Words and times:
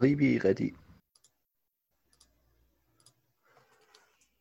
Ribi, 0.00 0.36
ready. 0.36 0.74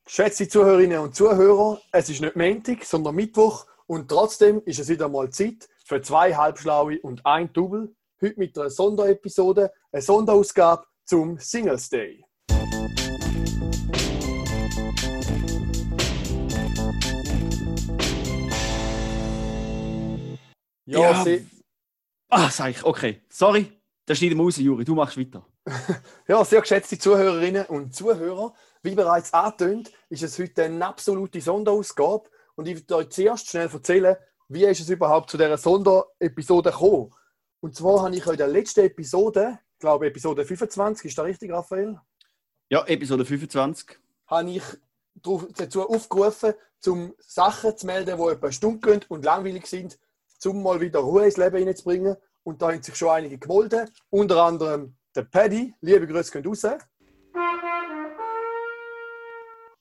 Geschätzte 0.03 0.49
Zuhörerinnen 0.49 0.99
und 0.99 1.15
Zuhörer, 1.15 1.81
es 1.93 2.09
ist 2.09 2.19
nicht 2.19 2.35
Montag, 2.35 2.83
sondern 2.83 3.15
Mittwoch 3.15 3.65
und 3.87 4.09
trotzdem 4.09 4.61
ist 4.65 4.79
es 4.79 4.89
wieder 4.89 5.07
mal 5.07 5.29
Zeit 5.29 5.69
für 5.85 6.01
zwei 6.01 6.35
Halbschlaue 6.35 6.99
und 6.99 7.25
ein 7.25 7.51
Double. 7.53 7.95
Heute 8.21 8.37
mit 8.37 8.57
einer 8.57 8.69
Sonderepisode, 8.69 9.71
eine 9.93 10.01
Sonderausgabe 10.01 10.85
zum 11.05 11.39
Singles 11.39 11.89
Day. 11.89 12.25
Ja, 20.85 20.99
Ja, 20.99 21.23
sie, 21.23 21.47
Ah, 22.29 22.49
sag 22.49 22.71
ich, 22.71 22.83
okay. 22.83 23.21
Sorry, 23.29 23.71
das 24.05 24.17
schneiden 24.17 24.37
wir 24.37 24.43
raus, 24.43 24.57
Juri. 24.57 24.85
Du 24.85 24.95
machst 24.95 25.17
weiter. 25.17 25.45
ja, 26.27 26.43
sehr 26.45 26.61
geschätzte 26.61 26.97
Zuhörerinnen 26.97 27.65
und 27.65 27.95
Zuhörer, 27.95 28.53
wie 28.83 28.95
bereits 28.95 29.33
angetönt, 29.33 29.91
ist 30.09 30.23
es 30.23 30.37
heute 30.37 30.63
eine 30.63 30.85
absolute 30.85 31.41
Sonderausgabe 31.41 32.29
und 32.55 32.67
ich 32.67 32.75
werde 32.75 32.95
euch 32.97 33.09
zuerst 33.09 33.49
schnell 33.49 33.69
erzählen, 33.71 34.15
wie 34.47 34.65
ist 34.65 34.79
es 34.79 34.89
überhaupt 34.89 35.29
zu 35.29 35.37
dieser 35.37 35.57
Sonderepisode 35.57 36.71
gekommen. 36.71 37.11
Und 37.61 37.75
zwar 37.75 38.03
habe 38.03 38.15
ich 38.15 38.25
in 38.27 38.37
der 38.37 38.47
letzten 38.47 38.81
Episode, 38.81 39.59
ich 39.73 39.79
glaube 39.79 40.07
Episode 40.07 40.45
25, 40.45 41.05
ist 41.05 41.17
das 41.17 41.25
richtig, 41.25 41.51
Raphael? 41.51 41.99
Ja, 42.69 42.85
Episode 42.85 43.25
25. 43.25 43.97
habe 44.27 44.51
ich 44.51 44.63
dazu 45.55 45.87
aufgerufen, 45.87 46.53
um 46.85 47.15
Sachen 47.17 47.75
zu 47.75 47.85
melden, 47.87 48.17
die 48.17 48.23
etwa 48.23 48.51
Stunde 48.51 48.87
gehen 48.87 49.05
und 49.09 49.25
langweilig 49.25 49.65
sind, 49.65 49.97
um 50.45 50.61
mal 50.61 50.79
wieder 50.79 50.99
Ruhe 50.99 51.25
ins 51.25 51.37
Leben 51.37 51.57
hineinzubringen. 51.57 52.17
Und 52.45 52.61
da 52.61 52.71
haben 52.71 52.81
sich 52.83 52.95
schon 52.95 53.09
einige 53.09 53.37
gemeldet, 53.39 53.91
unter 54.11 54.43
anderem 54.43 54.95
der 55.15 55.23
Paddy. 55.23 55.73
Liebe 55.81 56.05
Grüße 56.07 56.31
gehen 56.31 56.45
raus. 56.47 56.63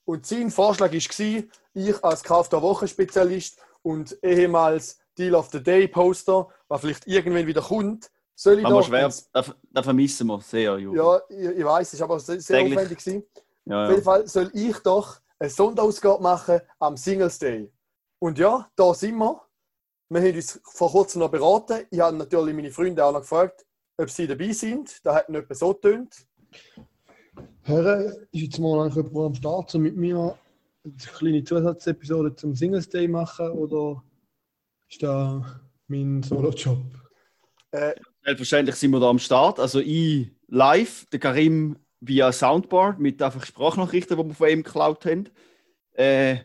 Und 0.07 0.27
sein 0.27 0.51
Vorschlag 0.51 0.91
war, 0.93 1.43
ich 1.75 2.05
als 2.05 2.23
Kauf 2.23 2.49
der 2.49 2.63
Woche 2.63 2.87
Spezialist 2.89 3.59
und 3.83 4.17
ehemals 4.23 4.99
Deal 5.17 5.35
of 5.35 5.49
the 5.51 5.63
Day 5.63 5.89
Poster, 5.89 6.49
was 6.69 6.81
vielleicht 6.81 7.07
irgendwann 7.07 7.47
wieder 7.47 7.63
kommt, 7.63 8.11
soll 8.35 8.59
ich 8.59 8.65
Aber 8.67 8.77
doch 8.81 8.87
schwer, 8.87 9.07
ins- 9.07 9.31
da, 9.33 9.45
da 9.71 9.83
vermissen 9.83 10.27
wir 10.27 10.41
sehr, 10.41 10.77
Juri. 10.79 10.97
Ja, 10.97 11.21
ich, 11.29 11.59
ich 11.59 11.65
weiß, 11.65 11.93
es 11.93 12.01
war 12.01 12.11
aber 12.11 12.19
sehr, 12.21 12.41
sehr 12.41 12.59
Täglich. 12.59 12.77
aufwendig. 12.79 12.99
Gewesen. 12.99 13.25
ja, 13.67 13.83
Auf 13.85 13.91
jeden 13.91 14.01
ja. 14.01 14.05
Fall 14.05 14.27
soll 14.27 14.51
ich 14.55 14.77
doch 14.79 15.21
eine 15.39 15.51
Sonderausgabe 15.51 16.23
machen 16.23 16.61
am 16.81 16.97
Singles 16.97 17.39
Day. 17.39 17.71
Und 18.19 18.39
ja, 18.39 18.69
da 18.75 18.93
sind 18.95 19.17
wir. 19.19 19.41
Wir 20.09 20.21
haben 20.21 20.35
uns 20.35 20.61
vor 20.65 20.91
kurzem 20.91 21.21
noch 21.21 21.31
beraten. 21.31 21.87
Ich 21.91 22.01
habe 22.01 22.17
natürlich 22.17 22.55
meine 22.55 22.71
Freunde 22.71 23.05
auch 23.05 23.13
noch 23.13 23.21
gefragt, 23.21 23.65
ob 23.97 24.11
sie 24.11 24.27
dabei 24.27 24.53
sind. 24.53 25.05
Da 25.05 25.15
hat 25.15 25.29
nicht 25.29 25.47
so 25.55 25.73
getönt. 25.73 26.27
Hören, 27.63 28.27
ist 28.31 28.43
jetzt 28.43 28.59
mal 28.59 28.81
eigentlich 28.81 29.05
jemand 29.05 29.27
am 29.27 29.35
Start, 29.35 29.75
um 29.75 29.83
mit 29.83 29.97
mir 29.97 30.39
eine 30.85 30.95
kleine 30.97 31.43
Zusatzepisode 31.43 32.37
zum 32.37 32.55
Singles 32.55 32.89
Day 32.89 33.09
machen 33.09 33.51
oder 33.51 34.03
ist 34.89 35.03
das 35.03 35.43
mein 35.89 36.23
Solo-Job? 36.23 36.79
Äh, 37.71 37.95
Selbstverständlich 38.23 38.77
sind 38.77 38.91
wir 38.91 39.01
da 39.01 39.09
am 39.09 39.19
Start. 39.19 39.59
Also 39.59 39.81
ich 39.81 40.31
live, 40.49 41.07
der 41.07 41.19
Karim 41.19 41.77
via 42.01 42.31
Soundboard 42.31 42.99
mit 42.99 43.21
einfach 43.23 43.45
Sprachnachrichten, 43.45 44.17
die 44.17 44.25
wir 44.25 44.35
von 44.35 44.49
ihm 44.49 44.63
geklaut 44.63 45.07
haben. 45.07 45.31
Äh, 45.93 46.41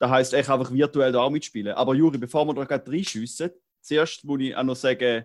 das 0.00 0.10
heisst, 0.10 0.32
ich 0.32 0.48
einfach 0.48 0.72
virtuell 0.72 1.12
da 1.12 1.20
auch 1.20 1.30
mitspielen. 1.30 1.74
Aber 1.74 1.94
Juri, 1.94 2.18
bevor 2.18 2.46
wir 2.46 2.54
da 2.54 2.64
gerade 2.64 2.90
reinschiessen, 2.90 3.50
zuerst 3.82 4.24
muss 4.24 4.40
ich 4.40 4.56
auch 4.56 4.64
noch 4.64 4.74
sagen, 4.74 5.24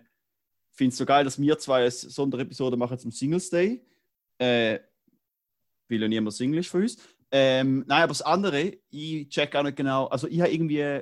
ich 0.70 0.76
finde 0.76 0.92
es 0.92 0.98
so 0.98 1.06
geil, 1.06 1.24
dass 1.24 1.40
wir 1.40 1.58
zwei 1.58 1.80
eine 1.80 1.90
Sonderepisode 1.90 2.76
machen 2.76 2.98
zum 2.98 3.10
Singles 3.10 3.48
Day. 3.48 3.82
Äh, 4.38 4.80
weil 5.88 6.02
ja 6.02 6.08
niemand 6.08 6.34
Single 6.34 6.60
ist 6.60 6.68
von 6.68 6.82
uns. 6.82 6.98
Ähm, 7.30 7.84
nein, 7.86 8.02
aber 8.02 8.08
das 8.08 8.22
andere, 8.22 8.76
ich 8.90 9.28
check 9.30 9.56
auch 9.56 9.62
nicht 9.62 9.76
genau, 9.76 10.06
also 10.06 10.28
ich 10.28 10.40
habe 10.40 10.52
irgendwie, 10.52 11.00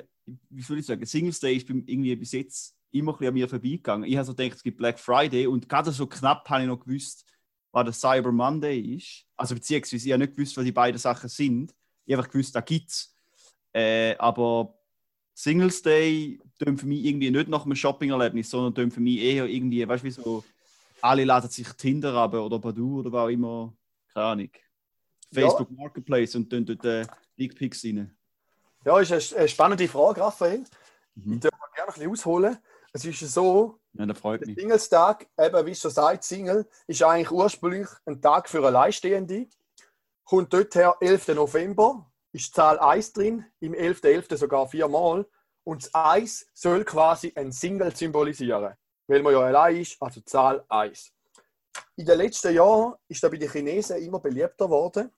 wie 0.51 0.63
soll 0.63 0.79
ich 0.79 0.87
sagen, 0.87 1.05
Singles 1.05 1.41
Day 1.41 1.57
ist 1.57 1.69
irgendwie 1.69 2.15
bis 2.17 2.33
jetzt 2.33 2.77
immer 2.93 3.13
ein 3.13 3.19
bisschen 3.19 3.29
an 3.29 3.35
mir 3.35 3.49
vorbeigegangen. 3.49 4.09
Ich 4.09 4.17
habe 4.17 4.25
so 4.25 4.35
gedacht, 4.35 4.57
es 4.57 4.63
gibt 4.63 4.79
Black 4.79 5.01
Friday 5.01 5.49
und 5.49 5.69
gerade 5.69 5.91
so 5.91 6.07
knapp 6.07 6.49
habe 6.49 6.63
ich 6.63 6.69
noch 6.69 6.79
gewusst, 6.79 7.25
was 7.73 7.85
der 7.85 7.93
Cyber 7.93 8.31
Monday 8.31 8.79
ist. 8.79 9.25
Also 9.37 9.57
beziehungsweise 9.57 10.07
ich 10.07 10.13
habe 10.13 10.23
nicht 10.23 10.37
gewusst, 10.37 10.57
was 10.57 10.65
die 10.65 10.73
beiden 10.73 10.99
Sachen 10.99 11.29
sind. 11.29 11.75
Ich 12.05 12.13
habe 12.13 12.23
einfach 12.23 12.33
gewusst, 12.33 12.55
da 12.55 12.61
gibt 12.61 12.91
es. 12.91 13.14
Äh, 13.75 14.17
aber 14.19 14.75
Singles 15.35 15.83
Day 15.83 16.41
tönt 16.59 16.81
für 16.81 16.87
mich 16.87 17.05
irgendwie 17.05 17.31
nicht 17.31 17.49
nach 17.49 17.65
einem 17.65 17.75
Shopping-Erlebnis, 17.75 18.49
sondern 18.49 18.75
tönt 18.75 18.95
für 18.95 19.01
mich 19.01 19.19
eher 19.19 19.47
irgendwie, 19.47 19.87
weißt 19.87 20.05
du, 20.05 20.07
wie 20.07 20.11
so, 20.13 20.45
alle 21.03 21.25
laden 21.25 21.51
sich 21.51 21.69
Tinder 21.73 22.15
ab 22.15 22.35
oder 22.35 22.59
Badoo 22.59 23.01
oder 23.01 23.13
was 23.13 23.25
auch 23.25 23.29
immer, 23.29 23.75
keine 24.13 24.27
Ahnung. 24.27 24.51
Ja. 25.33 25.41
Facebook 25.43 25.71
Marketplace 25.73 26.37
und 26.37 26.49
tun 26.49 26.65
dort 26.65 26.85
äh, 26.85 27.05
Dickpics 27.37 27.85
rein. 27.85 28.17
ja, 28.85 29.01
ist 29.01 29.13
eine, 29.13 29.41
eine 29.41 29.49
spannende 29.49 29.89
Frage, 29.89 30.21
Raphael. 30.21 30.65
Mhm. 31.17 31.35
Ich 31.35 31.41
darf 31.41 31.53
mal 31.53 31.69
gerne 31.75 31.89
ein 31.89 31.95
bisschen 31.95 32.11
ausholen. 32.13 32.59
Es 32.93 33.05
ist 33.05 33.19
so, 33.21 33.81
Ja, 33.95 34.07
der. 34.07 34.55
Singlestag, 34.55 35.27
eben 35.37 35.67
wie 35.67 35.75
schon 35.75 35.91
sagt, 35.91 36.23
Single, 36.23 36.65
ist 36.87 37.03
eigentlich 37.03 37.33
ursprünglich 37.33 37.89
ein 38.07 38.23
Tag 38.23 38.49
für 38.49 38.65
Alleinstehende. 38.65 39.49
Kommt 40.23 40.53
dort 40.53 40.75
her 40.77 40.97
11. 41.01 41.29
November, 41.29 42.09
ist 42.35 42.49
die 42.49 42.53
Zahl 42.53 42.79
1 42.81 43.13
drin, 43.13 43.47
im 43.61 43.75
11.11. 43.75 44.37
sogar 44.37 44.69
viermal. 44.69 45.25
Und 45.63 45.85
das 45.85 45.95
1 45.95 46.49
soll 46.53 46.85
quasi 46.85 47.33
ein 47.37 47.53
Single 47.53 47.95
symbolisieren, 47.95 48.75
weil 49.07 49.23
man 49.23 49.33
ja 49.33 49.41
allein 49.41 49.77
ist, 49.77 49.97
also 50.03 50.21
Zahl 50.23 50.65
1. 50.69 51.13
In 51.97 52.07
den 52.07 52.19
letzten 52.19 52.53
Jahren 52.53 52.95
ist 53.09 53.23
das 53.23 53.31
bei 53.31 53.37
den 53.37 53.51
Chinesen 53.51 54.03
immer 54.03 54.19
beliebter 54.19 54.67
geworden. 54.67 55.11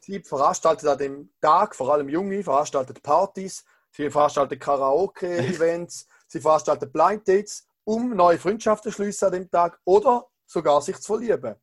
Sie 0.00 0.20
veranstalten 0.20 0.88
an 0.88 0.98
dem 0.98 1.32
Tag, 1.40 1.74
vor 1.74 1.92
allem 1.92 2.08
Junge, 2.08 2.42
veranstalten 2.42 2.94
Partys, 3.02 3.64
sie 3.90 4.10
veranstalten 4.10 4.58
Karaoke-Events, 4.58 6.06
sie 6.26 6.40
veranstalten 6.40 6.92
Blind 6.92 7.26
Dates, 7.26 7.66
um 7.84 8.14
neue 8.14 8.38
Freundschaften 8.38 8.92
zu 8.92 8.96
schließen 8.96 9.26
an 9.26 9.32
dem 9.32 9.50
Tag 9.50 9.80
oder 9.84 10.26
sogar 10.46 10.82
sich 10.82 10.98
zu 10.98 11.14
verlieben. 11.14 11.54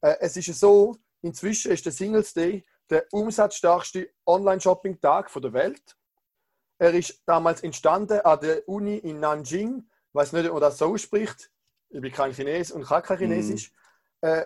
Äh, 0.00 0.16
es 0.20 0.36
ist 0.36 0.58
so, 0.58 0.96
inzwischen 1.20 1.72
ist 1.72 1.84
der 1.84 1.92
Singles 1.92 2.32
Day 2.32 2.64
der 2.92 3.06
umsatzstärkste 3.10 4.10
Online-Shopping-Tag 4.26 5.32
der 5.32 5.52
Welt. 5.54 5.96
Er 6.78 6.92
ist 6.92 7.22
damals 7.24 7.62
entstanden 7.62 8.20
an 8.20 8.38
der 8.40 8.68
Uni 8.68 8.98
in 8.98 9.18
Nanjing. 9.18 9.88
Ich 10.08 10.14
weiß 10.14 10.32
nicht, 10.32 10.46
ob 10.46 10.52
man 10.52 10.60
das 10.60 10.76
so 10.76 10.92
ausspricht. 10.92 11.50
Ich 11.88 12.00
bin 12.02 12.12
kein 12.12 12.32
Chines 12.32 12.70
und 12.70 12.84
kann 12.84 13.02
kein 13.02 13.18
Chinesisch. 13.18 13.72
Äh, 14.20 14.44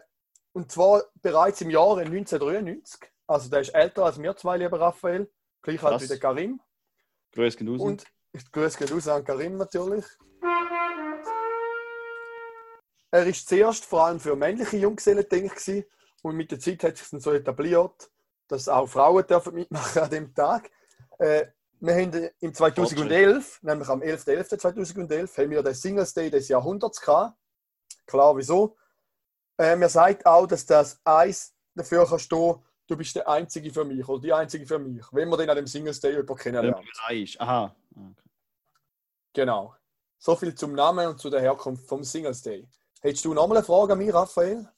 und 0.53 0.71
zwar 0.71 1.03
bereits 1.23 1.61
im 1.61 1.71
Jahre 1.71 2.03
1993. 2.03 3.01
Also 3.27 3.51
der 3.51 3.61
ist 3.61 3.75
älter 3.75 4.05
als 4.05 4.23
wir 4.23 4.37
zwei, 4.37 4.59
lieber 4.59 4.81
Raphael. 4.81 5.29
Gleich 5.63 5.83
alt 5.83 6.01
wie 6.03 6.07
der 6.07 6.21
Karim. 6.21 6.61
Grüß 7.33 7.57
gehen 7.57 7.69
raus. 7.69 7.81
Und 7.81 8.05
ich 8.33 8.53
grüße 8.53 8.79
geht 8.79 8.93
raus 8.93 9.09
an 9.09 9.25
Karim 9.25 9.57
natürlich. 9.57 10.05
Er 13.11 13.27
ist 13.27 13.49
zuerst 13.49 13.85
vor 13.85 14.07
allem 14.07 14.21
für 14.21 14.37
männliche 14.37 14.77
Junggesellen 14.77 15.29
gewesen 15.29 15.85
und 16.23 16.37
mit 16.37 16.53
der 16.53 16.61
Zeit 16.61 16.85
hat 16.85 16.97
sich 16.97 17.11
dann 17.11 17.21
so 17.21 17.33
etabliert, 17.33 18.11
dass 18.49 18.69
auch 18.69 18.87
Frauen 18.87 19.27
dürfen 19.27 19.55
mitmachen 19.55 20.03
an 20.03 20.11
dem 20.11 20.35
Tag. 20.35 20.71
Äh, 21.19 21.47
wir 21.81 21.95
haben 21.95 22.31
im 22.41 22.55
2011, 22.55 23.63
nämlich 23.63 23.89
am 23.89 24.01
11.11.2011, 24.01 25.39
haben 25.39 25.51
wir 25.51 25.63
den 25.63 25.75
Singles 25.75 26.15
Day 26.15 26.31
des 26.31 26.49
Jahrhunderts 26.49 27.01
gehabt. 27.01 27.37
Klar, 28.07 28.37
wieso? 28.37 28.77
Äh, 29.59 29.77
mir 29.77 29.89
sagt 29.89 30.25
auch, 30.27 30.47
dass 30.47 30.65
das 30.65 31.01
Eis 31.05 31.55
dafür 31.75 32.07
kann 32.07 32.19
stehen, 32.19 32.57
du 32.87 32.97
bist 32.97 33.17
der 33.17 33.29
Einzige 33.29 33.73
für 33.73 33.85
mich 33.85 34.07
oder 34.09 34.21
die 34.21 34.33
Einzige 34.33 34.67
für 34.67 34.79
mich, 34.79 35.05
wenn 35.13 35.29
man 35.29 35.39
den 35.39 35.51
an 35.51 35.57
dem 35.57 35.67
Singles 35.67 36.01
Day 36.01 36.13
jemanden 36.13 36.31
Wenn 36.31 36.37
kennenlernt. 36.37 36.87
man 37.07 37.17
ist. 37.17 37.41
Aha. 37.41 37.65
Ah, 37.65 37.77
okay. 37.97 38.31
Genau. 39.33 39.75
So 40.19 40.35
viel 40.35 40.55
zum 40.55 40.75
Namen 40.75 41.09
und 41.09 41.21
zu 41.21 41.29
der 41.29 41.41
Herkunft 41.41 41.87
vom 41.87 42.03
Singles 42.03 42.43
Day. 42.43 42.67
Hättest 43.01 43.25
du 43.25 43.35
noch 43.35 43.47
mal 43.47 43.57
eine 43.57 43.65
Frage 43.65 43.93
an 43.93 43.99
mich, 43.99 44.13
Raphael? 44.13 44.69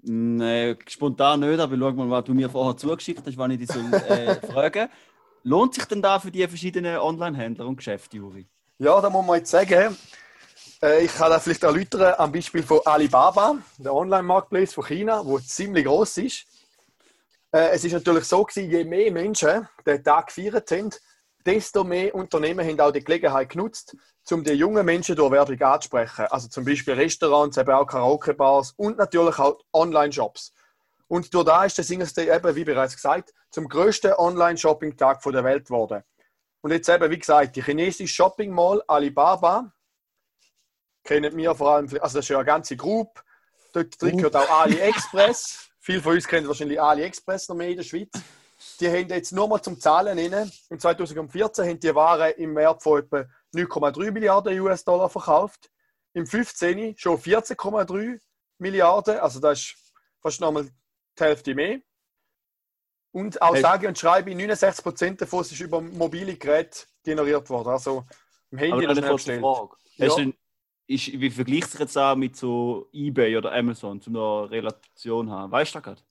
Nee, 0.00 0.76
spontan 0.86 1.40
nicht, 1.40 1.58
aber 1.58 1.76
schau 1.76 1.92
mal, 1.92 2.10
was 2.10 2.24
du 2.24 2.34
mir 2.34 2.48
vorher 2.48 2.76
zugeschickt 2.76 3.26
hast, 3.26 3.36
wann 3.36 3.50
ich 3.50 3.58
dich 3.58 3.68
soll, 3.68 3.92
äh, 3.92 4.34
fragen 4.46 4.88
Lohnt 5.44 5.74
sich 5.74 5.84
denn 5.84 6.02
da 6.02 6.18
für 6.18 6.30
die 6.30 6.46
verschiedenen 6.46 6.98
Online-Händler 6.98 7.66
und 7.66 7.76
Geschäfte, 7.76 8.16
Juri? 8.16 8.46
Ja, 8.78 9.00
da 9.00 9.08
muss 9.08 9.24
man 9.24 9.38
jetzt 9.38 9.50
sagen, 9.50 9.96
äh, 10.82 11.04
ich 11.04 11.14
kann 11.14 11.30
das 11.30 11.44
vielleicht 11.44 11.62
erläutern 11.62 12.14
am 12.18 12.32
Beispiel 12.32 12.62
von 12.62 12.80
Alibaba, 12.84 13.56
der 13.78 13.94
Online-Marktplatz 13.94 14.74
von 14.74 14.84
China, 14.84 15.24
wo 15.24 15.38
ziemlich 15.38 15.84
groß 15.84 16.18
ist. 16.18 16.46
Äh, 17.52 17.70
es 17.70 17.84
ist 17.84 17.92
natürlich 17.92 18.24
so 18.24 18.44
gewesen, 18.44 18.70
je 18.70 18.84
mehr 18.84 19.10
Menschen 19.10 19.66
den 19.86 20.04
Tag 20.04 20.26
gefeiert 20.26 20.70
haben, 20.70 20.90
desto 21.48 21.82
mehr 21.82 22.14
Unternehmen 22.14 22.66
haben 22.66 22.78
auch 22.80 22.92
die 22.92 23.02
Gelegenheit 23.02 23.48
genutzt, 23.48 23.96
um 24.30 24.44
die 24.44 24.52
jungen 24.52 24.84
Menschen 24.84 25.16
durch 25.16 25.32
Werbung 25.32 25.60
anzusprechen. 25.62 26.26
Also 26.26 26.48
zum 26.48 26.66
Beispiel 26.66 26.92
Restaurants, 26.92 27.56
eben 27.56 27.70
auch 27.70 27.86
Karaoke-Bars 27.86 28.72
und 28.72 28.98
natürlich 28.98 29.38
auch 29.38 29.58
Online-Shops. 29.72 30.52
Und 31.06 31.32
durch 31.32 31.46
da 31.46 31.64
ist 31.64 31.78
der 31.78 31.86
Singles 31.86 32.12
Day 32.12 32.30
eben, 32.30 32.54
wie 32.54 32.64
bereits 32.64 32.94
gesagt, 32.94 33.32
zum 33.50 33.66
größten 33.66 34.12
Online-Shopping-Tag 34.12 35.22
der 35.22 35.44
Welt 35.44 35.64
geworden. 35.64 36.02
Und 36.60 36.72
jetzt 36.72 36.90
eben, 36.90 37.10
wie 37.10 37.18
gesagt, 37.18 37.56
die 37.56 37.62
chinesische 37.62 38.14
Shopping 38.14 38.50
Mall 38.50 38.82
Alibaba 38.86 39.72
kennen 41.02 41.34
wir 41.34 41.54
vor 41.54 41.70
allem, 41.70 41.86
also 41.86 42.18
das 42.18 42.26
ist 42.26 42.28
ja 42.28 42.36
eine 42.36 42.44
ganze 42.44 42.76
Gruppe. 42.76 43.22
Dort 43.72 44.02
drin 44.02 44.18
gehört 44.18 44.36
auch 44.36 44.50
AliExpress. 44.50 45.70
Viele 45.80 46.02
von 46.02 46.12
uns 46.12 46.28
kennen 46.28 46.46
wahrscheinlich 46.46 46.78
AliExpress 46.78 47.48
noch 47.48 47.56
mehr 47.56 47.70
in 47.70 47.78
der 47.78 47.84
Schweiz. 47.84 48.10
Die 48.80 48.88
haben 48.88 49.08
jetzt 49.08 49.32
nur 49.32 49.48
mal 49.48 49.62
zum 49.62 49.78
Zahlen 49.78 50.18
rein. 50.18 50.50
Im 50.68 50.78
2014 50.78 51.64
haben 51.68 51.80
die 51.80 51.94
Waren 51.94 52.32
im 52.32 52.56
Wert 52.56 52.82
von 52.82 53.00
etwa 53.00 53.24
9,3 53.54 54.10
Milliarden 54.10 54.58
US-Dollar 54.60 55.08
verkauft. 55.08 55.70
Im 56.12 56.26
15 56.26 56.96
schon 56.96 57.18
14,3 57.18 58.20
Milliarden. 58.58 59.18
Also 59.18 59.40
das 59.40 59.60
ist 59.60 59.92
fast 60.20 60.40
nochmal 60.40 60.64
die 60.64 61.24
Hälfte 61.24 61.54
mehr. 61.54 61.80
Und 63.12 63.40
auch 63.40 63.54
Hey. 63.54 63.62
sage 63.62 63.88
und 63.88 63.98
schreibe, 63.98 64.32
69% 64.32 65.20
davon 65.20 65.40
ist 65.40 65.58
über 65.60 65.80
mobile 65.80 66.36
Geräte 66.36 66.86
generiert 67.02 67.48
worden. 67.48 67.68
Also 67.68 68.04
im 68.50 68.58
Handy 68.58 68.86
Aber 68.86 68.98
oder 68.98 69.08
eine. 69.08 69.40
Frage. 69.40 69.76
Ja. 69.96 70.14
Denn, 70.14 70.34
ist, 70.86 71.06
wie 71.08 71.30
vergleicht 71.30 71.70
sich 71.70 71.80
jetzt 71.80 71.98
auch 71.98 72.16
mit 72.16 72.34
so 72.36 72.88
eBay 72.92 73.36
oder 73.36 73.52
Amazon, 73.52 74.00
um 74.06 74.16
eine 74.16 74.50
Relation 74.50 75.26
zu 75.26 75.32
haben? 75.32 75.52
Weißt 75.52 75.74
du 75.74 75.80
das 75.80 75.82
gerade? 75.84 76.02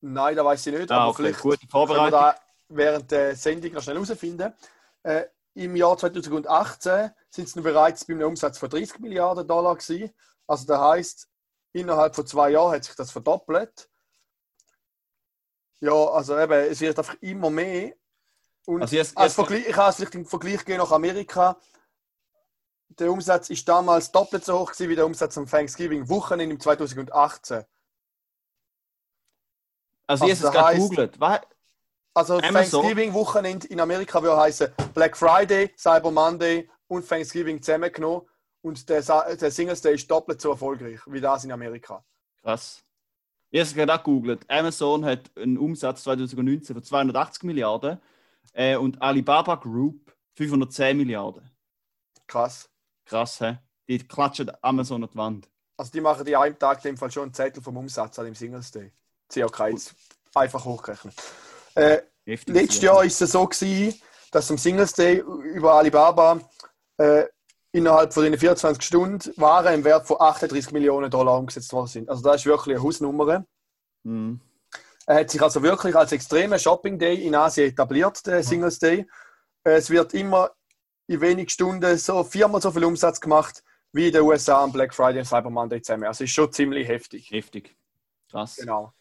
Nein, 0.00 0.36
da 0.36 0.44
weiß 0.44 0.66
ich 0.66 0.74
nicht, 0.74 0.90
Ah, 0.90 0.98
aber 1.02 1.10
okay. 1.10 1.22
vielleicht 1.24 1.40
Gute 1.40 1.56
können 1.58 1.68
wir 1.68 1.70
Vorbereitung. 1.70 2.10
da 2.12 2.34
während 2.68 3.10
der 3.10 3.36
Sendung 3.36 3.72
noch 3.72 3.82
schnell 3.82 3.96
herausfinden. 3.96 4.54
Äh, 5.02 5.24
Im 5.54 5.74
Jahr 5.76 5.98
2018 5.98 7.10
sind 7.28 7.48
es 7.48 7.56
noch 7.56 7.62
bereits 7.64 8.04
bei 8.04 8.14
einem 8.14 8.28
Umsatz 8.28 8.56
von 8.58 8.70
30 8.70 9.00
Milliarden 9.00 9.46
Dollar 9.46 9.74
gewesen. 9.76 10.12
Also 10.46 10.64
das 10.66 10.78
heißt, 10.80 11.28
innerhalb 11.72 12.14
von 12.14 12.26
zwei 12.26 12.50
Jahren 12.50 12.72
hat 12.76 12.84
sich 12.84 12.94
das 12.94 13.10
verdoppelt. 13.10 13.90
Ja, 15.80 15.92
also 15.92 16.38
eben, 16.38 16.52
es 16.52 16.80
wird 16.80 16.98
einfach 16.98 17.16
immer 17.20 17.50
mehr. 17.50 17.94
Und 18.66 18.82
Also 18.82 18.96
jetzt- 18.96 19.16
als 19.16 19.32
jetzt- 19.32 19.34
Vergleich, 19.34 19.66
ich 19.66 19.74
kann 19.74 19.90
es 19.90 19.96
vielleicht 19.96 20.14
im 20.14 20.26
Vergleich 20.26 20.64
gehen 20.64 20.78
nach 20.78 20.92
Amerika. 20.92 21.58
Der 22.90 23.10
Umsatz 23.10 23.50
ist 23.50 23.68
damals 23.68 24.12
doppelt 24.12 24.44
so 24.44 24.58
hoch 24.58 24.72
gewesen 24.72 24.88
wie 24.90 24.96
der 24.96 25.06
Umsatz 25.06 25.36
am 25.38 25.46
Thanksgiving-Wochenende 25.46 26.54
im 26.54 26.60
2018. 26.60 27.64
Also, 30.10 30.24
ich 30.24 30.32
also 30.32 30.52
habe 30.52 30.76
es 30.76 30.88
das 30.88 30.96
gerade. 30.96 31.20
Was? 31.20 31.40
Also. 32.14 32.40
Thanksgiving-Wochenende 32.40 33.68
in 33.68 33.78
Amerika 33.78 34.20
würde 34.20 34.40
heißen 34.40 34.68
Black 34.92 35.16
Friday, 35.16 35.72
Cyber 35.76 36.10
Monday 36.10 36.68
und 36.88 37.08
Thanksgiving 37.08 37.62
zusammengenommen. 37.62 38.22
Und 38.60 38.88
der, 38.88 39.02
der 39.02 39.50
Singles 39.52 39.80
Day 39.80 39.94
ist 39.94 40.10
doppelt 40.10 40.40
so 40.40 40.50
erfolgreich 40.50 40.98
wie 41.06 41.20
das 41.20 41.44
in 41.44 41.52
Amerika. 41.52 42.04
Krass. 42.42 42.82
Ich 43.50 43.60
habe 43.60 43.68
es 43.68 43.74
gerade 43.74 43.94
auch 43.94 43.98
gegoogelt. 43.98 44.44
Amazon 44.48 45.04
hat 45.04 45.30
einen 45.36 45.56
Umsatz 45.56 46.02
2019 46.02 46.74
von 46.74 46.82
280 46.82 47.44
Milliarden 47.44 48.00
äh, 48.52 48.76
und 48.76 49.00
Alibaba 49.00 49.54
Group 49.54 50.12
510 50.34 50.96
Milliarden. 50.96 51.48
Krass. 52.26 52.68
Krass, 53.04 53.40
hä? 53.40 53.58
Die 53.88 53.98
klatschen 53.98 54.50
Amazon 54.60 55.04
an 55.04 55.10
die 55.12 55.16
Wand. 55.16 55.48
Also 55.76 55.92
die 55.92 56.00
machen 56.00 56.24
die 56.24 56.36
einen 56.36 56.58
Tag 56.58 56.84
in 56.84 56.90
dem 56.90 56.96
Fall 56.96 57.12
schon 57.12 57.24
einen 57.24 57.34
Zettel 57.34 57.62
vom 57.62 57.76
Umsatz 57.76 58.18
an 58.18 58.24
dem 58.24 58.34
Singles 58.34 58.72
Day. 58.72 58.92
COK 59.32 59.60
jetzt 59.70 59.94
einfach 60.34 60.64
hochgerechnet. 60.64 61.14
Äh, 61.74 62.02
letztes 62.24 62.82
Jahr 62.82 63.04
ist 63.04 63.20
es 63.20 63.32
so 63.32 63.46
gewesen, 63.46 64.00
dass 64.30 64.50
am 64.50 64.58
Singles 64.58 64.92
Day 64.92 65.18
über 65.18 65.74
Alibaba 65.74 66.40
äh, 66.98 67.24
innerhalb 67.72 68.12
von 68.12 68.24
den 68.24 68.38
24 68.38 68.82
Stunden 68.82 69.32
Waren 69.36 69.74
im 69.74 69.84
Wert 69.84 70.06
von 70.06 70.20
38 70.20 70.72
Millionen 70.72 71.10
Dollar 71.10 71.38
umgesetzt 71.38 71.72
worden 71.72 71.86
sind. 71.86 72.08
Also 72.08 72.22
das 72.22 72.36
ist 72.36 72.46
wirklich 72.46 72.76
eine 72.76 72.84
Hausnummer. 72.84 73.44
Mhm. 74.02 74.40
Er 75.06 75.20
hat 75.20 75.30
sich 75.30 75.42
also 75.42 75.62
wirklich 75.62 75.96
als 75.96 76.12
extremer 76.12 76.58
Shopping 76.58 76.98
Day 76.98 77.26
in 77.26 77.34
Asien 77.34 77.68
etabliert, 77.68 78.24
der 78.26 78.42
Singles 78.42 78.78
Day. 78.78 79.06
Es 79.64 79.90
wird 79.90 80.14
immer 80.14 80.50
in 81.06 81.20
wenigen 81.20 81.48
Stunden 81.48 81.98
so 81.98 82.22
viermal 82.22 82.60
so 82.60 82.70
viel 82.70 82.84
Umsatz 82.84 83.20
gemacht 83.20 83.62
wie 83.92 84.06
in 84.06 84.12
den 84.12 84.22
USA 84.22 84.62
am 84.62 84.72
Black 84.72 84.94
Friday 84.94 85.18
und 85.18 85.24
Cyber 85.24 85.50
Monday 85.50 85.82
zusammen. 85.82 86.04
Also 86.04 86.24
ist 86.24 86.30
schon 86.30 86.52
ziemlich 86.52 86.86
heftig. 86.86 87.30
Heftig. 87.30 87.76
Krass. 88.30 88.56
Genau. 88.56 88.92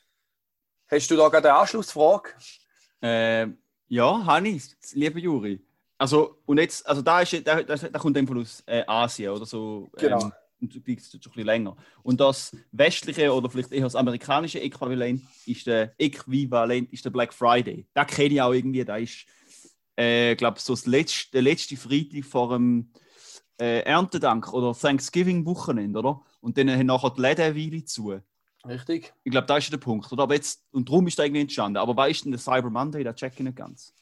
Hast 0.91 1.11
du 1.11 1.15
da 1.15 1.27
gerade 1.27 1.49
eine 1.49 1.59
Anschlussfrage? 1.59 2.29
Äh, 3.01 3.47
ja, 3.87 4.25
habe 4.25 4.47
ich, 4.49 4.75
liebe 4.93 5.19
Juri. 5.19 5.61
Also, 5.97 6.37
und 6.45 6.57
jetzt, 6.57 6.87
also 6.87 7.01
da, 7.01 7.21
ist, 7.21 7.33
da, 7.45 7.61
da, 7.61 7.75
da 7.75 7.99
kommt 7.99 8.17
einfach 8.17 8.35
aus 8.35 8.63
äh, 8.65 8.83
Asien 8.87 9.31
oder 9.31 9.45
so. 9.45 9.89
Genau. 9.97 10.23
Ähm, 10.23 10.31
und 10.61 10.75
du 10.75 10.79
liegst 10.85 11.11
schon 11.11 11.19
ein 11.19 11.23
bisschen 11.23 11.45
länger. 11.45 11.77
Und 12.03 12.19
das 12.19 12.55
westliche 12.71 13.33
oder 13.33 13.49
vielleicht 13.49 13.71
eher 13.71 13.83
das 13.83 13.95
amerikanische 13.95 14.61
Äquivalent 14.61 15.21
ist 15.45 15.67
der 15.67 15.93
Äquivalent 15.97 16.91
ist 16.91 17.05
der 17.05 17.11
Black 17.11 17.33
Friday. 17.33 17.85
Da 17.93 18.03
kenne 18.05 18.33
ich 18.33 18.41
auch 18.41 18.51
irgendwie. 18.51 18.83
Da 18.83 18.97
ist, 18.97 19.25
äh, 19.95 20.35
glaube 20.35 20.59
so 20.59 20.73
das 20.73 20.85
letzte, 20.85 21.31
der 21.31 21.43
letzte 21.43 21.77
Freitag 21.77 22.25
vor 22.25 22.49
dem 22.49 22.91
äh, 23.59 23.81
Erntedank 23.81 24.51
oder 24.53 24.73
Thanksgiving-Wochenende, 24.73 25.99
oder? 25.99 26.21
Und 26.41 26.57
dann 26.57 26.69
haben 26.69 26.85
nachher 26.85 27.11
die 27.11 27.21
Läden 27.21 27.41
eine 27.41 27.55
Weile 27.55 27.85
zu. 27.85 28.19
Richtig. 28.67 29.13
Ich 29.23 29.31
glaube, 29.31 29.47
da 29.47 29.57
ist 29.57 29.71
der 29.71 29.77
Punkt. 29.77 30.11
Oder? 30.11 30.23
Aber 30.23 30.33
jetzt, 30.35 30.61
und 30.71 30.87
darum 30.89 31.07
ist 31.07 31.17
da 31.17 31.23
irgendwie 31.23 31.41
entstanden. 31.41 31.77
Aber 31.77 32.09
ist 32.09 32.23
denn 32.25 32.31
der 32.31 32.39
Cyber 32.39 32.69
Monday? 32.69 33.03
Da 33.03 33.13
check 33.13 33.33
ich 33.35 33.39
nicht 33.39 33.55
ganz. 33.55 33.93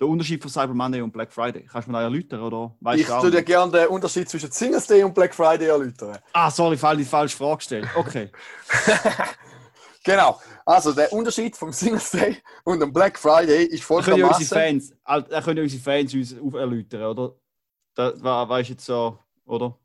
Der 0.00 0.08
Unterschied 0.08 0.40
von 0.40 0.50
Cyber 0.50 0.72
Monday 0.72 1.02
und 1.02 1.12
Black 1.12 1.30
Friday. 1.30 1.66
Kannst 1.70 1.86
du 1.86 1.92
mir 1.92 1.98
da 1.98 2.04
erläutern? 2.04 2.40
Oder 2.40 2.74
weißt 2.80 3.00
Ich 3.02 3.06
du 3.06 3.22
würde 3.22 3.36
dir 3.36 3.42
gerne 3.42 3.70
den 3.72 3.88
Unterschied 3.88 4.28
zwischen 4.30 4.50
Singles 4.50 4.86
Day 4.86 5.02
und 5.04 5.14
Black 5.14 5.34
Friday 5.34 5.68
erläutern. 5.68 6.16
Ah, 6.32 6.50
sorry, 6.50 6.76
die 6.96 7.04
falsche 7.04 7.36
Frage 7.36 7.58
gestellt. 7.58 7.88
Okay. 7.94 8.30
Genau. 10.02 10.40
Also 10.64 10.92
der 10.92 11.12
Unterschied 11.12 11.54
vom 11.56 11.72
Singles 11.72 12.10
Day 12.12 12.38
und 12.64 12.80
dem 12.80 12.90
Black 12.92 13.18
Friday 13.18 13.64
ist 13.66 13.82
folgendermaßen. 13.84 14.92
Da 15.04 15.42
können 15.42 15.58
ja 15.58 15.62
unsere 15.62 15.82
Fans 15.82 16.14
uns 16.14 16.32
erläutern, 16.54 17.02
oder? 17.02 17.34
Da 17.94 18.12
wa- 18.22 18.48
weißt 18.48 18.70
du 18.70 18.72
jetzt 18.72 18.86
so, 18.86 19.18
oder? 19.44 19.76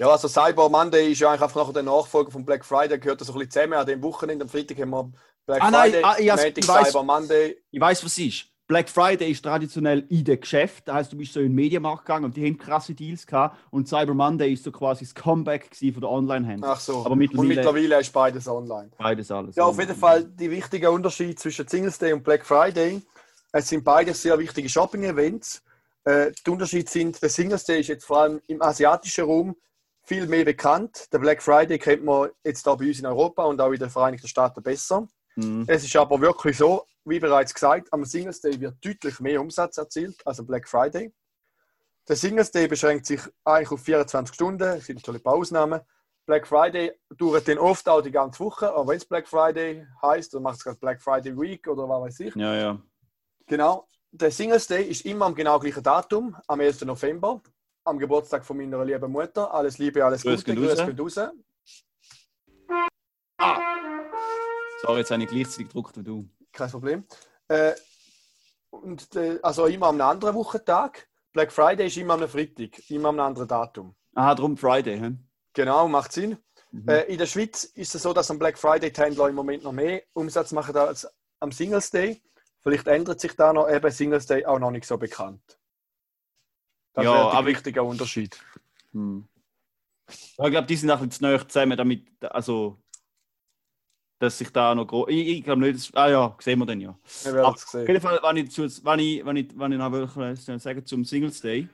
Ja, 0.00 0.08
also 0.08 0.28
Cyber 0.28 0.70
Monday 0.70 1.12
ist 1.12 1.20
ja 1.20 1.28
eigentlich 1.28 1.42
einfach 1.42 1.56
nachher 1.60 1.74
der 1.74 1.82
Nachfolger 1.82 2.30
von 2.30 2.42
Black 2.42 2.64
Friday, 2.64 2.98
gehört 2.98 3.20
das 3.20 3.26
so 3.28 3.34
ein 3.34 3.38
bisschen 3.40 3.50
zusammen. 3.50 3.74
An 3.74 3.86
dem 3.86 4.02
Wochenende, 4.02 4.44
am 4.44 4.48
Freitag 4.48 4.78
haben 4.78 4.88
wir 4.90 5.12
Black 5.44 5.62
Ah, 5.62 5.70
nein, 5.70 5.90
Friday, 5.90 6.02
ah, 6.04 6.16
ich 6.18 6.26
Montag 6.28 6.58
ich 6.58 6.68
weiss. 6.68 6.88
Cyber 6.88 7.02
Monday. 7.04 7.56
Ich 7.70 7.80
weiß, 7.80 8.02
was 8.04 8.12
es 8.12 8.18
ist. 8.18 8.46
Black 8.66 8.88
Friday 8.88 9.30
ist 9.30 9.42
traditionell 9.44 10.06
in 10.08 10.24
den 10.24 10.40
Geschäft. 10.40 10.88
Das 10.88 10.94
heißt, 10.94 11.12
du 11.12 11.18
bist 11.18 11.34
so 11.34 11.40
in 11.40 11.46
den 11.48 11.54
Medienmarkt 11.54 12.06
gegangen 12.06 12.24
und 12.24 12.34
die 12.34 12.46
haben 12.46 12.56
krasse 12.56 12.94
Deals 12.94 13.26
gehabt. 13.26 13.58
Und 13.70 13.88
Cyber 13.88 14.14
Monday 14.14 14.54
ist 14.54 14.64
so 14.64 14.72
quasi 14.72 15.04
das 15.04 15.14
Comeback 15.14 15.76
von 15.76 16.00
der 16.00 16.08
Online-Händler. 16.08 16.68
Ach 16.70 16.80
so. 16.80 17.04
Aber 17.04 17.14
mittlerweile- 17.14 17.48
Und 17.50 17.56
mittlerweile 17.56 18.00
ist 18.00 18.12
beides 18.12 18.48
online. 18.48 18.90
Beides 18.96 19.30
alles. 19.30 19.56
Ja, 19.56 19.64
auf 19.64 19.78
jeden 19.78 19.96
Fall 19.96 20.24
die 20.24 20.50
wichtigen 20.50 20.86
Unterschied 20.86 21.38
zwischen 21.38 21.68
Singles 21.68 21.98
Day 21.98 22.14
und 22.14 22.22
Black 22.24 22.46
Friday. 22.46 23.02
Es 23.52 23.68
sind 23.68 23.84
beide 23.84 24.14
sehr 24.14 24.38
wichtige 24.38 24.68
Shopping-Events. 24.68 25.62
Äh, 26.04 26.30
die 26.46 26.50
Unterschiede 26.50 26.88
sind, 26.88 27.20
der 27.20 27.28
Singles 27.28 27.64
Day 27.64 27.80
ist 27.80 27.88
jetzt 27.88 28.06
vor 28.06 28.22
allem 28.22 28.40
im 28.46 28.62
asiatischen 28.62 29.24
Raum 29.26 29.56
viel 30.10 30.26
mehr 30.26 30.44
bekannt. 30.44 31.06
Der 31.12 31.20
Black 31.20 31.40
Friday 31.40 31.78
kennt 31.78 32.04
man 32.04 32.30
jetzt 32.42 32.66
da 32.66 32.74
bei 32.74 32.88
uns 32.88 32.98
in 32.98 33.06
Europa 33.06 33.44
und 33.44 33.60
auch 33.60 33.70
in 33.70 33.78
den 33.78 33.90
Vereinigten 33.90 34.26
Staaten 34.26 34.60
besser. 34.60 35.06
Mhm. 35.36 35.64
Es 35.68 35.84
ist 35.84 35.94
aber 35.94 36.20
wirklich 36.20 36.58
so, 36.58 36.84
wie 37.04 37.20
bereits 37.20 37.54
gesagt, 37.54 37.92
am 37.92 38.04
Singles 38.04 38.40
Day 38.40 38.60
wird 38.60 38.84
deutlich 38.84 39.20
mehr 39.20 39.40
Umsatz 39.40 39.78
erzielt 39.78 40.16
als 40.26 40.40
am 40.40 40.48
Black 40.48 40.68
Friday. 40.68 41.12
Der 42.08 42.16
Singles 42.16 42.50
Day 42.50 42.66
beschränkt 42.66 43.06
sich 43.06 43.20
eigentlich 43.44 43.70
auf 43.70 43.82
24 43.82 44.34
Stunden, 44.34 44.78
es 44.78 44.86
sind 44.86 44.96
natürlich 44.96 45.20
ein 45.20 45.22
paar 45.22 45.34
Ausnahmen. 45.34 45.80
Black 46.26 46.44
Friday 46.44 46.90
dauert 47.16 47.46
dann 47.46 47.58
oft 47.58 47.88
auch 47.88 48.02
die 48.02 48.10
ganze 48.10 48.40
Woche, 48.40 48.68
aber 48.68 48.88
wenn 48.88 48.96
es 48.96 49.04
Black 49.04 49.28
Friday 49.28 49.86
heißt, 50.02 50.34
dann 50.34 50.42
macht 50.42 50.56
es 50.56 50.64
gerade 50.64 50.78
Black 50.80 51.00
Friday 51.00 51.38
Week 51.38 51.64
oder 51.68 51.88
was 51.88 52.02
weiß 52.02 52.20
ich. 52.20 52.34
Ja, 52.34 52.56
ja. 52.56 52.82
Genau. 53.46 53.86
Der 54.10 54.32
Singles 54.32 54.66
Day 54.66 54.82
ist 54.86 55.06
immer 55.06 55.26
am 55.26 55.36
genau 55.36 55.60
gleichen 55.60 55.84
Datum, 55.84 56.36
am 56.48 56.58
11. 56.58 56.80
November, 56.80 57.40
am 57.84 57.98
Geburtstag 57.98 58.44
von 58.44 58.56
meiner 58.56 58.84
lieben 58.84 59.10
Mutter. 59.10 59.52
Alles 59.52 59.78
Liebe, 59.78 60.04
alles 60.04 60.22
Grüß 60.22 60.44
Gute, 60.44 60.54
gehen 60.54 60.68
raus. 60.68 60.78
Grüß 60.78 60.86
gehen 60.86 61.00
raus. 61.00 61.30
Sorry, 64.82 64.98
jetzt 65.00 65.10
habe 65.10 65.22
ich 65.22 65.28
gleichzeitig 65.28 65.68
gedruckt 65.68 65.96
wie 65.98 66.02
du. 66.02 66.28
kein 66.52 66.70
Problem. 66.70 67.04
Äh, 67.48 67.72
und 68.70 69.14
äh, 69.16 69.38
also 69.42 69.66
immer 69.66 69.88
am 69.88 70.00
anderen 70.00 70.34
Wochentag. 70.34 71.08
Black 71.32 71.52
Friday 71.52 71.86
ist 71.86 71.96
immer 71.96 72.14
am 72.14 72.28
Freitag, 72.28 72.90
immer 72.90 73.10
am 73.10 73.20
anderen 73.20 73.46
Datum. 73.46 73.94
Aha, 74.14 74.34
drum 74.34 74.56
Friday. 74.56 74.98
Hä? 74.98 75.12
Genau, 75.52 75.86
macht 75.88 76.12
Sinn. 76.12 76.38
Mhm. 76.72 76.88
Äh, 76.88 77.02
in 77.02 77.18
der 77.18 77.26
Schweiz 77.26 77.64
ist 77.64 77.94
es 77.94 78.02
so, 78.02 78.12
dass 78.12 78.30
am 78.30 78.38
Black 78.38 78.58
Friday 78.58 78.92
die 78.92 79.00
Händler 79.00 79.28
im 79.28 79.34
Moment 79.34 79.64
noch 79.64 79.72
mehr 79.72 80.02
Umsatz 80.12 80.52
machen 80.52 80.76
als 80.76 81.08
am 81.40 81.52
Singles 81.52 81.90
Day. 81.90 82.22
Vielleicht 82.62 82.86
ändert 82.86 83.20
sich 83.20 83.34
da 83.36 83.52
noch 83.52 83.68
eben 83.68 83.90
Singles 83.90 84.26
Day 84.26 84.44
auch 84.44 84.58
noch 84.58 84.70
nicht 84.70 84.86
so 84.86 84.98
bekannt. 84.98 85.59
Das 86.94 87.04
Ja, 87.04 87.12
aber 87.30 87.48
ich- 87.48 87.56
wichtige 87.56 87.82
Unterschied. 87.82 88.38
Hm. 88.92 89.26
Ja, 90.38 90.44
ich 90.46 90.50
glaube, 90.50 90.66
die 90.66 90.76
sind 90.76 90.90
ein 90.90 90.96
bisschen 90.98 91.10
zu 91.12 91.22
nahe 91.22 91.46
zusammen, 91.46 91.76
damit, 91.76 92.04
also, 92.24 92.78
dass 94.18 94.36
sich 94.38 94.50
da 94.50 94.74
noch 94.74 94.86
groß. 94.86 95.08
Ich, 95.08 95.28
ich 95.28 95.44
glaube 95.44 95.60
nicht, 95.60 95.76
dass, 95.76 95.94
ah 95.94 96.08
ja, 96.10 96.36
sehen 96.40 96.58
wir 96.58 96.66
dann 96.66 96.80
ja. 96.80 96.98
Wir 97.22 97.32
werden 97.34 97.54
es 97.56 97.74
Auf 97.74 97.86
jeden 97.88 98.00
Fall, 98.00 98.18
wenn 98.22 98.36
ich, 98.38 98.50
zu, 98.50 98.62
wenn 98.84 98.98
ich, 98.98 99.24
wenn 99.24 99.36
ich, 99.36 99.48
wenn 99.58 99.72
ich 99.72 99.78
noch 99.78 99.92
will, 99.92 100.36
sagen 100.58 100.84
zum 100.84 101.04
Singles 101.04 101.40
Day. 101.40 101.68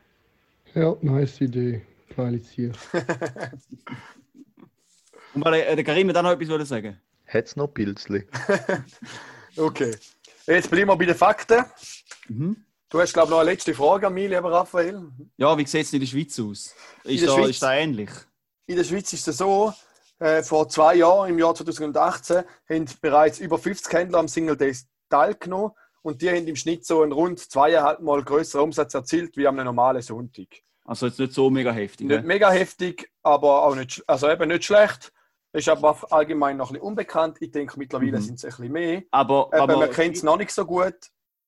Ja, 0.74 0.94
nice 1.00 1.40
Idee. 1.40 1.82
Geile 2.14 2.42
Ziel. 2.42 2.72
Und 5.34 5.44
weil 5.44 5.54
äh, 5.54 5.74
der 5.76 5.84
Karim 5.84 6.08
hat 6.08 6.16
auch 6.18 6.22
noch 6.22 6.32
etwas 6.40 6.68
sagen. 6.68 7.00
Hat's 7.26 7.56
noch 7.56 7.68
Pilzli? 7.68 8.26
Okay. 9.58 9.96
Jetzt 10.46 10.70
bleiben 10.70 10.90
wir 10.90 10.96
bei 10.96 11.06
den 11.06 11.14
Fakten. 11.14 11.64
Mhm. 12.28 12.62
Du 12.88 13.00
hast, 13.00 13.12
glaube 13.12 13.26
ich, 13.26 13.30
noch 13.30 13.40
eine 13.40 13.50
letzte 13.50 13.74
Frage 13.74 14.06
an 14.06 14.14
mich, 14.14 14.28
lieber 14.30 14.50
Raphael. 14.52 15.08
Ja, 15.36 15.58
wie 15.58 15.66
sieht 15.66 15.82
es 15.86 15.92
in 15.92 16.00
der 16.00 16.06
Schweiz 16.06 16.38
aus? 16.38 16.74
Ist, 17.04 17.20
der 17.22 17.28
da, 17.28 17.34
Schweiz? 17.34 17.48
ist 17.50 17.62
da 17.62 17.74
ähnlich? 17.74 18.10
In 18.66 18.76
der 18.76 18.84
Schweiz 18.84 19.12
ist 19.12 19.26
es 19.28 19.38
so, 19.38 19.72
Äh, 20.18 20.42
vor 20.42 20.66
zwei 20.70 20.94
Jahren, 20.94 21.28
im 21.28 21.38
Jahr 21.38 21.54
2018, 21.54 22.42
haben 22.70 22.86
bereits 23.02 23.38
über 23.38 23.58
50 23.58 23.92
Händler 23.92 24.18
am 24.18 24.28
Single 24.28 24.56
Days 24.56 24.86
teilgenommen 25.10 25.72
und 26.00 26.22
die 26.22 26.30
haben 26.30 26.46
im 26.46 26.56
Schnitt 26.56 26.86
so 26.86 27.02
einen 27.02 27.12
rund 27.12 27.38
zweieinhalb 27.38 28.00
Mal 28.00 28.22
größeren 28.24 28.62
Umsatz 28.64 28.94
erzielt 28.94 29.36
wie 29.36 29.46
am 29.46 29.56
normalen 29.56 30.00
Sonntag. 30.00 30.46
Also 30.86 31.06
jetzt 31.08 31.18
nicht 31.18 31.34
so 31.34 31.50
mega 31.50 31.70
heftig. 31.70 32.06
Nicht 32.06 32.22
Ne? 32.22 32.26
mega 32.26 32.50
heftig, 32.50 33.10
aber 33.22 33.64
auch 33.64 33.74
nicht, 33.74 34.02
also 34.06 34.30
eben 34.30 34.48
nicht 34.48 34.64
schlecht. 34.64 35.12
Ist 35.52 35.68
aber 35.68 35.98
allgemein 36.10 36.56
noch 36.56 36.70
ein 36.70 36.74
bisschen 36.74 36.86
unbekannt. 36.88 37.36
Ich 37.40 37.50
denke, 37.50 37.78
mittlerweile 37.78 38.12
Mhm. 38.18 38.22
sind 38.22 38.34
es 38.36 38.44
ein 38.44 38.50
bisschen 38.52 38.72
mehr. 38.72 39.02
Aber, 39.10 39.50
Eben, 39.52 39.60
aber 39.60 39.76
man 39.76 39.90
kennt 39.90 40.16
es 40.16 40.22
noch 40.22 40.38
nicht 40.38 40.50
so 40.52 40.64
gut. 40.64 40.96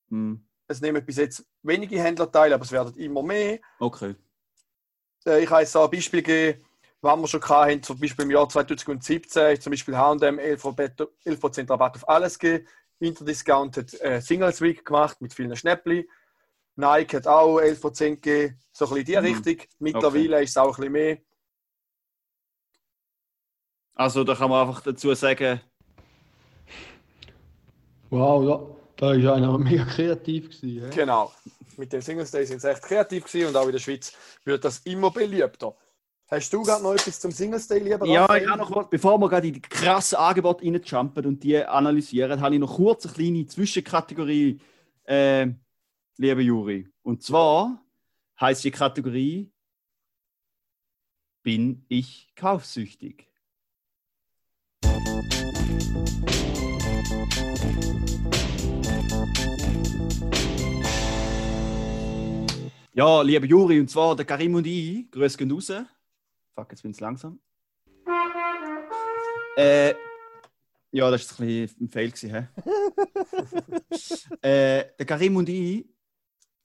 Hm, 0.09 0.45
Es 0.71 0.81
nehmen 0.81 1.03
bis 1.03 1.17
jetzt 1.17 1.43
wenige 1.63 1.99
Händler 1.99 2.31
teil, 2.31 2.53
aber 2.53 2.63
es 2.63 2.71
werden 2.71 2.95
immer 2.95 3.23
mehr. 3.23 3.59
okay. 3.79 4.15
Äh, 5.25 5.43
Ich 5.43 5.49
jetzt 5.49 5.75
auch 5.75 5.85
ein 5.85 5.91
Beispiel 5.91 6.21
gegeben, 6.21 6.63
was 7.01 7.19
wir 7.19 7.27
schon 7.27 7.43
hatten, 7.49 7.81
zum 7.81 7.99
Beispiel 7.99 8.25
im 8.25 8.31
Jahr 8.31 8.47
2017, 8.47 9.53
hat 9.53 9.61
zum 9.63 9.71
Beispiel 9.71 9.97
H&M 9.97 10.37
11%, 10.37 11.07
11 11.25 11.69
Rabatt 11.71 11.95
auf 11.95 12.07
alles 12.07 12.37
gegeben. 12.37 12.67
Interdiscount 12.99 13.77
hat 13.77 13.93
äh, 14.01 14.21
Singles 14.21 14.61
Week 14.61 14.85
gemacht 14.85 15.19
mit 15.21 15.33
vielen 15.33 15.55
Schnäppli. 15.55 16.07
Nike 16.75 17.15
hat 17.17 17.25
auch 17.27 17.57
11% 17.59 18.15
gegeben, 18.21 18.59
so 18.71 18.85
ein 18.85 18.89
bisschen 18.93 18.97
in 18.99 19.05
die 19.05 19.29
Mhm. 19.31 19.43
Richtung. 19.45 19.67
Mittlerweile 19.79 20.43
ist 20.43 20.51
es 20.51 20.57
auch 20.57 20.67
ein 20.77 20.81
bisschen 20.81 20.91
mehr. 20.91 21.17
Also 23.95 24.23
da 24.23 24.35
kann 24.35 24.49
man 24.51 24.67
einfach 24.67 24.81
dazu 24.81 25.13
sagen, 25.15 25.61
Wow, 28.11 28.75
da, 28.99 29.07
da 29.07 29.13
ist 29.13 29.25
einer 29.25 29.57
mega 29.57 29.85
kreativ 29.85 30.49
gewesen. 30.49 30.83
hä? 30.85 30.95
Genau. 30.95 31.31
Mit 31.77 31.93
dem 31.93 32.01
Singles 32.01 32.31
Day 32.31 32.45
sind 32.45 32.61
sie 32.61 32.69
echt 32.69 32.81
kreativ 32.81 33.25
gewesen 33.25 33.47
und 33.47 33.55
auch 33.55 33.65
in 33.65 33.71
der 33.71 33.79
Schweiz 33.79 34.11
wird 34.43 34.65
das 34.65 34.79
immer 34.79 35.11
beliebter. 35.11 35.75
Hast 36.27 36.53
du 36.53 36.61
gerade 36.61 36.83
noch 36.83 36.93
etwas 36.93 37.19
zum 37.19 37.31
Singles 37.31 37.67
Day, 37.67 37.79
lieber 37.79 38.05
ja, 38.05 38.35
ich 38.35 38.47
habe 38.47 38.59
noch 38.59 38.69
kurz, 38.69 38.89
bevor 38.89 39.17
wir 39.17 39.29
gerade 39.29 39.47
in 39.47 39.53
die 39.53 39.61
krassen 39.61 40.17
Angebote 40.17 40.63
reinjumpen 40.63 41.25
und 41.25 41.43
die 41.43 41.57
analysieren, 41.57 42.39
habe 42.41 42.53
ich 42.53 42.61
noch 42.61 42.75
kurz 42.75 43.05
eine 43.05 43.15
kleine 43.15 43.45
Zwischenkategorie, 43.47 44.59
äh, 45.05 45.47
liebe 46.17 46.41
Juri. 46.41 46.87
Und 47.01 47.23
zwar 47.23 47.83
heißt 48.39 48.63
die 48.63 48.71
Kategorie 48.71 49.51
Bin 51.41 51.85
ich 51.87 52.31
kaufsüchtig? 52.35 53.29
Ja, 62.99 63.21
liebe 63.21 63.47
Juri, 63.47 63.79
und 63.79 63.89
zwar 63.89 64.13
der 64.13 64.25
Karim 64.25 64.55
und 64.55 64.67
ich, 64.67 65.09
grüß 65.09 65.37
gehen 65.37 65.49
raus. 65.53 65.71
Fuck, 66.53 66.71
jetzt 66.71 66.81
bin 66.81 66.91
ich 66.91 66.99
langsam. 66.99 67.39
Äh, 69.55 69.93
ja, 70.91 71.09
das 71.09 71.39
war 71.39 71.47
ein 71.47 71.61
bisschen 71.61 71.85
ein 71.85 71.89
Fail. 71.89 72.11
Gewesen, 72.11 72.49
äh, 74.41 74.83
der 74.99 75.05
Karim 75.05 75.37
und 75.37 75.47
ich 75.47 75.85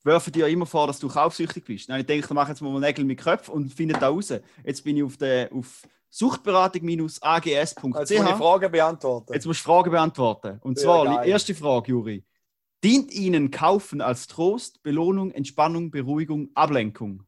werfen 0.03 0.33
dir 0.33 0.49
immer 0.49 0.67
vor, 0.67 0.88
dass 0.88 0.99
du 0.99 1.07
kaufsüchtig 1.07 1.64
bist. 1.64 1.88
Dann 1.88 2.00
ich 2.00 2.07
denke, 2.07 2.26
ich 2.26 2.33
mache 2.33 2.50
jetzt 2.50 2.61
mal 2.61 2.81
Nägel 2.81 3.05
mit 3.05 3.21
Köpfen 3.21 3.55
und 3.55 3.73
finde 3.73 3.95
da 3.95 4.09
raus. 4.09 4.35
Jetzt 4.64 4.83
bin 4.83 4.97
ich 4.97 5.05
auf, 5.05 5.17
der, 5.17 5.53
auf 5.53 5.83
suchtberatung-ags.ch. 6.11 7.47
Jetzt 7.47 7.81
muss 7.81 8.11
ich 8.11 8.19
Fragen 8.19 8.73
beantworten. 8.73 9.33
Jetzt 9.35 9.47
musst 9.47 9.61
du 9.61 9.64
Fragen 9.67 9.93
beantworten. 9.93 10.59
Und 10.62 10.81
Sehr 10.81 10.87
zwar, 10.87 11.05
geil. 11.05 11.21
die 11.26 11.31
erste 11.31 11.55
Frage, 11.55 11.93
Juri. 11.93 12.25
Dient 12.85 13.12
Ihnen 13.12 13.50
Kaufen 13.50 14.03
als 14.03 14.26
Trost, 14.26 14.83
Belohnung, 14.83 15.31
Entspannung, 15.31 15.91
Beruhigung, 15.91 16.50
Ablenkung? 16.55 17.25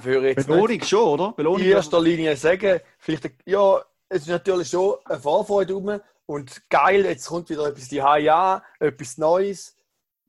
Würde 0.00 0.28
jetzt 0.28 0.46
Belohnung 0.46 0.80
schon, 0.82 1.08
oder? 1.08 1.32
Belohnung 1.32 1.60
in 1.60 1.72
erster 1.72 2.00
Linie 2.00 2.36
sagen, 2.36 2.78
vielleicht, 2.98 3.34
ja, 3.44 3.84
es 4.08 4.22
ist 4.22 4.28
natürlich 4.28 4.68
schon 4.68 4.94
eine 5.04 5.18
Vorfreude 5.18 5.74
rum 5.74 6.00
und 6.26 6.70
geil, 6.70 7.04
jetzt 7.04 7.26
kommt 7.26 7.50
wieder 7.50 7.66
etwas 7.66 7.88
die 7.88 7.96
ja, 7.96 8.62
etwas 8.78 9.18
Neues. 9.18 9.76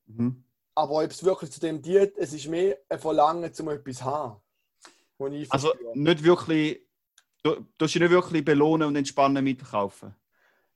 Mhm. 0.07 0.43
Aber 0.73 1.03
ob 1.03 1.11
es 1.11 1.23
wirklich 1.23 1.51
zu 1.51 1.59
dem 1.59 1.83
dient, 1.83 2.17
es 2.17 2.33
ist 2.33 2.47
mehr 2.47 2.79
ein 2.89 2.97
Verlangen, 2.97 3.51
um 3.59 3.69
etwas 3.69 3.97
zu 3.97 4.05
haben. 4.05 4.41
Also 5.49 5.71
nicht 5.93 6.23
wirklich, 6.23 6.81
du, 7.43 7.57
du 7.77 7.85
hast 7.85 7.93
dich 7.93 8.01
nicht 8.01 8.11
wirklich 8.11 8.43
belohnen 8.43 8.87
und 8.87 8.95
entspannen 8.95 9.43
mit 9.43 9.63
kaufen. 9.63 10.15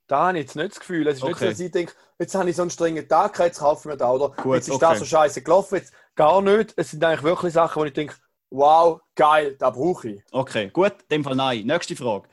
Da 0.09 0.27
habe 0.27 0.39
ich 0.39 0.45
jetzt 0.45 0.55
nicht 0.55 0.71
das 0.71 0.79
Gefühl. 0.79 1.07
Es 1.07 1.17
ist 1.17 1.23
nicht 1.23 1.37
so, 1.37 1.45
Okay. 1.45 1.49
dass 1.51 1.59
ich 1.59 1.71
denke, 1.71 1.93
jetzt 2.19 2.35
habe 2.35 2.49
ich 2.49 2.55
so 2.55 2.63
einen 2.63 2.71
strengen 2.71 3.07
Tag, 3.07 3.37
jetzt 3.39 3.59
kaufe 3.59 3.81
ich 3.87 3.93
mir 3.93 3.97
da. 3.97 4.11
Oder 4.11 4.29
Gut, 4.31 4.55
jetzt 4.55 4.67
ist 4.67 4.73
okay. 4.75 4.85
das 4.89 4.99
so 4.99 5.05
scheiße 5.05 5.41
gelaufen. 5.43 5.75
Jetzt 5.75 5.93
gar 6.15 6.41
nicht. 6.41 6.73
Es 6.75 6.91
sind 6.91 7.03
eigentlich 7.03 7.23
wirklich 7.23 7.53
Sachen, 7.53 7.79
wo 7.81 7.85
ich 7.85 7.93
denke, 7.93 8.15
wow, 8.49 8.99
geil, 9.15 9.55
da 9.59 9.69
brauche 9.69 10.09
ich. 10.09 10.21
Okay, 10.31 10.69
gut, 10.73 10.93
in 11.03 11.07
dem 11.17 11.23
Fall 11.23 11.35
nein. 11.35 11.65
Nächste 11.65 11.95
Frage. 11.95 12.27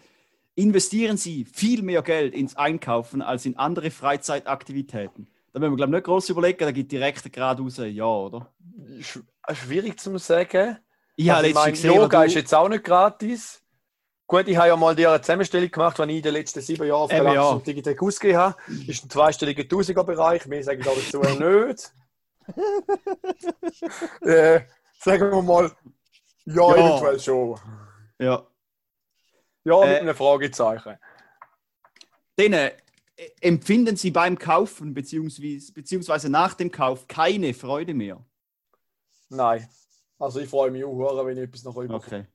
Investieren 0.54 1.18
Sie 1.18 1.45
viel 1.45 1.83
mehr 1.83 2.00
Geld 2.02 2.35
ins 2.35 2.56
Einkaufen 2.56 3.21
als 3.21 3.45
in 3.45 3.59
andere 3.59 3.90
Freizeitaktivitäten? 3.90 5.30
Da 5.52 5.61
müssen 5.61 5.73
wir, 5.73 5.76
glaube 5.76 5.92
ich, 5.92 5.97
nicht 5.99 6.04
groß 6.04 6.28
überlegen, 6.30 6.59
da 6.61 6.71
gibt 6.73 6.92
direkt 6.92 7.30
geradeaus 7.33 7.78
ein 7.78 7.92
Ja, 7.95 8.06
oder? 8.06 8.52
Sch 9.00 9.18
schwierig 9.52 10.00
zu 10.00 10.16
sagen. 10.18 10.78
Ich 11.16 11.28
habe 11.30 11.38
also, 11.38 11.49
ich 11.50 11.54
letztens 11.54 11.83
gesehen, 11.83 11.95
Yoga 11.95 12.21
wo 12.21 12.23
ist 12.25 12.35
du- 12.35 12.38
jetzt 12.38 12.54
auch 12.54 12.68
nicht 12.68 12.85
gratis. 12.85 13.62
Gut, 14.28 14.49
ich 14.49 14.56
habe 14.56 14.68
ja 14.68 14.76
mal 14.76 14.97
dir 14.97 15.11
eine 15.11 15.21
Zusammenstellung 15.21 15.71
gemacht, 15.71 15.99
die 15.99 16.02
ich 16.02 16.16
in 16.16 16.23
den 16.23 16.33
letzten 16.33 16.61
sieben 16.61 16.87
Jahren 16.87 17.02
auf 17.02 17.11
Galaxis 17.11 17.35
ja. 17.35 17.49
und 17.50 17.66
Digitec 17.66 18.02
ausgegeben 18.02 18.38
habe. 18.40 18.56
Ist 18.88 19.04
ein 19.04 19.11
zweistelliger 19.11 19.68
Tausiger-Bereich. 19.68 20.47
Mehr 20.47 20.64
sage 20.64 20.80
ich 20.80 20.85
dazu 20.85 21.21
nicht. 21.21 21.92
äh, 24.23 24.61
sagen 24.99 25.30
wir 25.30 25.42
mal, 25.42 25.71
ja, 26.45 26.54
Ja. 26.54 26.75
eventuell 26.75 27.21
schon. 27.21 27.61
Ja. 28.18 28.47
Ja, 29.64 29.80
mit 29.80 29.88
Äh, 29.88 30.00
einem 30.00 30.16
Fragezeichen. 30.16 30.97
Dann 32.37 32.52
äh, 32.52 32.73
empfinden 33.40 33.97
Sie 33.97 34.11
beim 34.11 34.38
Kaufen 34.38 34.92
beziehungsweise, 34.92 35.73
beziehungsweise 35.73 36.30
nach 36.30 36.54
dem 36.54 36.71
Kauf 36.71 37.06
keine 37.06 37.54
Freude 37.54 37.95
mehr. 37.95 38.25
Nein. 39.28 39.68
Also 40.18 40.40
ich 40.40 40.49
freue 40.49 40.71
mich 40.71 40.85
auch, 40.85 41.26
wenn 41.26 41.37
ich 41.37 41.45
etwas 41.45 41.64
noch 41.64 41.76
über. 41.76 41.95
Okay. 41.95 42.26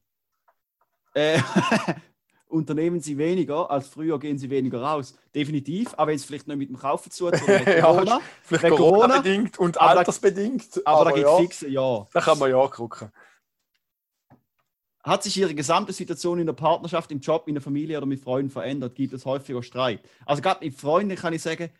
Äh, 1.13 1.39
unternehmen 2.47 2.99
Sie 2.99 3.17
weniger 3.17 3.69
als 3.71 3.87
früher, 3.87 4.19
gehen 4.19 4.37
Sie 4.37 4.49
weniger 4.49 4.81
raus. 4.81 5.17
Definitiv, 5.33 5.93
aber 5.97 6.11
jetzt 6.11 6.25
vielleicht 6.25 6.47
nicht 6.47 6.57
mit 6.57 6.69
dem 6.69 6.77
Kaufen 6.77 7.11
zu 7.11 7.31
tun, 7.31 7.39
Ja, 7.65 7.81
Corona. 7.81 8.19
Vielleicht 8.43 8.75
Corona, 8.75 8.97
Corona-bedingt 9.07 9.59
und 9.59 9.79
aber 9.79 9.99
altersbedingt. 9.99 10.81
aber, 10.85 11.05
da 11.05 11.11
gibt 11.11 11.25
es 11.25 11.31
ja, 11.31 11.37
fixe 11.37 11.69
Ja. 11.69 12.07
da 12.13 12.21
kann 12.21 12.39
man 12.39 12.49
ja 12.51 12.67
gucken. 12.67 13.11
Hat 15.03 15.23
sich 15.23 15.35
Ihre 15.37 15.55
gesamte 15.55 15.93
Situation 15.93 16.39
in 16.39 16.45
der 16.45 16.53
Partnerschaft, 16.53 17.11
im 17.11 17.19
Job, 17.19 17.47
in 17.47 17.55
der 17.55 17.61
Familie 17.61 17.97
oder 17.97 18.05
mit 18.05 18.19
Freunden 18.21 18.51
verändert? 18.51 18.93
Gibt 18.93 19.13
es 19.13 19.25
häufiger 19.25 19.63
Streit? 19.63 20.01
Also 20.25 20.43
gerade 20.43 20.63
mit 20.63 20.75
Freunden 20.75 21.15
kann 21.15 21.33
ich 21.33 21.41
sagen, 21.41 21.71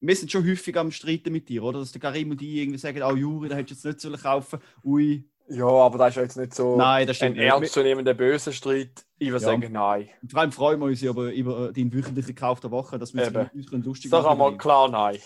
wir 0.00 0.16
sind 0.16 0.32
schon 0.32 0.46
häufig 0.48 0.78
am 0.78 0.90
Streiten 0.90 1.30
mit 1.30 1.48
dir, 1.50 1.62
oder? 1.62 1.80
Dass 1.80 1.92
der 1.92 2.00
Karim 2.00 2.30
und 2.30 2.40
ich 2.40 2.48
irgendwie 2.48 2.78
sagen, 2.78 3.02
oh 3.02 3.14
Juri, 3.14 3.50
da 3.50 3.56
hättest 3.56 3.84
du 3.84 3.88
jetzt 3.88 3.96
nicht 3.96 4.00
sollen 4.00 4.22
kaufen 4.22 4.60
Ui, 4.82 5.28
Ja, 5.52 5.66
aber 5.66 5.98
das 5.98 6.10
ist 6.10 6.16
ja 6.16 6.22
jetzt 6.22 6.36
nicht 6.36 6.54
so 6.54 6.76
nein, 6.76 7.06
das 7.06 7.20
ein 7.22 7.36
ernstzunehmender 7.36 8.14
böser 8.14 8.52
Streit. 8.52 9.04
Ich 9.18 9.30
würde 9.30 9.44
Ja. 9.44 9.50
sagen, 9.50 9.72
nein. 9.72 10.08
Vor 10.30 10.40
allem 10.40 10.52
freuen 10.52 10.78
wir 10.78 10.86
uns 10.86 11.00
ja 11.00 11.10
über, 11.10 11.72
den 11.72 11.92
wöchentlichen 11.92 12.34
Kauf 12.36 12.60
der 12.60 12.70
Woche, 12.70 12.98
dass 12.98 13.12
wir 13.12 13.22
uns 13.22 13.30
Eben. 13.30 13.42
mit 13.44 13.54
uns 13.54 13.70
können 13.70 13.82
lustig 13.82 14.10
Sag 14.10 14.22
machen 14.22 14.32
einmal 14.32 14.48
können. 14.50 14.58
klar 14.58 14.88
nein. 14.88 15.18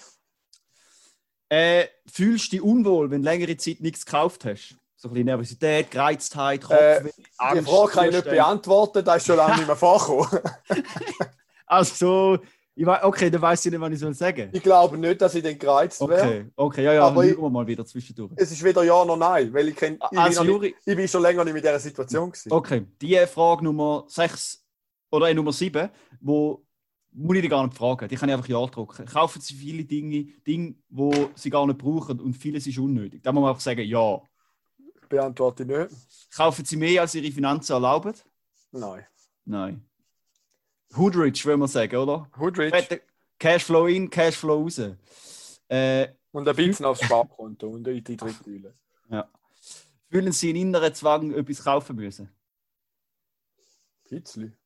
Äh, 1.50 1.84
fühlst 2.10 2.46
du 2.46 2.50
dich 2.56 2.62
unwohl, 2.62 3.10
wenn 3.10 3.22
du 3.22 3.28
längere 3.28 3.56
Zeit 3.56 3.80
nichts 3.80 4.04
gekauft 4.06 4.44
hast? 4.46 4.76
So 4.96 5.08
ein 5.08 5.12
bisschen 5.12 5.26
Nervosität, 5.26 5.90
Gereiztheit, 5.90 6.60
Äh, 6.62 6.64
Kopfweh, 6.64 7.10
Die 7.18 7.24
Angst, 7.38 7.68
Frage 7.70 7.90
kann 7.92 8.04
ich 8.06 8.10
nicht 8.12 8.16
Zustände. 8.24 8.30
beantworten, 8.42 9.04
das 9.04 9.16
ist 9.18 9.26
schon 9.26 9.36
lange 9.36 9.56
nicht 9.58 9.66
mehr 9.66 9.76
vorgekommen. 9.76 10.40
Also, 11.66 12.38
ich 12.76 12.84
weiß, 12.86 13.04
okay, 13.04 13.30
dann 13.30 13.40
weiß 13.40 13.64
ich 13.66 13.70
nicht, 13.72 13.80
was 13.80 13.92
ich 13.92 13.98
soll 14.00 14.14
sagen. 14.14 14.50
Ich 14.52 14.62
glaube 14.62 14.98
nicht, 14.98 15.20
dass 15.20 15.34
ich 15.34 15.42
dann 15.42 15.58
gereizt 15.58 16.00
wäre. 16.00 16.12
Okay, 16.22 16.46
okay, 16.56 16.84
ja, 16.84 16.92
ja, 16.94 17.06
Aber 17.06 17.24
ich- 17.24 17.36
wir 17.38 17.48
mal 17.50 17.66
wieder 17.66 17.86
zwischendurch. 17.86 18.32
Es 18.36 18.50
ist 18.50 18.62
weder 18.64 18.82
ja 18.82 19.04
noch 19.04 19.16
nein, 19.16 19.52
weil 19.52 19.68
ich, 19.68 19.76
kenn, 19.76 19.94
ich, 19.94 20.08
bin, 20.10 20.18
Also, 20.18 20.42
noch 20.42 20.50
Juri, 20.50 20.66
nicht, 20.68 20.78
ich 20.84 20.96
bin 20.96 21.06
schon 21.08 21.22
länger 21.22 21.44
nicht 21.44 21.54
mit 21.54 21.62
dieser 21.62 21.78
Situation 21.78 22.30
gewesen. 22.30 22.52
okay, 22.52 22.86
die 23.00 23.16
Frage 23.26 23.64
Nummer 23.64 24.04
6 24.08 24.64
oder 25.10 25.28
äh, 25.30 25.34
Nummer 25.34 25.52
7, 25.52 25.88
wo 26.20 26.64
muss 27.12 27.36
ich 27.36 27.42
dir 27.42 27.48
gar 27.48 27.64
nicht 27.64 27.76
fragen, 27.76 28.08
die 28.08 28.16
kann 28.16 28.28
ich 28.28 28.34
einfach 28.34 28.48
ja 28.48 28.66
drücken. 28.66 29.06
Kaufen 29.06 29.40
Sie 29.40 29.54
viele 29.54 29.84
Dinge, 29.84 30.24
Dinge, 30.44 30.74
die 30.88 31.26
Sie 31.36 31.50
gar 31.50 31.64
nicht 31.66 31.78
brauchen 31.78 32.20
und 32.20 32.34
vieles 32.34 32.66
ist 32.66 32.78
unnötig. 32.78 33.22
Da 33.22 33.30
muss 33.30 33.40
man 33.40 33.50
einfach 33.50 33.62
sagen, 33.62 33.84
ja. 33.86 34.20
Beantworte 35.08 35.62
ich 35.62 35.68
nicht. 35.68 35.90
Kaufen 36.34 36.64
Sie 36.64 36.76
mehr, 36.76 37.02
als 37.02 37.14
Ihre 37.14 37.30
Finanzen 37.30 37.72
erlauben? 37.72 38.14
Nein. 38.72 39.06
Nein. 39.44 39.84
Hoodrich, 40.96 41.44
will 41.46 41.56
man 41.56 41.68
sagen, 41.68 41.96
oder? 41.96 42.28
Hoodrich 42.38 42.70
Fette 42.74 43.02
Cashflow 43.38 43.86
in, 43.86 44.08
Cashflow 44.10 44.62
raus. 44.62 44.80
Äh, 45.68 46.08
und 46.32 46.48
ein 46.48 46.56
bisschen 46.56 46.86
aufs 46.86 47.04
Sparkonto 47.04 47.68
und 47.68 47.86
in 47.86 48.02
die 48.04 48.16
Dritteile. 48.16 48.74
fühlen 50.10 50.32
Sie 50.32 50.50
einen 50.50 50.58
inneren 50.60 50.94
Zwang, 50.94 51.32
etwas 51.32 51.64
kaufen 51.64 51.96
müssen? 51.96 52.28
Bisschen. 54.08 54.56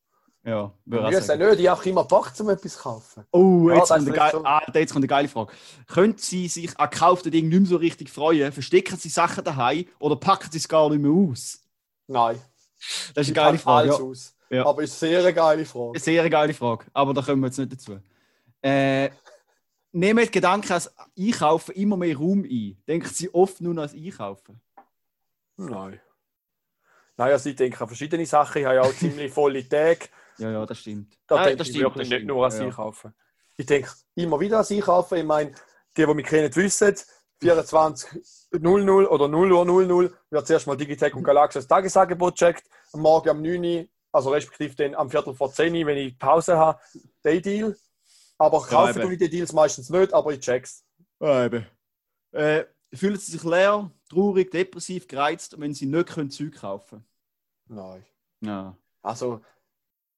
Ja, 0.45 0.73
würde 0.85 1.11
Ich 1.11 1.19
ich 1.19 1.25
sagen. 1.25 1.47
nicht, 1.47 1.61
ich 1.61 1.69
habe 1.69 1.89
immer 1.89 2.05
Bock, 2.05 2.33
um 2.39 2.49
etwas 2.49 2.73
zu 2.75 2.79
kaufen. 2.83 3.25
Oh, 3.33 3.69
Ja, 3.69 3.77
jetzt, 3.77 3.91
das 3.91 4.05
kommt 4.05 4.19
eine 4.19 4.31
schon. 4.31 4.47
ah, 4.47 4.63
jetzt 4.73 4.93
kommt 4.93 5.03
eine 5.03 5.09
geile 5.09 5.29
Frage. 5.29 5.53
Können 5.87 6.17
Sie 6.17 6.49
sich 6.49 6.79
an 6.79 6.89
gekauften 6.91 7.33
Dingen 7.33 7.49
nicht 7.49 7.61
mehr 7.61 7.69
so 7.69 7.77
richtig 7.77 8.11
freuen? 8.11 8.53
Verstecken 8.53 8.97
Sie 8.97 9.09
Sachen 9.09 9.45
daheim 9.45 9.87
oder 9.99 10.17
packen 10.17 10.51
Sie 10.51 10.59
es 10.59 10.69
gar 10.69 10.89
nicht 10.91 11.01
mehr 11.03 11.11
aus? 11.11 11.61
Nein. 12.07 12.41
Das 13.15 13.27
ist 13.27 13.31
Ich 13.33 13.39
eine 13.39 13.53
geile 13.53 13.53
pack 13.59 13.63
Frage. 13.63 13.89
alles 13.89 13.99
Ja. 13.99 14.05
aus. 14.05 14.35
Ja. 14.51 14.65
Aber 14.67 14.83
ist 14.83 15.03
eine 15.03 15.21
sehr 15.23 15.33
geile 15.33 15.65
Frage. 15.65 15.91
Eine 15.91 15.99
sehr 16.01 16.31
geile 16.31 16.55
Frage, 16.55 16.87
aber 16.93 17.13
da 17.15 17.23
kommen 17.23 17.41
wir 17.43 17.49
jetzt 17.49 17.59
nicht 17.59 17.73
dazu. 17.73 17.99
Äh, 18.63 19.11
nehmen 19.93 20.25
die 20.25 20.31
Gedanken 20.31 20.73
als 20.73 20.91
Einkaufen 21.19 21.75
immer 21.75 21.97
mehr 21.97 22.17
Raum 22.17 22.45
ein? 22.45 22.83
Denken 22.87 23.09
Sie 23.09 23.33
oft 23.33 23.61
nur 23.61 23.77
als 23.79 23.95
Einkaufen? 23.95 24.61
Nein. 25.57 26.01
Nein, 27.17 27.33
also 27.33 27.49
ich 27.51 27.57
denke 27.57 27.81
an 27.81 27.89
verschiedene 27.89 28.25
Sachen. 28.27 28.61
Ich 28.61 28.65
habe 28.65 28.77
ja 28.77 28.83
auch 28.83 28.95
ziemlich 28.95 29.33
volle 29.33 29.69
Tage. 29.69 30.01
Ja, 30.41 30.53
ja, 30.53 30.65
das 30.65 30.79
stimmt. 30.79 31.19
Da 31.27 31.35
Nein, 31.35 31.45
denke 31.47 31.57
das 31.59 31.67
ich 31.67 31.73
stimmt, 31.75 31.83
wirklich 31.87 32.03
das 32.05 32.11
nicht 32.11 32.17
stimmt. 32.19 32.29
nur 32.29 32.43
ans 32.45 32.59
Ja. 32.59 32.65
Einkaufen. 32.67 33.13
Ich 33.57 33.67
denke 33.67 33.91
immer 34.15 34.39
wieder 34.39 34.59
ans 34.59 34.71
Einkaufen. 34.71 35.19
Ich 35.19 35.25
meine, 35.25 35.51
die, 35.97 36.07
die 36.07 36.15
mich 36.15 36.27
kennen, 36.27 36.55
wissen, 36.55 36.95
24.00 37.43 39.07
oder 39.09 39.27
0 39.29 39.53
Uhr 39.53 39.65
00 39.65 40.15
wird 40.31 40.47
zuerst 40.47 40.67
mal 40.69 40.77
Digitech 40.77 41.13
und 41.15 41.25
Galaxy 41.25 41.59
das 41.59 41.67
Tagesangebot 41.67 42.37
checkt. 42.37 42.65
Am 42.93 43.01
Morgen 43.01 43.31
um 43.31 43.43
9 43.43 43.65
Uhr, 43.65 43.87
also 44.13 44.31
respektive 44.31 44.75
dann 44.75 44.95
am 44.95 45.11
Viertel 45.11 45.35
vor 45.35 45.53
10 45.53 45.75
Uhr, 45.75 45.87
wenn 45.87 45.99
ich 45.99 46.19
Pause 46.19 46.57
habe, 46.57 46.81
den 47.25 47.43
Deal. 47.43 47.77
Aber 48.39 48.63
kaufen 48.63 49.03
tue 49.03 49.13
ich 49.15 49.19
die 49.19 49.29
Deals 49.31 49.53
meistens 49.53 49.91
nicht, 49.91 50.13
aber 50.15 50.33
ich 50.33 50.41
check's. 50.41 50.85
Ja, 51.21 51.45
eben. 51.47 51.67
Äh, 52.33 52.65
fühlen 52.95 53.17
Sie 53.17 53.33
sich 53.33 53.43
leer, 53.45 53.91
traurig, 54.09 54.51
depressiv, 54.51 55.09
gereizt, 55.09 55.59
wenn 55.59 55.75
Sie 55.75 55.87
nicht 55.87 56.09
können 56.09 56.31
Zeug 56.31 56.55
kaufen 56.55 57.05
Nein. 57.67 58.05
Ja. 58.41 58.77
Also, 59.03 59.41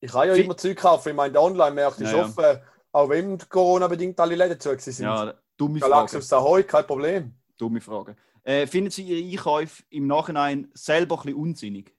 ich 0.00 0.10
kann 0.12 0.28
ja 0.28 0.34
Wie- 0.36 0.42
immer 0.42 0.56
Zeug 0.56 0.76
kaufen. 0.76 1.08
Ich 1.10 1.14
meine, 1.14 1.32
der 1.32 1.42
Online-Märkte 1.42 2.04
ist 2.04 2.10
Ja, 2.12 2.18
ja. 2.18 2.24
offen, 2.24 2.60
auch 2.92 3.08
wenn 3.08 3.38
Corona-bedingt 3.38 4.18
alle 4.20 4.34
Läden 4.36 4.60
zu 4.60 4.76
sind. 4.78 5.04
ja, 5.04 5.34
dumme 5.56 5.80
Frage. 5.80 6.18
aus 6.18 6.32
Ahoy, 6.32 6.62
kein 6.64 6.86
Problem. 6.86 7.34
Dumme 7.56 7.80
Frage. 7.80 8.16
Äh, 8.42 8.66
finden 8.66 8.90
Sie 8.90 9.04
Ihre 9.04 9.30
Einkäufe 9.38 9.82
im 9.90 10.06
Nachhinein 10.06 10.70
selber 10.74 11.16
ein 11.16 11.22
bisschen 11.22 11.38
unsinnig? 11.38 11.94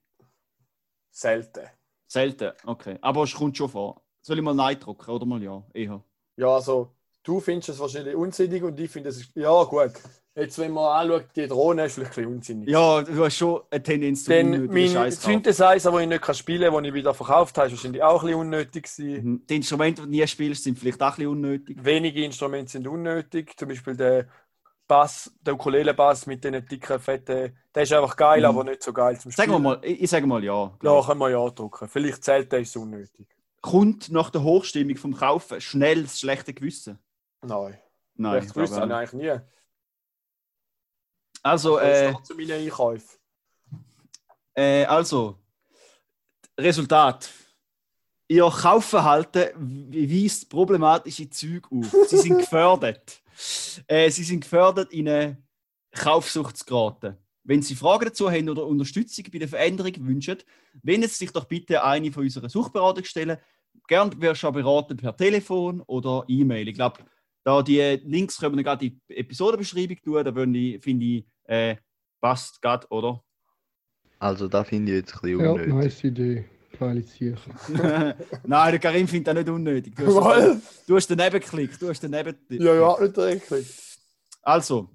Selten. 1.10 1.68
Selten, 2.12 2.52
okay. 2.66 2.98
Aber 3.00 3.24
es 3.24 3.34
kommt 3.34 3.56
schon 3.56 3.70
vor. 3.70 4.02
Soll 4.22 4.38
ich 4.38 4.44
mal 4.44 4.54
Nein 4.54 4.78
drucken 4.78 5.10
oder 5.10 5.26
mal 5.26 5.42
Ja? 5.42 5.64
Eher. 5.74 6.04
Ja, 6.36 6.56
also, 6.56 6.92
du 7.24 7.40
findest 7.40 7.70
es 7.70 7.80
wahrscheinlich 7.80 8.16
unsinnig 8.16 8.62
und 8.64 8.78
ich 8.78 8.92
finde 8.92 9.10
es. 9.10 9.32
Ja, 9.34 9.64
gut. 9.64 9.94
Jetzt, 10.36 10.60
wenn 10.60 10.74
man 10.74 11.10
anschaut, 11.10 11.30
die 11.34 11.48
Drohne 11.48 11.86
ist 11.86 11.94
vielleicht 11.94 12.12
ein 12.12 12.16
bisschen 12.16 12.36
unsinnig. 12.36 12.70
Ja, 12.70 13.02
du 13.02 13.24
hast 13.24 13.38
schon 13.38 13.62
eine 13.70 13.82
Tendenz 13.82 14.26
zu 14.26 14.32
Dann 14.32 14.54
unnötigen 14.54 14.94
mein. 14.94 15.12
Synthesizer, 15.12 15.92
den 15.92 16.02
ich 16.12 16.20
nicht 16.20 16.36
spielen 16.36 16.74
kann, 16.74 16.84
den 16.84 16.90
ich 16.90 16.94
wieder 16.94 17.14
verkauft 17.14 17.58
habe, 17.58 17.68
ist 17.68 17.74
wahrscheinlich 17.74 18.04
auch 18.04 18.22
ein 18.22 18.28
bisschen 18.28 18.40
unnötig. 18.42 18.84
gewesen. 18.84 19.26
Mhm. 19.26 19.48
Die 19.48 19.56
Instrumente, 19.56 20.02
die 20.02 20.08
du 20.08 20.12
nie 20.12 20.28
spielst, 20.28 20.64
sind 20.66 20.78
vielleicht 20.78 21.02
auch 21.02 21.12
ein 21.12 21.16
bisschen 21.16 21.32
unnötig. 21.32 21.78
Wenige 21.82 22.26
Instrumente 22.26 22.72
sind 22.74 22.88
unnötig. 22.88 23.58
Zum 23.58 23.70
Beispiel 23.70 23.96
der 23.96 24.28
Bass, 24.92 25.32
der 25.40 25.54
Ukulele-Bass 25.54 26.26
mit 26.26 26.44
den 26.44 26.66
dicken, 26.66 27.00
fetten. 27.00 27.58
Der 27.74 27.84
ist 27.84 27.94
einfach 27.94 28.14
geil, 28.18 28.40
Mhm. 28.42 28.46
aber 28.46 28.64
nicht 28.66 28.84
so 28.84 28.92
geil 28.92 29.18
zum 29.18 29.32
Sagen 29.32 29.50
wir 29.52 29.54
Spielen. 29.56 29.64
mal, 29.64 29.80
ich, 29.86 30.02
ich 30.02 30.10
sage 30.10 30.28
mal 30.28 30.44
Ja. 30.44 30.78
Ja, 30.84 31.02
können 31.06 31.20
wir 31.22 31.30
ja 31.30 31.50
drücken. 31.50 31.88
Vielleicht 31.88 32.22
zählt 32.26 32.52
der 32.52 32.60
ist 32.60 32.76
unnötig. 32.76 33.26
Kommt 33.62 34.10
nach 34.12 34.30
der 34.32 34.44
Hochstimmung 34.44 34.98
vom 34.98 35.16
Kaufen 35.16 35.62
schnell 35.62 36.04
das 36.04 36.20
schlechte 36.20 36.54
Gewissen? 36.54 37.00
Nein. 37.42 37.80
Nein. 38.16 38.40
Echt 38.44 38.54
gewusst 38.54 38.74
glaub 38.74 38.90
habe 38.90 39.04
ich 39.06 39.12
eigentlich 39.14 39.38
nie. 39.38 39.40
Also, 41.42 41.80
äh, 41.80 42.14
zu 42.24 42.36
meinen 42.36 42.52
Einkäufen. 42.52 43.18
Äh, 44.54 44.84
also, 44.86 45.40
Resultat. 46.60 47.30
Ihr 48.32 48.50
Kaufverhalten 48.50 49.92
weist 49.94 50.50
problematische 50.50 51.30
Züge 51.30 51.68
auf. 51.70 51.94
Sie 52.08 52.18
sind 52.18 52.38
gefördert. 52.40 53.18
Äh, 53.88 54.12
sie 54.12 54.24
sind 54.24 54.42
gefördert, 54.42 54.94
in 54.94 55.08
eine 55.10 55.38
Kaufsucht 55.96 56.58
zu 56.58 56.66
geraten. 56.66 57.18
Wenn 57.44 57.64
Sie 57.64 57.74
Fragen 57.74 58.06
dazu 58.06 58.30
haben 58.30 58.50
oder 58.50 58.68
Unterstützung 58.68 59.26
bei 59.32 59.40
der 59.40 59.48
Veränderung 59.48 59.94
wünschen, 60.06 60.38
wenden 60.84 61.08
Sie 61.10 61.16
sich 61.16 61.32
doch 61.32 61.46
bitte 61.46 61.82
an 61.82 61.94
eine 61.94 62.12
von 62.12 62.22
unseren 62.24 62.50
Suchberatungsstellen. 62.50 63.38
Gern 63.88 64.22
wirst 64.22 64.44
du 64.44 64.48
auch 64.48 64.54
beraten 64.54 64.96
per 64.98 65.16
Telefon 65.18 65.82
oder 65.88 66.24
E-Mail. 66.28 66.68
Ich 66.68 66.76
glaube, 66.76 67.00
da 67.44 67.64
die 67.64 67.80
Links 68.04 68.38
können 68.38 68.58
wir 68.58 68.64
gerade 68.64 68.86
in 68.86 69.02
die 69.10 69.18
Episodenbeschreibung 69.18 69.98
tun. 70.04 70.24
Da 70.24 70.32
finde 70.34 71.06
ich, 71.06 71.26
äh, 71.46 71.78
passt 72.20 72.62
gerade, 72.62 72.86
oder? 72.92 73.24
Also, 74.20 74.48
da 74.48 74.64
finde 74.64 74.92
ich 74.92 74.98
jetzt 75.00 75.16
ein 75.16 75.22
bisschen 75.22 75.40
Ja, 75.40 75.52
unnötig. 75.52 75.74
nice 75.74 76.04
Idee. 76.04 76.46
Geile 76.80 77.04
Sicher. 77.04 77.36
Nein, 78.44 78.72
der 78.72 78.80
Karim 78.80 79.08
findet 79.08 79.28
das 79.28 79.36
nicht 79.36 79.50
unnötig. 79.50 79.96
Du 79.96 80.08
hast, 80.08 80.16
Weil, 80.16 80.62
du 80.88 80.96
hast 80.96 81.08
daneben 81.10 81.40
geklickt. 81.40 81.82
Du 81.82 81.90
hast 81.90 82.04
daneben 82.04 82.36
ja, 82.50 82.74
ja, 82.74 83.00
nicht 83.00 83.18
richtig. 83.18 83.68
Also, 84.42 84.90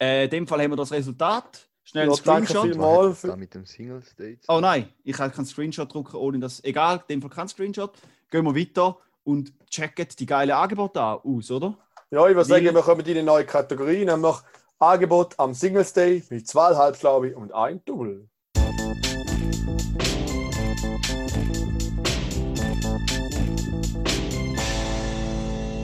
äh, 0.00 0.24
in 0.24 0.30
dem 0.30 0.46
Fall 0.46 0.62
haben 0.62 0.70
wir 0.72 0.76
das 0.76 0.92
Resultat. 0.92 1.68
Schnell 1.84 2.06
Ja, 2.06 2.12
ein 2.12 2.16
Screenshot. 2.46 3.24
Da 3.24 3.36
mit 3.36 3.54
dem 3.54 3.66
Single 3.66 4.02
State. 4.02 4.40
Oh 4.48 4.60
nein, 4.60 4.88
ich 5.02 5.16
kann 5.16 5.32
keinen 5.32 5.46
Screenshot 5.46 5.92
drucken, 5.92 6.16
ohne 6.16 6.38
das. 6.38 6.62
Egal, 6.62 6.98
in 7.08 7.14
dem 7.16 7.22
Fall 7.22 7.30
kein 7.30 7.48
Screenshot. 7.48 7.92
Gehen 8.30 8.44
wir 8.44 8.54
weiter 8.54 8.98
und 9.24 9.52
checken 9.68 10.06
die 10.18 10.26
geile 10.26 10.56
Angebote 10.56 11.00
an- 11.00 11.18
aus, 11.24 11.50
oder? 11.50 11.76
Ja, 12.10 12.26
ich 12.28 12.34
würde 12.36 12.48
sagen, 12.48 12.64
wir 12.74 12.82
kommen 12.82 13.04
in 13.04 13.10
eine 13.16 13.22
neue 13.24 13.44
Kategorie, 13.44 14.04
nämlich 14.04 14.36
Angebot 14.78 15.34
am 15.38 15.54
Singles 15.54 15.92
Day 15.92 16.22
mit 16.30 16.46
zwei 16.46 16.74
Halbschlaube 16.74 17.36
und 17.36 17.52
ein 17.52 17.84
Double. 17.84 18.28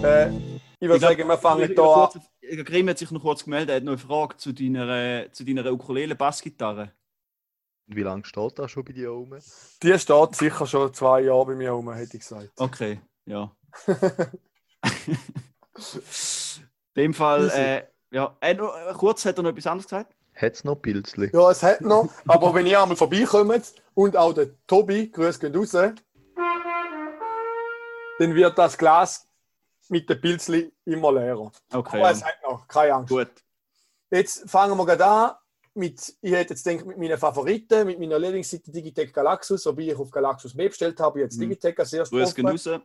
Äh, 0.03 0.31
ich 0.81 0.89
würde 0.89 1.01
sagen, 1.01 1.27
wir 1.27 1.39
fangen 1.39 1.67
hier 1.67 1.83
an. 1.83 2.65
Karim 2.65 2.89
hat 2.89 2.99
sich 2.99 3.11
noch 3.11 3.21
kurz 3.21 3.43
gemeldet, 3.43 3.71
er 3.71 3.77
hat 3.77 3.85
noch 3.85 3.93
eine 3.93 3.99
Frage 3.99 4.37
zu 4.37 4.53
deiner, 4.53 4.89
äh, 4.89 5.33
zu 5.33 5.45
deiner 5.45 5.71
Ukulele-Bassgitarre. 5.73 6.93
Wie 7.87 8.03
lange 8.03 8.25
steht 8.25 8.59
das 8.59 8.71
schon 8.71 8.85
bei 8.85 8.93
dir 8.93 9.13
oben? 9.13 9.41
Die 9.83 9.99
steht 9.99 10.35
sicher 10.37 10.67
schon 10.67 10.95
zwei 10.95 11.23
Jahre 11.23 11.47
bei 11.47 11.55
mir 11.57 11.73
rum, 11.73 11.93
hätte 11.93 12.17
ich 12.17 12.23
gesagt. 12.23 12.51
Okay, 12.57 13.01
ja. 13.27 13.51
in 13.87 15.17
dem 16.97 17.15
Fall, 17.15 17.51
äh, 17.51 17.83
ja, 18.15 18.37
äh, 18.41 18.53
äh, 18.53 18.95
kurz 18.95 19.25
hat 19.25 19.39
er 19.39 19.43
noch 19.43 19.51
etwas 19.51 19.67
anderes 19.67 19.87
gesagt. 19.87 20.15
Hat 20.35 20.53
es 20.53 20.63
noch 20.63 20.77
Pilzli? 20.77 21.31
Ja, 21.33 21.51
es 21.51 21.63
hat 21.63 21.81
noch, 21.81 22.09
aber 22.27 22.55
wenn 22.55 22.67
ihr 22.67 22.81
einmal 22.81 22.97
vorbeikommt 22.97 23.75
und 23.95 24.17
auch 24.17 24.33
der 24.33 24.51
Tobi, 24.67 25.11
grüß 25.11 25.41
gehen 25.41 25.57
raus, 25.57 25.73
dann 25.73 25.95
wird 28.35 28.57
das 28.57 28.79
Glas 28.79 29.28
mit 29.91 30.09
den 30.09 30.21
Pilzli 30.21 30.73
immer 30.85 31.13
leerer. 31.13 31.51
Okay, 31.73 31.99
Aber 31.99 32.11
es 32.11 32.25
hat 32.25 32.35
noch, 32.43 32.67
keine 32.69 32.95
Angst. 32.95 33.11
gut. 33.11 33.31
Jetzt 34.11 34.49
fangen 34.51 34.77
wir 34.77 34.87
gerade 34.87 35.07
an. 35.07 35.31
Mit, 35.75 36.17
ich 36.23 36.33
hätte 36.33 36.55
jetzt 36.55 36.65
gedacht, 36.65 36.87
mit 36.87 36.99
meinen 36.99 37.19
Favoriten, 37.19 37.87
mit 37.87 38.01
meiner 38.01 38.19
Lieblingsseite 38.19 38.71
Digitech 38.73 39.13
Galaxus, 39.13 39.65
wobei 39.67 39.83
ich 39.83 39.97
auf 39.97 40.11
Galaxus 40.11 40.55
mehr 40.55 40.69
bestellt 40.69 40.99
habe, 40.99 41.21
jetzt 41.21 41.37
Mhm. 41.37 41.43
Digitech 41.43 41.79
als 41.79 41.93
erstes. 41.93 42.35
Grüß 42.35 42.67
raus. 42.67 42.81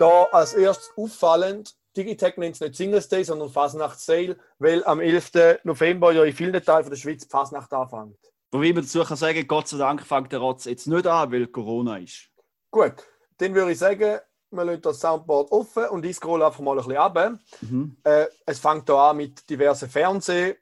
Da 0.00 0.24
als 0.32 0.54
erstes 0.54 0.90
auffallend, 0.96 1.74
Digitech 1.96 2.36
nennt 2.36 2.56
es 2.56 2.60
nicht 2.60 2.74
Singles 2.74 3.08
Day, 3.08 3.22
sondern 3.22 3.48
Fasnacht 3.48 4.00
Sale, 4.00 4.36
weil 4.58 4.84
am 4.84 5.00
11. 5.00 5.60
November 5.62 6.10
ja 6.12 6.24
in 6.24 6.34
vielen 6.34 6.60
Teilen 6.64 6.90
der 6.90 6.96
Schweiz 6.96 7.22
die 7.22 7.28
Fasnacht 7.28 7.72
anfängt. 7.72 8.18
Wobei 8.50 8.72
man 8.72 8.82
dazu 8.82 9.04
kann 9.04 9.16
sagen, 9.16 9.46
Gott 9.46 9.68
sei 9.68 9.78
Dank 9.78 10.02
fängt 10.04 10.32
der 10.32 10.40
Rotz 10.40 10.64
jetzt 10.64 10.86
nicht 10.88 11.06
an, 11.06 11.30
weil 11.30 11.46
Corona 11.46 11.98
ist. 11.98 12.28
Gut, 12.72 12.94
dann 13.38 13.54
würde 13.54 13.70
ich 13.72 13.78
sagen, 13.78 14.18
wir 14.56 14.64
lassen 14.64 14.82
das 14.82 15.00
Soundboard 15.00 15.50
offen 15.52 15.86
und 15.86 16.04
ich 16.04 16.16
scroll 16.16 16.42
einfach 16.42 16.60
mal 16.60 16.72
ein 16.72 16.84
bisschen 16.84 16.96
runter. 16.96 17.38
Mhm. 17.60 17.96
Äh, 18.04 18.26
es 18.46 18.58
fängt 18.58 18.88
hier 18.88 18.96
an 18.96 19.16
mit 19.16 19.48
diversen 19.48 19.88
Fernseh. 19.88 20.56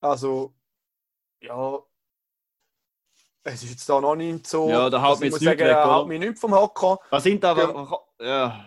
Also, 0.00 0.54
ja. 1.40 1.78
Es 3.42 3.62
ist 3.62 3.70
jetzt 3.70 3.88
da 3.88 4.00
noch 4.00 4.16
nicht 4.16 4.46
so. 4.46 4.68
Ja, 4.68 4.90
da 4.90 5.00
haut 5.00 5.20
muss 5.20 5.34
jetzt 5.34 5.44
sagen, 5.44 5.60
weg, 5.60 5.76
haut 5.76 6.08
mich 6.08 6.18
nicht 6.18 6.38
vom 6.38 6.52
Hocker. 6.54 6.98
Was 7.10 7.22
sind 7.22 7.44
da 7.44 7.52
aber. 7.52 8.04
Ja, 8.20 8.64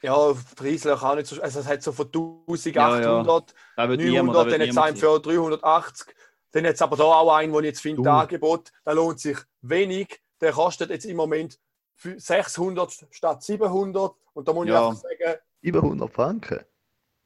Ja, 0.00 0.32
preislich 0.54 1.02
auch 1.02 1.14
nicht 1.14 1.26
so. 1.26 1.40
Also, 1.40 1.60
es 1.60 1.66
hat 1.66 1.82
so 1.82 1.92
von 1.92 2.06
1800, 2.06 2.74
Ja, 2.74 3.00
ja. 3.00 3.22
da 3.22 3.88
wird 3.88 4.00
900, 4.00 4.00
niemand. 4.00 4.36
Da 4.36 4.44
dann 4.44 4.60
jetzt 4.60 4.78
einen 4.78 4.94
niemand 4.94 4.98
für 4.98 5.20
380. 5.20 6.14
Dann 6.52 6.64
jetzt 6.64 6.80
aber 6.80 6.96
da 6.96 7.04
auch 7.04 7.34
einen, 7.34 7.52
wo 7.52 7.60
ich 7.60 7.66
jetzt 7.66 7.80
finde, 7.82 8.10
Angebot, 8.10 8.72
der 8.86 8.94
lohnt 8.94 9.20
sich 9.20 9.36
wenig. 9.60 10.20
Der 10.40 10.52
kostet 10.52 10.88
jetzt 10.90 11.04
im 11.04 11.16
Moment 11.16 11.58
600 11.96 13.06
statt 13.10 13.42
700. 13.42 14.14
Und 14.34 14.46
da 14.48 14.52
muss 14.52 14.66
Ja. 14.68 14.80
ich 14.82 14.88
einfach 14.88 15.02
sagen, 15.02 15.38
Über 15.62 15.82
100 15.82 16.12
Franken? 16.12 16.60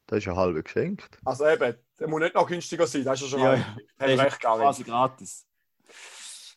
Das 0.07 0.17
ist 0.19 0.25
ja 0.25 0.35
halb 0.35 0.63
geschenkt. 0.63 1.17
also 1.23 1.47
eben, 1.47 1.75
der 1.99 2.07
muss 2.07 2.19
nicht 2.21 2.35
noch 2.35 2.47
günstiger 2.47 2.85
sein. 2.87 3.03
Das 3.03 3.21
ist 3.21 3.31
ja 3.31 3.37
schon 3.37 3.39
Ja, 3.39 3.55
mal- 3.55 4.09
ja. 4.09 4.23
Recht, 4.23 4.39
quasi 4.39 4.83
gratis. 4.83 5.45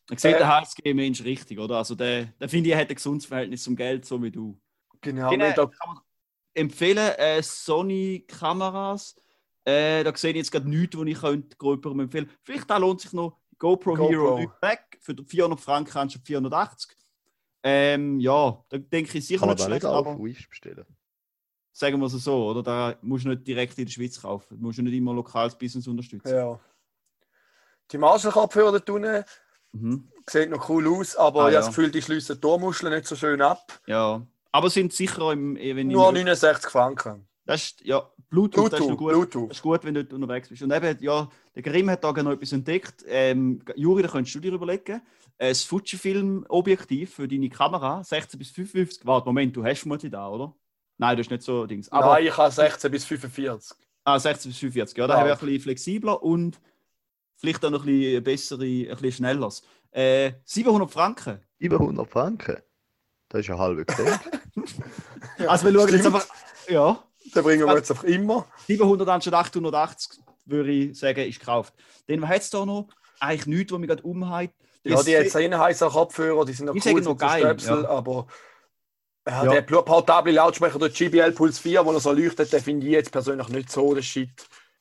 Man 0.09 0.18
sieht, 0.18 0.35
Äh, 0.35 0.38
der 0.38 0.48
HSG-Mensch 0.48 1.22
richtig, 1.24 1.59
oder? 1.59 1.77
Also, 1.79 1.94
der, 1.94 2.27
der 2.40 2.48
finde 2.48 2.70
ich, 2.70 2.77
hat 2.77 2.88
ein 2.90 2.94
gesundes 2.94 3.27
Verhältnis 3.27 3.62
zum 3.62 3.74
Geld, 3.77 4.05
so 4.05 4.22
wie 4.22 4.31
du. 4.31 4.61
Genau, 5.00 5.31
Genau. 5.31 5.53
da- 5.55 5.70
Empfehlen 6.57 6.98
äh, 7.18 7.42
Sony-Kameras. 7.42 9.16
Äh, 9.64 10.05
da 10.05 10.14
sehe 10.14 10.31
ich 10.31 10.37
jetzt 10.37 10.53
gerade 10.53 10.68
nichts, 10.68 10.96
was 10.96 11.07
ich 11.07 11.18
könnte 11.20 11.57
jemandem 11.61 12.00
empfehlen 12.00 12.31
Vielleicht 12.42 12.68
da 12.68 12.77
lohnt 12.77 13.00
sich 13.00 13.12
noch 13.12 13.38
GoPro, 13.59 13.94
GoPro. 13.94 14.09
Hero 14.11 14.37
3 14.37 14.46
Black. 14.61 14.98
Für 15.00 15.16
400 15.27 15.59
Franken 15.61 15.90
kannst 15.90 16.16
du 16.16 16.20
480. 16.20 16.96
Ähm, 17.66 18.20
ja, 18.20 18.62
da 18.68 18.77
denke 18.79 19.16
ich 19.18 19.27
sicher 19.27 19.40
Kann 19.40 19.48
man 19.48 19.57
nicht 19.57 19.64
da 19.66 19.68
nicht 19.72 19.81
schlecht, 19.83 19.87
auf 19.94 20.07
aber 20.07 20.22
Wish 20.22 20.48
bestellen? 20.48 20.85
sagen 21.72 21.98
wir 21.98 22.07
es 22.07 22.12
so, 22.12 22.50
oder? 22.50 22.62
Da 22.62 22.94
musst 23.03 23.24
du 23.24 23.31
nicht 23.31 23.46
direkt 23.46 23.79
in 23.79 23.87
der 23.87 23.92
Schweiz 23.92 24.20
kaufen. 24.20 24.59
Du 24.59 24.62
musst 24.62 24.79
nicht 24.79 24.92
immer 24.94 25.12
lokales 25.14 25.57
Business 25.57 25.88
unterstützen. 25.88 26.29
Ja. 26.35 26.61
Die 27.90 27.98
Marshall-Kopfhörer 27.98 28.79
da 28.81 28.92
unten, 28.92 29.24
Mhm. 29.72 30.09
sieht 30.31 30.50
noch 30.50 30.68
cool 30.68 30.87
aus, 30.87 31.16
aber 31.16 31.44
Ah, 31.44 31.48
ich 31.48 31.55
ja. 31.55 31.59
habe 31.61 31.66
das 31.66 31.74
Gefühl, 31.74 31.90
die 31.90 32.00
schließen 32.03 32.37
die 32.37 32.40
Tormuscheln 32.40 32.92
nicht 32.94 33.07
so 33.07 33.16
schön 33.16 33.42
ab. 33.42 33.81
Ja. 33.87 34.24
Aber 34.53 34.70
sind 34.70 34.92
sicher 34.92 35.33
im. 35.33 35.57
eh, 35.57 35.74
Wenn 35.74 35.88
Nur 35.88 36.09
ich, 36.11 36.24
69 36.24 36.70
Franken. 36.70 37.27
Das 37.46 37.62
ist, 37.64 37.80
ja, 37.83 38.02
Bluetooth, 38.30 38.72
das 38.72 38.80
ist 38.80 38.87
Bluetooth, 38.87 38.98
gut. 38.98 39.12
Bluetooth. 39.12 39.50
Das 39.50 39.57
ist 39.59 39.62
gut, 39.62 39.85
wenn 39.85 39.94
du 39.94 40.00
unterwegs 40.14 40.48
bist. 40.48 40.62
Und 40.62 40.72
eben, 40.72 40.96
ja, 41.02 41.28
der 41.54 41.62
Grimm 41.62 41.90
hat 41.90 42.02
da 42.02 42.12
noch 42.12 42.33
etwas 42.33 42.52
entdeckt. 42.52 43.04
Ähm, 43.07 43.61
Juri, 43.76 44.02
da 44.02 44.09
könntest 44.09 44.35
du 44.35 44.40
dir 44.40 44.52
überlegen. 44.52 45.02
Ein 45.38 45.54
Fujifilm-Objektiv 45.54 47.14
für 47.14 47.28
deine 47.28 47.48
Kamera, 47.50 48.02
16 48.04 48.38
bis 48.38 48.50
55. 48.50 49.04
Warte, 49.07 49.26
Moment, 49.26 49.54
du 49.57 49.64
hast 49.64 49.80
vermutlich 49.80 50.12
da, 50.12 50.28
oder? 50.28 50.54
Nein, 50.96 51.16
das 51.16 51.26
ist 51.26 51.30
nicht 51.30 51.42
so 51.42 51.66
Dings. 51.66 51.90
Aber, 51.90 52.14
Nein, 52.14 52.26
ich 52.26 52.37
habe 52.37 52.50
16 52.50 52.90
bis 52.90 53.04
45. 53.04 53.76
Ah, 54.04 54.18
16 54.18 54.50
bis 54.50 54.59
45. 54.61 54.96
Ja, 54.96 55.07
da 55.07 55.14
Ja. 55.14 55.20
habe 55.20 55.30
ich 55.30 55.35
ein 55.35 55.46
bisschen 55.46 55.61
flexibler 55.62 56.22
und 56.22 56.61
vielleicht 57.37 57.64
auch 57.64 57.70
noch 57.70 57.85
ein 57.85 57.87
bisschen 57.87 58.22
bessere, 58.24 58.62
ein 58.64 58.88
bisschen 58.88 59.12
schnelleres. 59.12 59.62
Äh, 59.90 60.33
700 60.44 60.90
Franken. 60.90 61.40
700 61.59 62.09
Franken. 62.09 62.57
Das 63.28 63.40
ist 63.40 63.48
ja 63.48 63.59
halb 63.59 63.87
gesenkt. 63.87 64.20
Also, 65.48 65.66
wir 65.66 65.72
schauen 65.72 65.88
jetzt 65.88 66.00
Stimmt. 66.00 66.07
einfach. 66.14 66.26
Ja, 66.68 67.02
Den 67.35 67.42
bringen 67.42 67.66
wir 67.66 67.75
jetzt 67.77 67.90
einfach 67.90 68.05
immer. 68.05 68.47
700 68.66 69.09
anstatt 69.09 69.35
880 69.35 70.20
würde 70.47 70.70
ich 70.70 70.99
sagen, 70.99 71.27
ist 71.29 71.40
gekauft. 71.40 71.73
Dann 72.07 72.29
hat 72.29 72.40
es 72.42 72.51
da 72.51 72.64
noch 72.66 72.88
eigentlich 73.20 73.47
nichts, 73.47 73.73
was 73.73 73.79
mich 73.79 73.88
gerade 73.88 74.03
umhaut. 74.03 74.51
Ja, 74.83 75.03
die 75.03 75.12
jetzt 75.12 75.35
heißen 75.35 75.88
Kopfhörer, 75.88 76.44
die 76.44 76.53
sind 76.53 76.66
noch 76.66 76.75
cool, 76.75 77.01
noch 77.01 77.16
geil, 77.16 77.40
Stöpsel, 77.40 77.83
ja. 77.85 77.88
aber 77.88 78.27
ja, 79.27 79.44
Ja. 79.44 79.61
der 79.61 79.62
portable 79.62 80.33
Lautsprecher, 80.33 80.79
der 80.79 80.90
GBL 80.90 81.33
Puls 81.33 81.59
4, 81.59 81.87
wo 81.87 81.92
er 81.92 82.01
so 82.01 82.12
leuchtet, 82.12 82.53
den 82.53 82.61
finde 82.61 82.87
ich 82.87 82.92
jetzt 82.92 83.11
persönlich 83.11 83.49
nicht 83.49 83.70
so 83.73 83.94
der 83.94 84.03
Shit. 84.03 84.29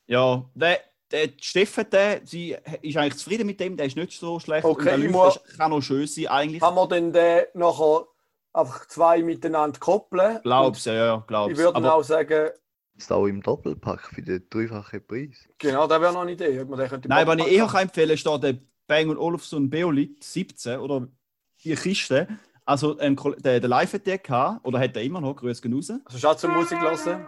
Ja, 0.05 0.43
der, 0.53 0.81
der 1.09 1.29
Steffen, 1.39 1.85
der, 1.89 2.19
sie 2.25 2.57
ist 2.81 2.97
eigentlich 2.97 3.15
zufrieden 3.17 3.47
mit 3.47 3.61
dem, 3.61 3.77
der 3.77 3.85
ist 3.85 3.95
nicht 3.95 4.11
so 4.11 4.37
schlecht. 4.41 4.65
Okay, 4.65 4.79
und 4.79 4.85
der 4.85 4.97
ich 5.05 5.09
muss- 5.11 5.39
kann 5.57 5.71
auch 5.71 5.79
schön 5.81 6.05
sein, 6.07 6.27
eigentlich. 6.27 6.61
Kann 6.61 6.75
man 6.75 6.89
denn 6.89 7.13
den 7.13 7.43
nachher 7.53 8.05
einfach 8.53 8.85
zwei 8.87 9.21
miteinander 9.23 9.79
koppeln? 9.79 10.39
Glaub's, 10.43 10.85
ja, 10.85 10.93
ja, 10.93 11.13
Und 11.15 11.27
glaub's. 11.27 11.51
Ich 11.51 11.57
würde 11.57 11.73
dann 11.73 11.85
Aber 11.85 11.95
auch 11.95 12.03
sagen, 12.03 12.51
Ist 12.95 13.11
auch 13.11 13.25
im 13.25 13.41
Doppelpack 13.41 14.01
für 14.13 14.21
den 14.21 14.47
dreifachen 14.49 15.05
Preis. 15.05 15.47
genau, 15.57 15.87
das 15.87 15.99
wäre 16.01 16.13
noch 16.13 16.21
eine 16.21 16.31
Idee. 16.33 16.63
man 16.65 16.79
den 16.79 16.89
könnte 16.89 17.09
nein, 17.09 17.25
was 17.27 17.37
ich 17.37 17.51
eher 17.51 17.67
kann 17.67 17.81
empfehlen 17.83 18.09
kann, 18.09 18.15
ist 18.15 18.25
da 18.25 18.37
der 18.37 18.57
Bang 18.87 19.15
Olufsen 19.17 19.69
Beolit 19.69 20.23
17 20.23 20.79
oder 20.79 21.07
die 21.63 21.75
Kiste. 21.75 22.27
Also 22.65 22.97
ein, 22.97 23.15
Koll- 23.15 23.35
der, 23.37 23.59
der 23.59 23.69
Live-Attack 23.69 24.29
hat, 24.29 24.61
oder 24.63 24.79
hat 24.79 24.95
er 24.95 25.03
immer 25.03 25.19
noch, 25.19 25.35
grüß 25.35 25.61
raus. 25.65 25.91
Also 26.05 26.17
schon 26.17 26.37
zum 26.37 26.53
Musik 26.53 26.79
hören. 26.79 27.27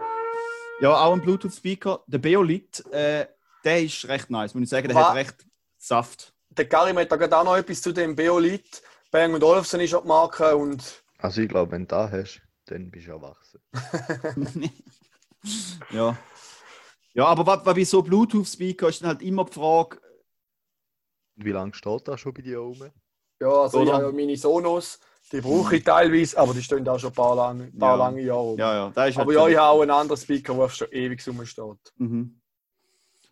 Ja, 0.80 0.94
auch 1.04 1.12
ein 1.12 1.20
Bluetooth-Speaker. 1.22 2.04
Der 2.06 2.18
Beolit, 2.18 2.84
äh, 2.92 3.26
der 3.64 3.82
ist 3.82 4.06
recht 4.08 4.30
nice, 4.30 4.54
muss 4.54 4.64
ich 4.64 4.68
sagen. 4.70 4.88
Der 4.88 4.96
Was? 4.96 5.08
hat 5.08 5.14
recht 5.16 5.46
Saft. 5.78 6.32
Der 6.50 6.68
Karim 6.68 6.96
hat 6.98 7.10
da 7.12 7.16
gerade 7.16 7.36
auch 7.36 7.44
noch 7.44 7.56
etwas 7.56 7.82
zu 7.82 7.92
dem 7.92 8.14
Beolit. 8.16 8.82
Bang 9.10 9.34
und 9.34 9.42
Olufsen 9.42 9.80
ist 9.80 9.94
auch 9.94 10.02
die 10.02 10.08
Marke 10.08 10.56
und 10.56 11.02
Also 11.26 11.40
ich 11.40 11.48
glaube, 11.48 11.72
wenn 11.72 11.82
du 11.82 11.86
das 11.88 12.12
hast, 12.12 12.40
dann 12.66 12.88
bist 12.88 13.08
du 13.08 13.10
erwachsen. 13.10 13.60
ja. 15.90 16.16
Ja, 17.14 17.24
aber 17.26 17.44
was, 17.44 17.66
was 17.66 17.74
bei 17.74 17.82
so 17.82 18.00
Bluetooth-Speaker 18.00 18.88
ist 18.88 19.00
dann 19.02 19.08
halt 19.08 19.22
immer 19.22 19.44
die 19.44 19.52
Frage, 19.54 20.00
wie 21.34 21.50
lange 21.50 21.74
steht 21.74 22.06
das 22.06 22.20
schon 22.20 22.32
bei 22.32 22.42
dir 22.42 22.62
oben? 22.62 22.92
ja, 23.40 23.48
also 23.48 23.82
ich 23.82 23.90
habe 23.90 24.04
ja 24.04 24.12
meine 24.12 24.36
Sonos, 24.36 25.00
die 25.32 25.40
brauche 25.40 25.74
ich 25.76 25.82
teilweise, 25.82 26.38
aber 26.38 26.54
die 26.54 26.62
stehen 26.62 26.86
auch 26.88 27.00
schon 27.00 27.10
ein 27.10 27.14
paar, 27.14 27.34
lang, 27.34 27.60
ein 27.60 27.76
paar 27.76 27.96
Ja. 27.98 28.04
lange 28.04 28.22
Jahre 28.22 28.40
rum. 28.40 28.58
ja, 28.60 28.72
ja, 28.74 28.90
da 28.94 29.06
ist 29.06 29.18
Aber 29.18 29.26
halt 29.26 29.36
ja, 29.36 29.48
ich 29.48 29.56
habe 29.56 29.68
auch 29.70 29.82
einen 29.82 29.90
anderen 29.90 30.20
Speaker, 30.22 30.54
der 30.54 30.68
schon 30.68 30.92
ewig 30.92 31.26
rumsteht. 31.26 31.92
Mhm. 31.96 32.40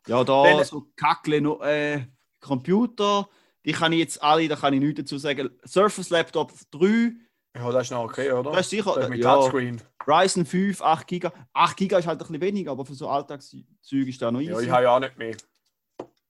Ja, 0.09 0.24
da 0.24 0.42
Wenn- 0.42 0.64
so 0.64 0.88
Kackle 0.96 1.40
noch, 1.40 1.61
äh, 1.62 2.09
Computer, 2.40 3.28
die 3.64 3.70
kann 3.72 3.92
ich 3.92 4.00
jetzt 4.00 4.20
alle, 4.20 4.48
da 4.48 4.57
kann 4.57 4.74
ich 4.74 4.80
nichts 4.80 4.98
dazu 5.02 5.16
sagen. 5.16 5.48
Surface 5.64 6.11
Laptop 6.11 6.52
3, 6.72 7.12
Ja, 7.56 7.70
das 7.70 7.84
ist 7.84 7.90
noch 7.92 8.04
okay, 8.04 8.32
oder? 8.32 8.50
das 8.50 8.62
ist 8.62 8.70
sicher, 8.70 8.94
Das 8.96 9.08
mit 9.08 9.20
ja, 9.20 9.34
Touchscreen. 9.36 9.80
Ryzen 10.06 10.44
5, 10.44 10.82
8 10.82 11.06
GB. 11.06 11.28
8 11.52 11.76
GB 11.76 11.98
ist 11.98 12.06
halt 12.06 12.16
ein 12.16 12.18
bisschen 12.18 12.40
weniger, 12.40 12.72
aber 12.72 12.84
für 12.84 12.94
so 12.94 13.08
Alltagszeug 13.08 13.62
ist 13.90 14.20
da 14.20 14.32
noch 14.32 14.40
easy. 14.40 14.52
Ja, 14.52 14.60
ich 14.60 14.70
habe 14.70 14.82
ja 14.82 14.96
auch 14.96 15.00
nicht 15.00 15.16
mehr. 15.16 15.36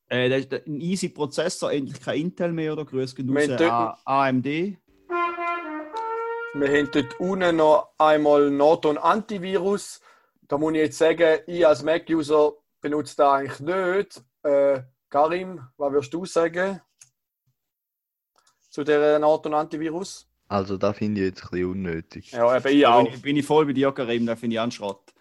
äh, 0.08 0.28
das 0.28 0.40
ist 0.40 0.66
ein 0.66 0.80
easy 0.80 1.08
Prozessor, 1.08 1.72
endlich 1.72 2.00
kein 2.00 2.20
Intel 2.20 2.52
mehr 2.52 2.74
oder 2.74 2.84
grüß 2.84 3.14
genug 3.14 3.36
AMD. 4.04 4.44
Wir 6.56 6.68
haben 6.68 6.90
dort 6.92 7.18
unten 7.18 7.56
noch 7.56 7.88
einmal 7.98 8.50
Norton 8.50 8.98
Antivirus. 8.98 10.00
Da 10.42 10.56
muss 10.58 10.72
ich 10.74 10.78
jetzt 10.78 10.98
sagen, 10.98 11.40
ich 11.46 11.66
als 11.66 11.82
Mac-User 11.82 12.52
benutze 12.80 13.16
das 13.16 13.26
eigentlich 13.28 13.60
nicht. 13.60 14.22
Äh, 14.42 14.82
Karim, 15.08 15.66
was 15.78 15.92
würdest 15.92 16.14
du 16.14 16.26
sagen 16.26 16.80
zu 18.70 18.84
der 18.84 19.18
Norton 19.18 19.54
Antivirus? 19.54 20.28
Also 20.48 20.76
da 20.76 20.92
finde 20.92 21.20
ich 21.22 21.26
jetzt 21.28 21.44
ein 21.44 21.50
bisschen 21.50 21.70
unnötig. 21.70 22.30
Ja, 22.32 22.56
eben 22.56 22.68
ich 22.76 22.82
Da 22.82 22.94
auch. 22.94 23.04
bin, 23.04 23.14
ich, 23.14 23.22
bin 23.22 23.36
ich 23.36 23.46
voll 23.46 23.66
bei 23.66 23.72
dir, 23.72 23.92
Karim, 23.92 24.26
da 24.26 24.36
finde 24.36 24.54
ich 24.54 24.60
einen 24.60 24.72
Schrott. 24.72 25.12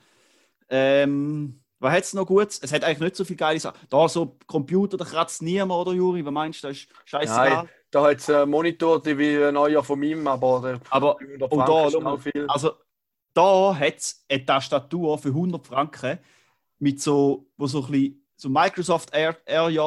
Ähm, 0.69 1.61
was 1.79 1.91
hat 1.93 2.03
es 2.03 2.13
noch 2.13 2.25
gut? 2.25 2.47
Es 2.61 2.71
hat 2.71 2.83
eigentlich 2.83 2.99
nicht 2.99 3.15
so 3.15 3.25
viel 3.25 3.35
geile 3.35 3.59
Sachen. 3.59 3.77
Da 3.89 4.07
so 4.07 4.37
Computer, 4.47 4.97
da 4.97 5.05
kratzt 5.05 5.41
niemand, 5.41 5.87
oder 5.87 5.93
Juri? 5.95 6.25
Was 6.25 6.31
meinst 6.31 6.63
du? 6.63 6.67
Das 6.67 6.77
ist 6.77 6.89
scheißegal. 7.05 7.49
Nein, 7.49 7.69
da 7.91 8.03
hat 8.03 8.17
es 8.17 8.29
einen 8.29 8.49
Monitor, 8.49 9.01
der 9.01 9.17
wie 9.17 9.43
ein 9.43 9.53
neuer 9.53 9.83
von 9.83 9.99
meinem, 9.99 10.25
aber 10.27 10.61
der 10.61 10.79
Aber 10.89 11.17
300 11.19 11.51
und 11.51 11.67
da, 11.67 11.87
ist 11.87 11.95
auch 11.95 12.17
viel. 12.19 12.45
also 12.47 12.71
da 13.33 13.75
hat 13.77 13.97
es 13.97 14.25
eine 14.29 14.45
Tastatur 14.45 15.17
für 15.17 15.29
100 15.29 15.65
Franken 15.67 16.19
mit 16.79 17.01
so, 17.01 17.47
wo 17.57 17.67
so 17.67 17.83
ein 17.85 17.91
bisschen 17.91 18.27
so 18.35 18.49
Microsoft 18.49 19.13
R, 19.13 19.37
RJ, 19.47 19.79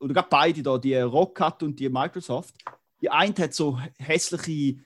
oder 0.00 0.14
gerade 0.14 0.28
beide 0.30 0.62
da, 0.62 0.78
die 0.78 0.94
Rock 0.96 1.40
hat 1.40 1.62
und 1.62 1.78
die 1.78 1.88
Microsoft. 1.88 2.54
Die 3.04 3.10
eine 3.10 3.34
hat 3.36 3.52
so 3.52 3.78
hässliche 3.98 4.76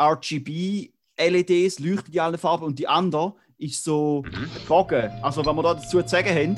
RGB-LEDs, 0.00 1.80
leuchtet 1.80 2.14
in 2.14 2.20
allen 2.20 2.38
Farben, 2.38 2.62
und 2.66 2.78
die 2.78 2.86
andere 2.86 3.34
ist 3.58 3.82
so 3.82 4.22
Bogen. 4.68 5.10
Also, 5.22 5.44
wenn 5.44 5.56
wir 5.56 5.62
da 5.64 5.74
dazu 5.74 6.00
zu 6.00 6.08
sagen 6.08 6.28
haben, 6.28 6.56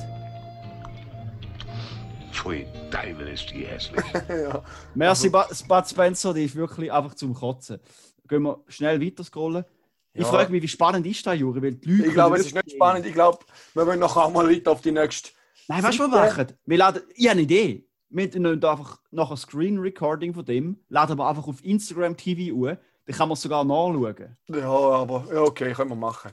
Pfui, 2.33 2.67
Teufel 2.91 3.29
ist 3.29 3.51
die 3.51 3.67
hässlich. 3.67 4.05
ja. 4.29 4.63
merci 4.95 5.31
Ba- 5.31 5.49
Bud 5.67 5.89
Spencer, 5.89 6.35
die 6.35 6.45
ist 6.45 6.55
wirklich 6.55 6.93
einfach 6.93 7.15
zum 7.15 7.33
Kotzen. 7.33 7.81
Gehen 8.29 8.43
wir 8.43 8.63
schnell 8.69 9.01
weiter 9.01 9.25
scrollen. 9.25 9.65
Ich 10.13 10.21
Ja. 10.21 10.29
frage 10.29 10.53
mich, 10.53 10.63
wie 10.63 10.69
spannend 10.69 11.07
ist 11.07 11.27
das, 11.27 11.39
Juri? 11.39 11.63
Weil 11.63 11.77
die 11.77 11.89
Leute 11.93 12.09
Ich 12.09 12.13
glaube, 12.13 12.37
es 12.37 12.47
ist 12.49 12.55
nicht 12.55 12.73
spannend. 12.73 13.07
Ich 13.07 13.15
glaube, 13.15 13.39
wir 13.73 13.87
müssen 13.87 14.01
noch 14.01 14.19
einmal 14.19 14.51
weiter 14.51 14.73
auf 14.73 14.83
die 14.83 14.93
nächste. 14.93 15.31
Nein, 15.67 15.83
weißt 15.83 15.99
du, 15.99 16.03
was 16.03 16.11
wir 16.11 16.19
machen? 16.27 16.47
Wir 16.67 16.77
laden, 16.77 17.03
ich 17.15 17.25
habe 17.27 17.33
eine 17.33 17.41
Idee. 17.41 17.86
Wir 18.09 18.29
nehmen 18.29 18.63
einfach 18.65 19.01
nach 19.11 19.29
einem 19.29 19.37
Screen 19.37 19.79
Recording 19.79 20.33
von 20.35 20.45
dem, 20.45 20.79
laden 20.89 21.19
wir 21.19 21.27
einfach 21.29 21.47
auf 21.49 21.65
Instagram 21.65 22.17
TV 22.17 22.55
an, 22.69 22.79
dann 23.07 23.17
kann 23.17 23.29
man 23.29 23.35
es 23.35 23.43
sogar 23.43 23.65
nachschauen. 23.65 24.37
Ja, 24.49 24.69
aber 24.69 25.25
ja, 25.33 25.41
okay, 25.41 25.73
können 25.73 25.91
wir 25.91 25.97
machen. 25.97 26.31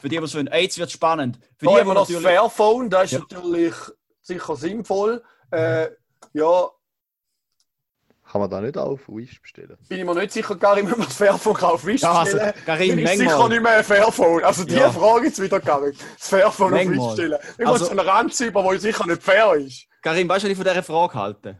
Für 0.00 0.08
die, 0.08 0.16
die 0.18 0.24
es 0.24 0.34
wollen, 0.34 0.46
ey, 0.48 0.64
jetzt 0.64 0.78
wird 0.78 0.90
spannend. 0.90 1.38
Für 1.58 1.66
Da 1.66 1.72
die, 1.72 1.80
haben 1.80 1.86
wir 1.88 1.94
die 1.94 2.00
noch 2.00 2.06
das. 2.08 2.22
Fairphone, 2.22 2.90
das 2.90 3.04
ist 3.04 3.12
Ja. 3.12 3.18
natürlich 3.30 3.74
sicher 4.22 4.56
sinnvoll. 4.56 5.22
Äh, 5.50 5.88
ja, 6.32 6.68
Kann 8.30 8.40
man 8.40 8.48
da 8.50 8.60
nicht 8.62 8.78
auf 8.78 9.00
Wish 9.08 9.40
bestellen? 9.42 9.76
bin 9.88 9.98
ich 9.98 10.04
mir 10.06 10.14
nicht 10.14 10.32
sicher, 10.32 10.56
Karim, 10.56 10.90
wenn 10.90 10.98
wir 10.98 11.04
das 11.04 11.16
Fairphone 11.16 11.56
auf 11.62 11.84
Wish 11.84 12.00
Ja, 12.00 12.12
also, 12.12 12.32
bestellen. 12.32 12.54
Karim, 12.64 12.88
bin 12.96 12.98
ich 13.00 13.04
manchmal. 13.04 13.28
sicher 13.28 13.48
nicht 13.50 13.62
mehr 13.62 13.76
ein 13.78 13.84
Fairphone. 13.84 14.44
Also 14.44 14.64
die 14.64 14.74
Ja. 14.74 14.90
Frage 14.90 15.26
jetzt 15.26 15.42
wieder, 15.42 15.60
Karim. 15.60 15.92
Das 16.18 16.28
Fairphone 16.28 16.72
auf 16.72 16.80
Wish 16.80 16.86
Manchmal. 16.88 17.08
bestellen. 17.08 17.38
Ich 17.58 17.66
Also- 17.66 17.84
muss 17.84 17.90
einen 17.90 18.00
Ranz 18.08 18.40
über, 18.40 18.62
der 18.62 18.80
sicher 18.80 19.06
nicht 19.06 19.22
fair 19.22 19.54
ist. 19.56 19.86
Karim, 20.02 20.28
weißt 20.28 20.44
du, 20.44 20.48
was 20.48 20.50
ich 20.52 20.56
von 20.58 20.66
dieser 20.66 20.82
Frage 20.82 21.14
halte? 21.14 21.58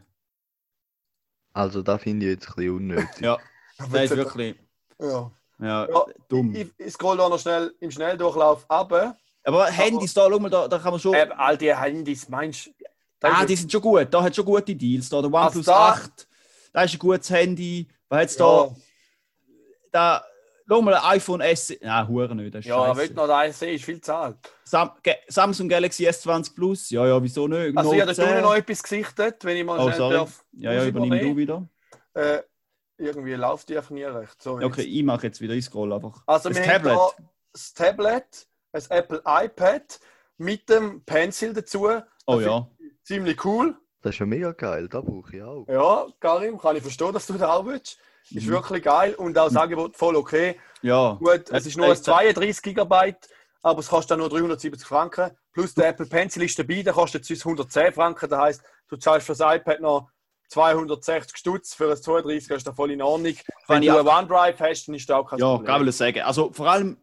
Also 1.53 1.81
da 1.81 1.97
finde 1.97 2.25
ich 2.25 2.31
jetzt 2.33 2.49
ein 2.49 2.55
bisschen 2.55 2.75
unnötig. 2.75 3.21
Ja, 3.21 3.37
das 3.77 3.87
ist 4.11 4.15
wirklich 4.17 4.55
Ja. 4.99 5.31
ja, 5.59 5.87
Ja, 5.89 6.05
dumm. 6.27 6.53
Ich, 6.55 6.67
ich 6.77 6.93
scroll 6.93 7.17
da 7.17 7.29
noch 7.29 7.39
schnell 7.39 7.73
im 7.79 7.89
Schnelldurchlauf 7.91 8.65
ab. 8.69 9.15
Aber 9.45 9.65
Handys, 9.67 10.13
da, 10.13 10.27
schau 10.29 10.39
mal, 10.39 10.49
da, 10.49 10.67
da 10.67 10.79
kann 10.79 10.91
man 10.91 10.99
schon. 10.99 11.13
Äh, 11.13 11.29
all 11.37 11.57
die 11.57 11.73
Handys, 11.75 12.27
meinst 12.29 12.67
du? 12.67 12.71
ah, 13.21 13.45
die 13.45 13.55
sind 13.55 13.71
schon 13.71 13.81
gut. 13.81 14.07
Da 14.13 14.23
hat 14.23 14.35
schon 14.35 14.45
gute 14.45 14.75
Deals. 14.75 15.09
Da, 15.09 15.21
der 15.21 15.31
OnePlus 15.33 15.67
Also 15.67 15.71
da- 15.71 15.89
8, 15.91 16.27
da 16.73 16.83
ist 16.83 16.93
ein 16.93 16.99
gutes 16.99 17.29
Handy. 17.29 17.87
Was 18.09 18.19
hat's 18.21 18.37
ja, 18.37 18.45
da? 18.45 18.75
Da, 19.91 20.25
schau 20.67 20.81
mal, 20.81 20.93
ein 20.95 21.01
iPhone 21.17 21.41
S. 21.41 21.73
Nein, 21.81 22.07
Hure 22.07 22.35
nicht. 22.35 22.53
Das 22.53 22.59
ist 22.59 22.65
ja, 22.69 22.85
scheisse. 22.95 23.09
wenn 23.09 23.15
noch 23.15 23.27
da 23.27 23.51
sehen, 23.51 23.75
ist 23.75 23.85
viel 23.85 24.01
Zahlt. 24.01 24.37
Sam 24.63 24.91
Samsung 25.27 25.69
Galaxy 25.69 26.07
S20 26.07 26.55
Plus, 26.55 26.89
ja, 26.89 27.05
ja, 27.05 27.21
wieso 27.21 27.47
nicht? 27.47 27.77
Also, 27.77 27.93
ich 27.93 27.99
Note 27.99 28.11
habe 28.11 28.15
da 28.15 28.33
10. 28.35 28.41
noch 28.41 28.55
etwas 28.55 28.83
gesichtet, 28.83 29.43
wenn 29.45 29.57
ich 29.57 29.63
mal 29.65 29.79
Oh, 29.79 29.91
sorry. 29.91 30.15
darf. 30.15 30.43
Ja, 30.53 30.71
ja, 30.73 30.83
ich 30.83 30.89
übernimm 30.89 31.19
du 31.19 31.35
wieder. 31.37 31.67
Äh, 32.13 32.39
irgendwie 32.97 33.33
läuft 33.33 33.69
die 33.69 33.77
einfach 33.77 33.89
nie 33.91 34.03
recht. 34.03 34.41
So, 34.41 34.53
Okay, 34.59 34.83
ich 34.83 35.03
mache 35.03 35.27
jetzt 35.27 35.41
wieder, 35.41 35.53
ich 35.53 35.65
scroll 35.65 35.91
einfach. 35.93 36.21
Also 36.27 36.49
das 36.49 36.57
wir 36.57 36.63
Tablet. 36.65 36.93
haben 36.95 37.11
da 37.17 37.23
das 37.53 37.73
Tablet, 37.73 38.47
ein 38.71 38.81
Apple 38.89 39.21
iPad 39.25 39.99
mit 40.37 40.69
dem 40.69 41.03
Pencil 41.03 41.53
dazu. 41.53 41.87
Oh 42.25 42.35
Das 42.37 42.45
ja. 42.45 42.67
Ziemlich 43.03 43.43
cool. 43.45 43.75
Das 44.03 44.13
ist 44.15 44.19
ja 44.19 44.25
mega 44.25 44.51
geil, 44.51 44.87
da 44.89 45.01
brauche 45.01 45.35
ich 45.35 45.41
auch. 45.41 45.65
Ja, 45.67 46.05
Karim, 46.19 46.57
kann 46.59 46.75
ich 46.75 46.81
verstehen, 46.83 47.13
dass 47.13 47.25
du 47.25 47.33
da 47.33 47.53
auch 47.53 47.65
willst. 47.65 47.97
Ist 48.29 48.45
Mhm. 48.47 48.51
wirklich 48.51 48.83
geil 48.83 49.15
und 49.15 49.37
auch 49.37 49.45
das 49.45 49.55
Angebot 49.55 49.95
voll 49.97 50.15
okay. 50.17 50.59
Ja. 50.81 51.13
Gut, 51.19 51.49
Das 51.49 51.61
es 51.61 51.67
ist 51.67 51.77
nur 51.77 51.85
ein 51.87 51.91
heisst, 51.91 52.03
32 52.05 52.75
GB, 52.75 53.15
aber 53.61 53.79
es 53.79 53.87
kostet 53.87 54.11
dann 54.11 54.19
nur 54.19 54.29
370 54.29 54.85
Franken. 54.87 55.31
Plus 55.53 55.73
der 55.73 55.87
Apple 55.89 56.05
Pencil 56.05 56.43
ist 56.43 56.59
dabei, 56.59 56.83
der 56.83 56.93
kostet 56.93 57.25
sonst 57.25 57.45
110 57.45 57.93
Franken. 57.93 58.29
Das 58.29 58.39
heisst, 58.39 58.63
du 58.89 58.97
zahlst 58.97 59.25
für 59.27 59.33
das 59.35 59.55
iPad 59.55 59.79
noch 59.79 60.09
260 60.49 61.37
Stutz 61.37 61.73
für 61.73 61.89
ein 61.91 61.97
32 61.97 62.49
ist 62.51 62.67
da 62.67 62.73
voll 62.73 62.91
in 62.91 63.01
Ordnung. 63.01 63.33
Wenn 63.67 63.81
Wenn 63.81 63.81
du 63.83 63.97
einen 63.99 64.07
OneDrive 64.07 64.59
hast, 64.59 64.87
dann 64.87 64.95
ist 64.95 65.09
das 65.09 65.15
auch 65.15 65.29
kein 65.29 65.39
Ja, 65.39 65.45
Problem. 65.55 65.65
kann 65.65 65.87
ich 65.87 65.95
sagen. 65.95 66.21
Also 66.21 66.51
vor 66.51 66.69
allem, 66.69 66.93
äh, 66.93 67.02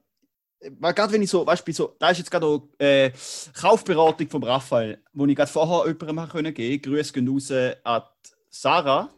weil 0.78 0.92
gerade 0.92 1.12
wenn 1.12 1.22
ich 1.22 1.30
so, 1.30 1.46
weißt 1.46 1.66
du, 1.66 1.72
so, 1.72 1.96
da 1.98 2.10
ist 2.10 2.18
jetzt 2.18 2.30
gerade 2.30 2.46
auch 2.46 2.68
äh, 2.78 3.12
Kaufberatung 3.58 4.28
vom 4.28 4.42
Raphael, 4.42 5.02
wo 5.12 5.26
ich 5.26 5.36
gerade 5.36 5.50
vorher 5.50 5.90
jemandem 5.90 6.28
können 6.28 6.54
geben. 6.54 6.82
Grüße 6.82 7.12
gehen 7.12 7.28
raus 7.28 7.50
an 7.50 8.02
Sarah. 8.50 9.10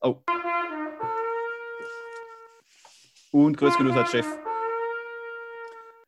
Oh. 0.00 0.16
Und 3.30 3.56
Grüße 3.56 3.76
gehen 3.76 3.88
raus 3.88 3.96
an 3.96 4.06
Chef. 4.06 4.26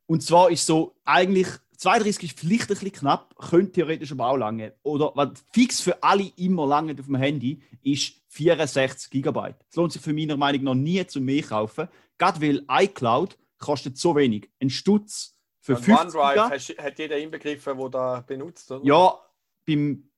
Und 0.06 0.22
zwar 0.22 0.50
ist 0.50 0.64
so, 0.64 0.94
eigentlich 1.04 1.48
32 1.76 2.30
ist 2.30 2.40
vielleicht 2.40 2.62
ein 2.62 2.68
bisschen 2.68 2.92
knapp, 2.92 3.36
könnte 3.36 3.72
theoretisch 3.72 4.12
aber 4.12 4.28
auch 4.28 4.36
lange. 4.36 4.72
Oder 4.82 5.12
was 5.14 5.30
fix 5.52 5.80
für 5.80 6.02
alle 6.02 6.30
immer 6.36 6.66
lange 6.66 6.96
auf 6.98 7.06
dem 7.06 7.16
Handy 7.16 7.60
ist 7.82 8.14
64 8.28 9.10
GB. 9.10 9.54
Es 9.68 9.76
lohnt 9.76 9.92
sich 9.92 10.00
für 10.00 10.14
meiner 10.14 10.36
Meinung 10.36 10.64
nach 10.64 10.74
nie 10.74 11.06
zu 11.06 11.20
mehr 11.20 11.42
kaufen. 11.42 11.88
Gerade 12.18 12.40
weil 12.40 12.64
iCloud 12.70 13.36
kostet 13.58 13.96
so 13.98 14.14
wenig. 14.16 14.50
Ein 14.60 14.70
Stutz 14.70 15.34
für 15.60 15.76
Und 15.76 15.82
50 15.82 16.14
OneDrive 16.20 16.78
hat 16.78 16.98
jeder 16.98 17.16
inbegriffen, 17.18 17.78
der 17.78 17.88
da 17.88 18.20
benutzt, 18.26 18.70
oder? 18.70 18.84
Ja, 18.84 19.18
beim, 19.66 20.08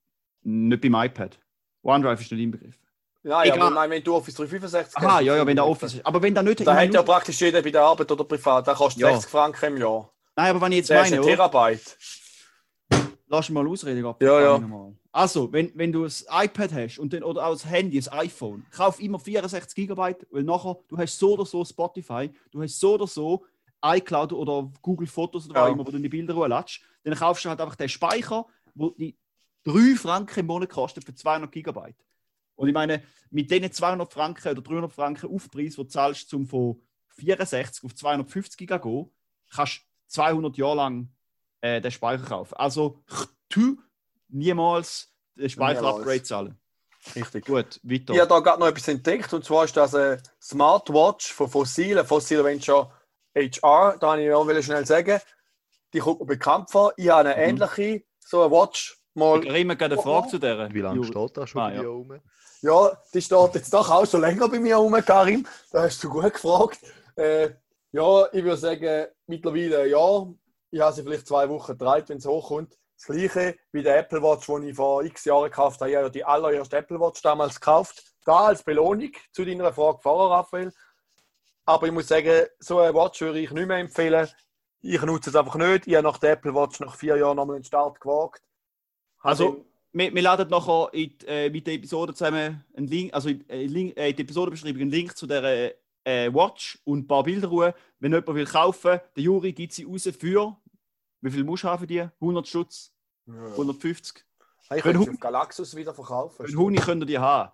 nicht 0.42 0.80
beim 0.80 0.94
iPad. 0.94 1.38
OneDrive 1.82 2.20
ist 2.20 2.32
nicht 2.32 2.40
inbegriffen. 2.42 2.82
Nein, 3.22 3.48
ja, 3.48 3.54
aber 3.54 3.70
nein, 3.70 3.90
wenn 3.90 4.02
du 4.02 4.14
Office 4.14 4.34
365 4.34 4.96
Aha, 4.96 5.16
hast, 5.16 5.22
ja, 5.24 5.34
ja, 5.34 5.40
ist 5.42 5.46
wenn 5.46 5.56
der. 5.56 5.66
Office 5.66 5.94
ist. 5.94 6.06
Aber 6.06 6.22
wenn 6.22 6.34
da 6.34 6.42
nicht. 6.42 6.66
Da 6.66 6.74
hat 6.74 6.94
ja 6.94 7.02
praktisch 7.02 7.40
jeder 7.40 7.60
bei 7.62 7.70
der 7.70 7.82
Arbeit 7.82 8.10
oder 8.10 8.24
privat. 8.24 8.66
Der 8.66 8.74
kostet 8.74 9.02
Ja. 9.02 9.10
60 9.12 9.30
Franken 9.30 9.64
im 9.74 9.76
Jahr. 9.78 10.10
Nein, 10.36 10.50
aber 10.50 10.60
wenn 10.60 10.72
ich 10.72 10.78
jetzt 10.78 10.90
Der 10.90 11.02
ist 11.02 11.10
meine, 11.10 11.16
ein 11.16 11.24
oder? 11.24 11.36
Terabyte. 11.50 11.98
Lass 13.26 13.50
mal 13.50 13.66
ausreden. 13.66 14.02
Gott, 14.02 14.22
Ja, 14.22 14.40
ja. 14.40 14.58
nochmal. 14.58 14.94
Also, 15.10 15.50
wenn, 15.52 15.72
wenn 15.74 15.90
du 15.90 16.04
ein 16.04 16.12
iPad 16.30 16.72
hast 16.72 16.98
und 16.98 17.12
dann, 17.12 17.22
oder 17.22 17.46
auch 17.46 17.52
ein 17.52 17.68
Handy, 17.68 17.98
ein 17.98 18.18
iPhone, 18.18 18.66
kauf 18.70 19.00
immer 19.00 19.18
64 19.18 19.74
GB, 19.74 19.96
weil 20.30 20.42
nachher, 20.44 20.78
du 20.86 20.98
hast 20.98 21.18
so 21.18 21.32
oder 21.32 21.46
so 21.46 21.64
Spotify, 21.64 22.30
du 22.50 22.62
hast 22.62 22.78
so 22.78 22.94
oder 22.94 23.06
so 23.06 23.44
iCloud 23.82 24.32
oder 24.32 24.70
Google 24.82 25.06
Fotos 25.06 25.48
oder 25.48 25.60
Ja. 25.60 25.64
was 25.66 25.72
immer, 25.72 25.86
wo 25.86 25.90
du 25.90 25.98
die 25.98 26.08
Bilder 26.08 26.34
hochlädst, 26.34 26.80
dann 27.04 27.14
kaufst 27.14 27.44
du 27.44 27.48
halt 27.48 27.60
einfach 27.60 27.76
den 27.76 27.88
Speicher, 27.88 28.46
wo 28.74 28.90
die 28.90 29.16
3 29.64 29.96
Franken 29.96 30.40
im 30.40 30.46
Monat 30.46 30.68
kostet 30.68 31.04
für 31.04 31.14
200 31.14 31.50
GB. 31.50 31.94
Und 32.56 32.68
ich 32.68 32.74
meine, 32.74 33.02
mit 33.30 33.50
diesen 33.50 33.70
200 33.72 34.12
Franken 34.12 34.48
oder 34.48 34.60
300 34.62 34.92
Franken 34.92 35.30
Aufpreis, 35.32 35.78
wo 35.78 35.84
du 35.84 35.88
zahlst, 35.88 36.32
um 36.34 36.46
von 36.46 36.82
64 37.08 37.84
auf 37.84 37.94
250 37.94 38.58
GB 38.58 38.74
zu 38.74 38.88
gehen, 38.88 39.10
kannst 39.54 39.78
du 39.78 39.82
200 40.08 40.56
Jahre 40.56 40.76
lang 40.76 41.08
äh, 41.60 41.80
den 41.80 41.90
Speicher 41.90 42.24
kaufen. 42.24 42.54
Also, 42.54 43.02
du 43.48 43.80
niemals 44.28 45.08
Speicher-Upgrade 45.46 46.22
zahlen. 46.22 46.58
Richtig. 47.14 47.46
Gut, 47.46 47.80
weiter. 47.82 48.12
Ich 48.14 48.20
habe 48.20 48.28
da 48.28 48.40
gerade 48.40 48.60
noch 48.60 48.66
etwas 48.66 48.88
entdeckt 48.88 49.32
und 49.32 49.44
zwar 49.44 49.64
ist 49.64 49.76
das 49.76 49.94
eine 49.94 50.20
Smartwatch 50.42 51.32
von 51.32 51.48
Fossil. 51.48 52.04
Fossil 52.04 52.60
schon 52.60 52.86
HR, 53.34 53.96
da 53.98 54.08
wollte 54.08 54.22
ich 54.24 54.32
auch 54.32 54.46
will 54.46 54.62
schnell 54.62 54.84
sagen. 54.84 55.20
Die 55.92 56.00
kommt 56.00 56.20
mir 56.20 56.26
bekannt 56.26 56.70
vor. 56.70 56.92
Ich 56.96 57.08
habe 57.08 57.28
eine 57.30 57.36
Mhm. 57.52 57.60
ähnliche, 57.62 58.04
so 58.18 58.42
eine 58.42 58.50
Watch 58.50 58.98
mal. 59.14 59.42
Ich 59.42 59.48
habe 59.48 59.60
immer 59.60 59.80
eine 59.80 59.96
Frage 59.96 60.28
zu 60.28 60.38
der. 60.38 60.72
Wie 60.74 60.80
lange 60.80 61.04
steht 61.04 61.36
das 61.36 61.48
schon 61.50 61.62
Ah, 61.62 61.68
bei 61.68 61.74
ja. 61.76 61.80
dir 61.82 61.88
rum? 61.88 62.20
Ja, 62.60 62.98
die 63.14 63.22
steht 63.22 63.54
jetzt 63.54 63.72
doch 63.72 63.88
auch 63.88 64.04
schon 64.04 64.20
länger 64.20 64.48
bei 64.48 64.58
mir 64.58 64.76
rum, 64.76 64.92
Karim. 65.06 65.46
Da 65.70 65.82
hast 65.82 66.02
du 66.02 66.10
gut 66.10 66.32
gefragt. 66.34 66.80
Äh, 67.14 67.50
ja, 67.92 68.26
ich 68.32 68.42
würde 68.44 68.56
sagen, 68.56 69.06
mittlerweile 69.26 69.86
Jahr. 69.88 70.34
Ich 70.70 70.80
habe 70.80 70.92
sie 70.94 71.02
vielleicht 71.04 71.26
zwei 71.26 71.48
Wochen 71.48 71.72
getragen, 71.72 72.04
wenn 72.08 72.18
es 72.18 72.26
hochkommt. 72.26 72.76
Das 72.98 73.06
gleiche 73.06 73.56
wie 73.72 73.82
der 73.82 73.98
Apple 73.98 74.20
Watch, 74.22 74.46
die 74.46 74.70
ich 74.70 74.76
vor 74.76 75.04
x 75.04 75.24
Jahren 75.24 75.44
gekauft 75.44 75.80
habe. 75.80 75.90
Ich 75.90 75.96
habe 75.96 76.06
ja 76.06 76.10
die 76.10 76.24
allererste 76.24 76.78
Apple 76.78 76.98
Watch 76.98 77.22
damals 77.22 77.60
gekauft. 77.60 78.02
Da 78.24 78.46
als 78.46 78.62
Belohnung 78.64 79.12
zu 79.32 79.44
deiner 79.44 79.72
Frage 79.72 79.98
vorher, 80.02 80.36
Raphael. 80.36 80.72
Aber 81.64 81.86
ich 81.86 81.92
muss 81.92 82.08
sagen, 82.08 82.46
so 82.58 82.80
eine 82.80 82.92
Watch 82.94 83.20
würde 83.20 83.38
ich 83.40 83.50
nicht 83.52 83.66
mehr 83.68 83.78
empfehlen. 83.78 84.28
Ich 84.80 85.00
nutze 85.02 85.30
es 85.30 85.36
einfach 85.36 85.54
nicht. 85.54 85.86
Ich 85.86 85.94
habe 85.94 86.06
nach 86.06 86.18
der 86.18 86.32
Apple 86.32 86.54
Watch 86.54 86.80
nach 86.80 86.96
vier 86.96 87.16
Jahren 87.16 87.36
nochmal 87.36 87.56
einen 87.56 87.64
Start 87.64 88.00
gewagt. 88.00 88.42
Also, 89.20 89.52
den- 89.52 89.64
wir, 89.92 90.14
wir 90.14 90.22
laden 90.22 90.48
nachher 90.48 90.88
in, 90.92 91.16
die, 91.18 91.26
äh, 91.26 91.50
mit 91.50 91.66
der 91.66 91.74
Episode 91.74 92.12
zusammen 92.14 92.64
einen 92.76 92.86
Link, 92.88 93.14
also 93.14 93.28
in, 93.28 93.48
äh, 93.48 93.64
Link, 93.64 93.96
äh, 93.96 94.10
in 94.10 94.16
die 94.16 94.22
Episodenbeschreibung 94.22 94.82
einen 94.82 94.90
Link 94.90 95.16
zu 95.16 95.26
der 95.26 95.74
äh, 96.04 96.32
Watch 96.34 96.78
und 96.84 97.00
ein 97.00 97.06
paar 97.06 97.22
Bilder 97.22 97.48
ruhen. 97.48 97.72
Wenn 98.00 98.12
jemand 98.12 98.34
will 98.34 98.46
kaufen, 98.46 99.00
der 99.16 99.22
Juri 99.22 99.52
gibt 99.52 99.72
sie 99.72 99.84
raus 99.84 100.08
für. 100.18 100.56
Wie 101.20 101.30
viel 101.30 101.44
musst 101.44 101.64
du 101.64 101.68
haben 101.68 101.80
für 101.80 101.86
die? 101.86 102.00
100 102.20 102.46
Stutz? 102.46 102.92
Ja. 103.26 103.32
150? 103.52 104.24
Ich 104.64 104.70
Wenn 104.70 104.80
könnte 104.80 104.98
Hu- 105.00 105.04
sie 105.04 105.10
auf 105.10 105.20
Galaxus 105.20 105.74
wieder 105.76 105.94
verkaufen. 105.94 106.44
Einen 106.46 106.56
Huni 106.58 106.76
könnt 106.76 107.02
ihr 107.02 107.06
die 107.06 107.18
haben. 107.18 107.50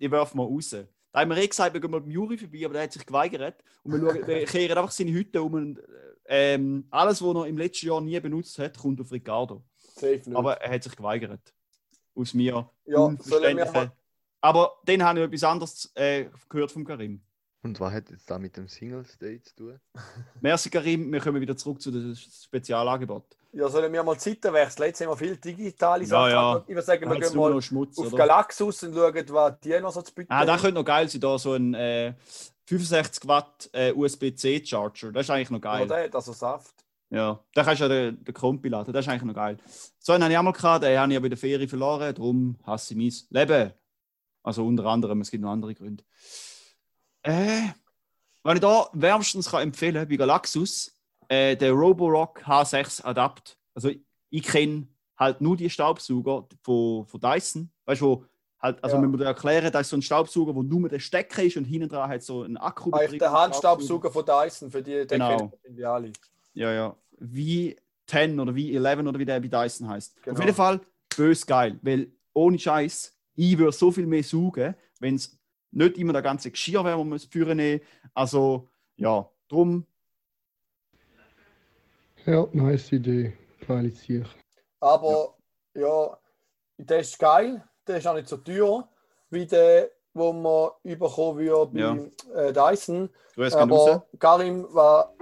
Die 0.00 0.10
werfen 0.10 0.38
wir 0.38 0.44
raus. 0.44 0.70
Da 0.70 1.20
haben 1.20 1.30
wir 1.30 1.36
eh 1.38 1.46
gesagt, 1.48 1.72
wir 1.72 1.80
gehen 1.80 1.90
mal 1.90 2.00
beim 2.00 2.10
Juri 2.10 2.36
vorbei, 2.36 2.64
aber 2.64 2.74
der 2.74 2.82
hat 2.84 2.92
sich 2.92 3.06
geweigert. 3.06 3.62
Und 3.82 3.92
wir, 3.92 4.00
schauen, 4.12 4.26
wir 4.26 4.44
kehren 4.46 4.78
einfach 4.78 4.90
seine 4.90 5.12
Hütte 5.12 5.42
um. 5.42 5.54
Und, 5.54 5.80
ähm, 6.26 6.86
alles, 6.90 7.22
was 7.22 7.34
er 7.36 7.46
im 7.46 7.56
letzten 7.58 7.86
Jahr 7.86 8.00
nie 8.00 8.18
benutzt 8.20 8.58
hat, 8.58 8.76
kommt 8.78 9.00
auf 9.00 9.12
Ricardo. 9.12 9.62
Safe 9.76 10.06
nicht. 10.24 10.34
Aber 10.34 10.56
er 10.60 10.72
hat 10.74 10.82
sich 10.82 10.96
geweigert. 10.96 11.54
Aus 12.16 12.32
mir. 12.34 12.68
ja, 12.84 12.96
sollen 12.96 13.18
wir 13.18 13.64
unverständlichen- 13.66 13.72
mal, 13.72 13.92
Aber 14.40 14.72
dann 14.84 15.02
habe 15.02 15.20
ich 15.20 15.24
etwas 15.26 15.44
anderes 15.44 15.92
äh, 15.94 16.26
gehört 16.48 16.72
vom 16.72 16.84
Karim. 16.84 17.22
Und 17.64 17.80
was 17.80 17.92
hat 17.94 18.10
jetzt 18.10 18.30
da 18.30 18.38
mit 18.38 18.56
dem 18.56 18.68
Singles 18.68 19.16
Day 19.18 19.40
zu 19.42 19.56
tun? 19.56 19.80
Merci, 20.42 20.68
Karim. 20.68 21.10
Wir 21.10 21.20
kommen 21.20 21.40
wieder 21.40 21.56
zurück 21.56 21.80
zu 21.80 21.90
dem 21.90 22.14
Spezialangebot. 22.14 23.24
ja, 23.52 23.68
sollen 23.68 23.90
wir 23.90 24.02
mal 24.02 24.18
Zeiten 24.18 24.52
wechseln? 24.52 24.86
Jetzt 24.88 25.00
haben 25.00 25.08
wir 25.08 25.16
viele 25.16 25.36
digitale 25.38 26.02
Ja, 26.04 26.08
Sachen. 26.08 26.30
ja. 26.30 26.58
Ich 26.66 26.74
würde 26.74 26.82
sagen, 26.82 27.10
wir 27.10 27.18
gehen 27.20 27.36
mal 27.36 27.62
Schmutz. 27.62 27.98
auf 27.98 28.06
Oder? 28.08 28.16
Galaxus 28.18 28.82
und 28.82 28.94
schauen, 28.94 29.14
was 29.30 29.60
die 29.60 29.80
noch 29.80 29.92
so 29.92 30.02
zu 30.02 30.14
bieten 30.14 30.30
Ah, 30.30 30.44
da 30.44 30.52
haben. 30.52 30.60
könnte 30.60 30.74
noch 30.74 30.84
geil 30.84 31.08
sein. 31.08 31.20
Da 31.22 31.38
so 31.38 31.54
ein 31.54 31.72
äh, 31.74 32.12
65 32.66 33.26
Watt 33.26 33.70
äh, 33.72 33.92
USB-C-Charger. 33.92 35.12
Das 35.12 35.22
ist 35.24 35.30
eigentlich 35.30 35.50
noch 35.50 35.60
geil. 35.60 35.84
Oder 35.84 35.96
der 35.96 36.04
hat 36.04 36.14
also 36.14 36.32
Saft. 36.34 36.74
Ja, 37.10 37.38
da 37.54 37.64
kannst 37.64 37.80
du 37.80 37.84
ja 37.84 37.88
den, 37.88 38.24
den 38.24 38.34
Kompi 38.34 38.68
laden, 38.68 38.92
das 38.92 39.04
ist 39.06 39.08
eigentlich 39.10 39.22
noch 39.22 39.34
geil. 39.34 39.56
So 40.00 40.12
einen 40.12 40.24
habe 40.24 40.32
ich 40.32 40.38
auch 40.38 40.42
mal 40.42 40.52
gehabt, 40.52 40.84
den 40.84 40.98
habe 40.98 41.12
ich 41.12 41.14
ja 41.14 41.20
bei 41.20 41.28
der 41.28 41.38
Ferie 41.38 41.68
verloren, 41.68 42.12
darum 42.14 42.58
hasse 42.64 42.92
ich 42.94 43.26
mein 43.30 43.40
Leben. 43.48 43.72
Also 44.42 44.66
unter 44.66 44.84
anderem, 44.86 45.20
es 45.20 45.30
gibt 45.30 45.42
noch 45.42 45.50
andere 45.52 45.74
Gründe. 45.74 46.02
Äh, 47.24 47.68
wenn 48.44 48.56
ich 48.56 48.60
da 48.60 48.88
wärmstens 48.92 49.50
kann 49.50 49.62
empfehlen 49.62 50.06
bei 50.08 50.16
Galaxus, 50.16 50.94
äh, 51.28 51.56
der 51.56 51.72
Roborock 51.72 52.42
H6 52.46 53.02
Adapt. 53.04 53.58
Also 53.74 53.88
ich, 53.88 54.00
ich 54.30 54.42
kenne 54.42 54.86
halt 55.18 55.40
nur 55.40 55.56
die 55.56 55.70
Staubsauger 55.70 56.46
von, 56.62 57.06
von 57.06 57.20
Dyson, 57.20 57.70
weißt 57.86 58.02
du, 58.02 58.26
halt, 58.60 58.82
also 58.84 58.96
Ja. 58.96 59.02
wenn 59.02 59.10
man 59.10 59.18
dir 59.20 59.26
erklären, 59.26 59.72
das 59.72 59.82
ist 59.82 59.90
so 59.90 59.96
ein 59.96 60.02
Staubsauger, 60.02 60.54
wo 60.54 60.62
nur 60.62 60.88
der 60.88 60.98
Stecker 60.98 61.42
ist 61.42 61.56
und 61.56 61.64
hinten 61.64 61.88
dran 61.88 62.10
hat 62.10 62.22
so 62.22 62.42
ein 62.42 62.56
Akku. 62.58 62.90
Eigentlich 62.92 63.18
der 63.18 63.32
Handstaubsauger 63.32 64.10
von 64.10 64.24
Dyson, 64.26 64.70
für 64.70 64.82
die, 64.82 65.06
Genau. 65.06 65.28
kennen 65.28 65.52
wahrscheinlich 65.52 65.86
alle. 65.86 66.12
Ja, 66.52 66.72
ja. 66.72 66.96
Wie 67.18 67.76
10 68.06 68.38
oder 68.38 68.54
wie 68.54 68.74
11 68.76 68.98
oder 69.06 69.18
wie 69.18 69.24
der 69.24 69.40
bei 69.40 69.48
Dyson 69.48 69.88
heißt. 69.88 70.22
Genau. 70.22 70.34
Auf 70.38 70.44
jeden 70.44 70.54
Fall 70.56 70.80
bös 71.16 71.46
geil, 71.46 71.78
weil 71.82 72.12
ohne 72.34 72.58
Scheiß, 72.58 73.16
ich 73.36 73.56
würde 73.56 73.72
so 73.72 73.90
viel 73.90 74.06
mehr 74.06 74.22
saugen, 74.22 74.74
wenn 75.00 75.14
es 75.14 75.38
nicht 75.74 75.98
immer 75.98 76.12
der 76.12 76.22
ganze 76.22 76.50
Geschirr 76.50 76.84
wäre, 76.84 76.98
wo 76.98 77.04
man 77.04 77.16
es 77.16 77.24
führen 77.24 77.56
nehmen. 77.56 77.80
Also, 78.14 78.68
ja, 78.96 79.28
drum, 79.48 79.86
Ja, 82.26 82.46
nice 82.52 82.92
Idee. 82.92 83.36
Geile 83.66 83.92
Ziel. 83.92 84.24
Aber 84.80 85.34
ja. 85.74 86.16
der 86.78 87.00
ist 87.00 87.18
geil. 87.18 87.62
Der 87.86 87.98
ist 87.98 88.06
auch 88.06 88.14
nicht 88.14 88.28
so 88.28 88.36
teuer 88.38 88.88
wie 89.30 89.46
der, 89.46 89.90
wo 90.14 90.32
man 90.32 90.70
überkommen 90.84 91.38
würde 91.44 91.72
bei 91.72 91.80
Ja. 91.80 91.96
äh, 92.48 92.52
Dyson. 92.52 93.10
grüß 93.34 93.54
gehen 93.54 93.70
raus. 93.70 93.88
Aber 93.90 94.06
Karim 94.18 94.66
war. 94.72 95.12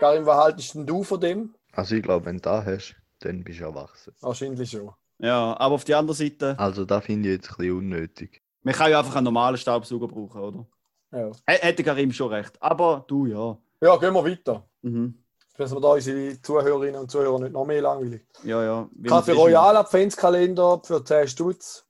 Karim, 0.00 0.26
was 0.26 0.36
haltest 0.36 0.74
denn 0.74 0.86
du 0.86 1.02
von 1.02 1.20
dem? 1.20 1.54
Also 1.72 1.94
ich 1.96 2.02
glaube, 2.02 2.26
wenn 2.26 2.36
du 2.36 2.42
das 2.42 2.64
hast, 2.66 2.96
dann 3.20 3.42
bist 3.44 3.60
du 3.60 3.64
erwachsen. 3.64 4.14
Wahrscheinlich 4.20 4.70
schon. 4.70 4.90
Ja, 5.18 5.56
aber 5.58 5.74
auf 5.74 5.84
die 5.84 5.94
andere 5.94 6.14
Seite, 6.14 6.54
Also 6.58 6.84
da 6.84 7.00
finde 7.00 7.28
ich 7.30 7.36
jetzt 7.36 7.50
ein 7.50 7.56
bisschen 7.56 7.78
unnötig. 7.78 8.42
Man 8.62 8.74
kann 8.74 8.90
ja 8.90 8.98
einfach 8.98 9.16
einen 9.16 9.24
normalen 9.24 9.56
Staubsauger 9.56 10.08
brauchen, 10.08 10.40
oder? 10.40 10.66
Ja. 11.10 11.30
Hätte 11.46 11.82
Karim 11.84 12.12
schon 12.12 12.28
recht. 12.32 12.60
Aber 12.60 13.04
du, 13.08 13.26
ja. 13.26 13.56
ja, 13.80 13.96
gehen 13.96 14.12
wir 14.12 14.24
weiter. 14.24 14.64
Mhm. 14.82 15.22
Dass 15.56 15.72
wir 15.72 15.80
da 15.80 15.88
unsere 15.88 16.40
Zuhörerinnen 16.40 17.00
und 17.00 17.10
Zuhörer 17.10 17.40
nicht 17.40 17.52
noch 17.52 17.64
mehr 17.64 17.82
langweilig. 17.82 18.24
Ja, 18.44 18.62
ja. 18.62 18.88
Kaffee 19.06 19.32
Royal 19.32 19.76
Adventskalender 19.76 20.80
für 20.84 21.04
10 21.04 21.26
Stutz. 21.28 21.84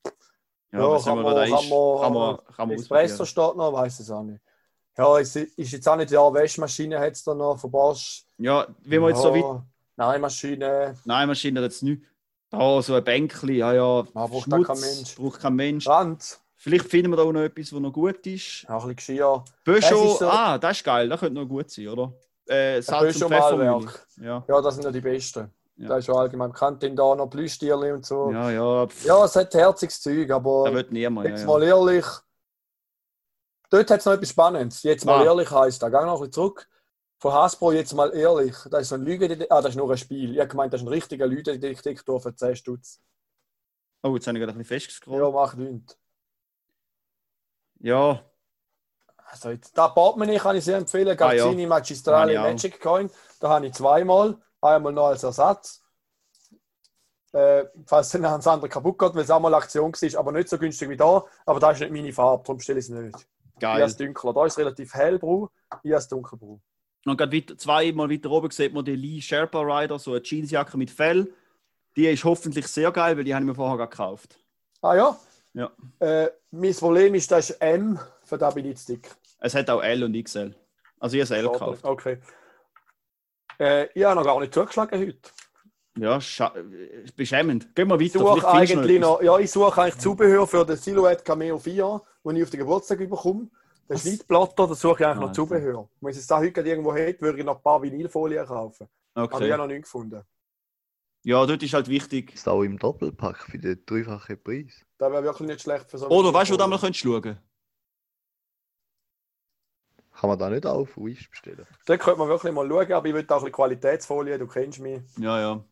Ja, 0.72 0.81
Ja, 0.81 0.98
kann 1.02 1.22
man- 1.22 1.35
da 1.35 1.46
kann 1.46 1.59
ist, 1.64 1.70
man- 1.70 2.00
kann 2.00 2.12
man, 2.14 2.38
kann 2.57 2.68
man 2.68 2.76
Espresso 2.78 3.24
steht 3.24 3.57
noch, 3.57 3.72
weiß 3.72 4.00
es 4.00 4.11
auch 4.11 4.22
nicht. 4.22 4.40
Ja, 4.96 5.18
es 5.18 5.37
ist 5.37 5.72
jetzt 5.72 5.88
auch 5.88 5.96
nicht, 5.96 6.11
ja, 6.11 6.33
Wäschmaschine 6.33 6.98
hat 6.98 7.12
es 7.12 7.22
da 7.24 7.35
noch 7.35 7.59
von 7.59 7.70
Bosch. 7.70 8.24
Ja, 8.38 8.66
wenn 8.85 9.00
wir 9.02 9.11
jetzt 9.11 9.22
so 9.22 9.35
weit 9.35 9.62
Nein, 9.96 10.20
Maschine. 10.20 10.94
Nein, 11.04 11.26
Maschine 11.28 11.61
jetzt 11.61 11.83
nicht. 11.83 12.02
Da, 12.50 12.81
so 12.83 12.94
ein 12.94 13.04
Bänkchen, 13.04 13.50
ja, 13.54 13.72
ja. 13.74 14.04
Ah, 14.14 14.26
braucht 14.26 14.52
auch 14.52 14.62
kein 14.62 14.81
Mensch. 14.81 15.16
Braucht 15.16 15.40
kein 15.40 15.54
Mensch. 15.54 15.87
Rand. 15.88 16.40
Vielleicht 16.60 16.86
finden 16.88 17.10
wir 17.12 17.16
da 17.16 17.22
auch 17.22 17.32
noch 17.32 17.40
etwas, 17.42 17.72
was 17.72 17.80
noch 17.80 17.92
gut 17.92 18.26
ist. 18.26 18.62
Ja, 18.68 18.78
ein 18.78 18.94
bisschen 18.96 19.20
Es 19.64 19.76
ist 19.76 19.88
so- 20.18 20.28
ah, 20.28 20.58
das 20.58 20.76
ist 20.78 20.84
geil, 20.84 21.08
das 21.08 21.20
könnte 21.20 21.40
noch 21.40 21.48
gut 21.48 21.70
sein, 21.70 21.86
oder? 21.88 22.12
Äh, 22.46 22.82
Salz 22.82 23.22
und. 23.22 23.28
Pfeffermühle. 23.28 23.92
Ja. 24.20 24.44
Ja, 24.48 24.60
das 24.60 24.74
sind 24.74 24.84
ja 24.84 24.90
die 24.90 25.00
besten. 25.00 25.50
Ja. 25.76 25.88
Das 25.88 25.98
ist 26.00 26.08
ja 26.08 26.14
allgemein 26.14 26.50
bekannt, 26.50 26.82
denn 26.82 26.96
da 26.96 27.14
noch 27.14 27.28
Plüschtierli 27.28 27.92
und 27.92 28.04
so. 28.04 28.32
Ja, 28.32 28.50
Ja, 28.50 28.80
ja, 28.82 28.86
pff, 28.88 29.04
es 29.08 29.36
hat 29.36 29.54
herziges 29.54 30.00
Zeug, 30.00 30.28
aber 30.32 30.64
da 30.64 30.74
wird 30.74 30.90
niemand. 30.90 31.26
Ja, 31.26 31.30
jetzt 31.32 31.42
ja. 31.42 31.46
mal 31.46 31.62
ehrlich, 31.62 32.04
dort 33.70 33.90
hat 33.90 34.00
es 34.00 34.06
noch 34.06 34.14
etwas 34.14 34.30
Spannendes. 34.30 34.82
Jetzt 34.82 35.04
mal 35.04 35.20
Ah. 35.20 35.24
ehrlich 35.24 35.50
heisst, 35.50 35.82
da 35.82 35.88
geh 35.88 35.96
noch 35.96 36.14
ein 36.14 36.18
bisschen 36.20 36.32
zurück. 36.32 36.68
Von 37.20 37.32
Hasbro 37.32 37.72
jetzt 37.72 37.94
mal 37.94 38.12
ehrlich, 38.14 38.54
das 38.70 38.82
ist 38.82 38.88
so 38.88 38.94
ein 38.96 39.02
Lügendetektor, 39.04 39.56
ah, 39.56 39.60
das 39.62 39.70
ist 39.72 39.76
nur 39.76 39.90
ein 39.90 39.98
Spiel. 39.98 40.32
Ich 40.34 40.38
habe 40.40 40.48
gemeint, 40.48 40.72
das 40.72 40.80
ist 40.80 40.86
ein 40.86 40.92
richtiger 40.92 41.26
Lügendetektor 41.26 42.20
für 42.20 42.34
10 42.34 42.56
Stutz. 42.56 43.00
Oh, 44.02 44.14
jetzt 44.14 44.26
habe 44.26 44.38
ich 44.38 44.42
gerade 44.44 44.52
ein 44.56 44.58
bisschen 44.58 44.74
Ja, 44.76 44.80
festgescrollt. 44.80 45.34
macht 45.34 45.58
nichts. 45.58 45.96
Ja, 47.80 48.20
Also 49.30 49.50
jetzt, 49.50 49.76
da 49.76 49.88
Portemonnaie 49.88 50.38
kann 50.38 50.56
ich 50.56 50.64
sehr 50.64 50.78
empfehlen. 50.78 51.16
Ah, 51.18 51.32
ja. 51.32 51.44
Gazzini 51.44 51.66
Magistrale 51.66 52.32
ich 52.32 52.38
auch. 52.38 52.44
Magic 52.44 52.80
Coin. 52.80 53.10
Da 53.40 53.48
habe 53.50 53.66
ich 53.66 53.74
zweimal. 53.74 54.36
Einmal 54.60 54.92
noch 54.92 55.06
als 55.06 55.22
Ersatz. 55.22 55.82
Äh, 57.32 57.66
falls 57.86 58.08
dann 58.10 58.24
ans 58.24 58.46
andere 58.46 58.68
kaputt 58.68 58.98
geht, 58.98 59.14
weil 59.14 59.22
es 59.22 59.30
auch 59.30 59.38
mal 59.38 59.52
Aktion 59.54 59.92
war, 59.92 60.20
aber 60.20 60.32
nicht 60.32 60.48
so 60.48 60.58
günstig 60.58 60.88
wie 60.88 60.96
da. 60.96 61.24
Aber 61.44 61.60
da 61.60 61.70
ist 61.72 61.80
nicht 61.80 61.92
meine 61.92 62.12
Farbe, 62.12 62.42
darum 62.44 62.58
stelle 62.58 62.78
ich 62.78 62.86
es 62.86 62.90
nicht. 62.90 63.14
Ich 63.54 63.60
geil. 63.60 63.82
es 63.82 63.96
dunkler. 63.96 64.32
Da 64.32 64.46
ist 64.46 64.54
es 64.54 64.58
relativ 64.58 64.94
hellbrau, 64.94 65.50
ich 65.82 65.90
es 65.90 66.08
dunkelbrau. 66.08 66.58
Und 67.04 67.16
gerade 67.16 67.36
weiter, 67.36 67.56
zweimal 67.56 68.10
weiter 68.10 68.30
oben 68.30 68.50
sieht 68.50 68.72
man 68.72 68.84
den 68.84 68.98
Lee 68.98 69.20
Sherpa 69.20 69.60
Rider, 69.60 69.98
so 69.98 70.12
eine 70.12 70.22
Jeansjacke 70.22 70.78
mit 70.78 70.90
Fell. 70.90 71.32
Die 71.96 72.06
ist 72.06 72.24
hoffentlich 72.24 72.66
sehr 72.66 72.90
geil, 72.92 73.16
weil 73.16 73.24
die 73.24 73.34
habe 73.34 73.44
ich 73.44 73.48
mir 73.48 73.54
vorher 73.54 73.86
gekauft. 73.86 74.38
Ah 74.80 74.94
ja? 74.94 75.18
Ja. 75.52 75.70
Äh, 75.98 76.30
mein 76.50 76.74
Problem 76.74 77.14
ist, 77.14 77.30
das 77.30 77.50
ist 77.50 77.61
M, 77.61 77.98
für 78.24 78.38
da 78.38 78.50
bin 78.50 78.66
ich 78.66 78.78
zu 78.78 78.92
dick. 78.94 79.11
Es 79.40 79.54
hat 79.54 79.68
auch 79.70 79.82
L 79.82 80.04
und 80.04 80.22
XL. 80.22 80.54
Also 80.98 81.16
ich 81.16 81.22
habe 81.30 81.37
L 81.40 81.48
gekauft. 81.50 81.84
Okay. 81.84 82.18
Äh, 83.61 83.87
ich 83.94 84.04
habe 84.04 84.16
noch 84.16 84.24
gar 84.24 84.40
nicht 84.40 84.54
zugeschlagen 84.54 84.98
heute. 84.98 85.18
Ja, 85.98 86.18
beschämend. 87.16 87.74
Gehen 87.74 87.88
wir 87.88 88.00
Ich 88.00 88.14
weiter. 88.14 88.24
suche 88.24 88.40
findest 88.40 88.74
du 88.74 88.78
eigentlich 88.78 89.00
noch, 89.00 89.20
ja, 89.22 89.37
ich 89.38 89.50
suche 89.50 89.82
eigentlich 89.82 89.98
Zubehör 89.98 90.46
für 90.46 90.64
den 90.64 90.76
Silhouette 90.76 91.24
Cameo 91.24 91.58
4, 91.58 92.00
den 92.24 92.37
ich 92.37 92.42
auf 92.44 92.50
den 92.50 92.61
Geburtstag 92.61 92.98
bekomme. 92.98 93.48
Den 93.88 93.94
Was? 93.94 94.02
Schnittblatter, 94.02 94.68
da 94.68 94.74
suche 94.74 95.02
ich 95.02 95.06
eigentlich 95.06 95.20
noch 95.22 95.30
Ah, 95.30 95.32
Zubehör. 95.32 95.88
Wenn 96.00 96.11
ich 96.12 96.18
es 96.18 96.26
da 96.26 96.38
heute 96.38 96.61
irgendwo 96.61 96.94
hätte, 96.94 97.20
würde 97.22 97.38
ich 97.40 97.44
noch 97.44 97.56
ein 97.56 97.62
paar 97.62 97.82
Vinylfolien 97.82 98.46
kaufen. 98.46 98.87
Aber 99.14 99.26
ich 99.26 99.34
Okay. 99.34 99.52
habe 99.52 99.62
noch 99.62 99.66
nichts 99.66 99.90
gefunden. 99.90 100.22
Ja, 101.24 101.44
dort 101.46 101.62
ist 101.62 101.74
halt 101.74 101.88
wichtig. 101.88 102.35
Ist 102.35 102.48
auch 102.48 102.62
im 102.62 102.78
Doppelpack 102.78 103.38
für 103.38 103.59
den 103.59 103.83
dreifachen 103.85 104.42
Preis. 104.42 104.85
Das 104.98 105.11
wäre 105.12 105.22
wirklich 105.24 105.48
nicht 105.48 105.61
schlecht 105.62 105.90
für 105.90 105.98
so 105.98 106.09
Oder 106.09 106.33
weißt 106.33 106.50
du, 106.50 106.54
wo 106.54 106.57
du 106.59 106.64
Vinylfolien. 106.64 106.64
einmal 106.64 106.78
könntest 106.78 107.00
schauen 107.02 107.38
Kann 110.20 110.31
man 110.31 110.38
da 110.38 110.50
nicht 110.50 110.66
auch 110.66 110.78
auf 110.78 110.96
Wish 110.96 111.31
bestellen? 111.31 111.66
Da 111.87 111.96
könnte 111.96 112.18
man 112.18 112.28
wirklich 112.28 112.52
mal 112.52 112.68
schauen, 112.68 112.92
aber 112.92 113.07
ich 113.09 113.14
will 113.14 113.24
auch 113.28 113.31
ein 113.31 113.38
bisschen 113.38 113.52
Qualitätsfolien, 113.52 114.38
du 114.38 114.46
kennst 114.46 114.78
mich. 114.81 115.02
Ja, 115.18 115.40
ja. 115.40 115.64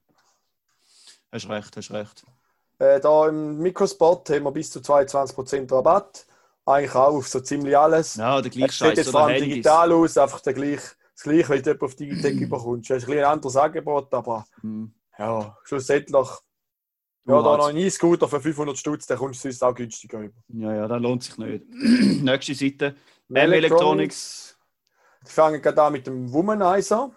Hast 1.33 1.49
recht, 1.49 1.77
hast 1.77 1.91
recht. 1.91 2.25
Äh, 2.79 3.01
da 3.01 3.29
im 3.29 3.59
Mikrospot 3.59 4.29
haben 4.31 4.45
wir 4.45 4.53
bis 4.53 4.71
zu 4.71 4.81
22% 4.81 5.73
Rabatt. 5.73 6.27
Eigentlich 6.65 6.95
auch 6.95 7.15
auf 7.15 7.29
so 7.29 7.41
ziemlich 7.41 7.77
alles. 7.77 8.17
Ja, 8.17 8.41
der 8.43 8.51
gleiche 8.51 8.73
sieht 8.73 8.79
Scheiß 8.79 8.99
jetzt 8.99 9.09
oder 9.09 9.13
vor 9.19 9.27
allem 9.27 9.35
Handys. 9.35 9.55
digital 9.55 9.93
aus, 9.93 10.19
einfach 10.19 10.41
der 10.41 10.53
gleich, 10.55 10.81
das 11.15 11.23
gleiche, 11.23 11.49
wenn 11.49 11.63
du 11.63 11.71
jemanden 11.71 11.85
auf 11.85 11.95
Digitec 11.95 12.51
bekommst. 12.51 12.91
Das 12.91 12.97
ist 12.99 13.05
ein, 13.05 13.07
bisschen 13.07 13.25
ein 13.25 13.33
anderes 13.33 13.57
Angebot, 13.57 14.13
aber 14.13 14.45
Hm. 14.61 14.93
Ja, 15.19 15.57
schlussendlich, 15.65 16.29
Du 17.27 17.33
ja, 17.33 17.43
da 17.43 17.57
noch 17.57 17.67
ein 17.67 17.77
E-Scooter 17.77 18.29
für 18.29 18.41
500 18.41 18.79
Stutz, 18.79 19.07
den 19.07 19.17
kommst 19.17 19.45
du 19.45 19.49
sonst 19.49 19.65
auch 19.65 19.75
günstiger 19.75 20.21
über. 20.21 20.39
Ja, 20.47 20.73
ja, 20.73 20.87
das 20.87 21.03
lohnt 21.03 21.25
sich 21.25 21.37
nicht. 21.39 21.65
Nächste 22.23 22.55
Seite. 22.55 22.95
M 23.29 23.53
Electronics. 23.53 24.57
Die 25.27 25.33
fangen 25.33 25.61
gerade 25.61 25.83
an 25.83 25.93
mit 25.93 26.07
dem 26.07 26.33
Womanizer. 26.33 27.11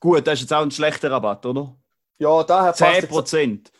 Gut, 0.00 0.26
das 0.26 0.34
ist 0.34 0.40
jetzt 0.40 0.52
auch 0.52 0.62
ein 0.62 0.72
schlechter 0.72 1.12
Rabatt, 1.12 1.46
oder? 1.46 1.76
Ja, 2.18 2.42
daher 2.42 2.72
passt 2.72 3.02
jetzt, 3.02 3.34
10%. 3.34 3.70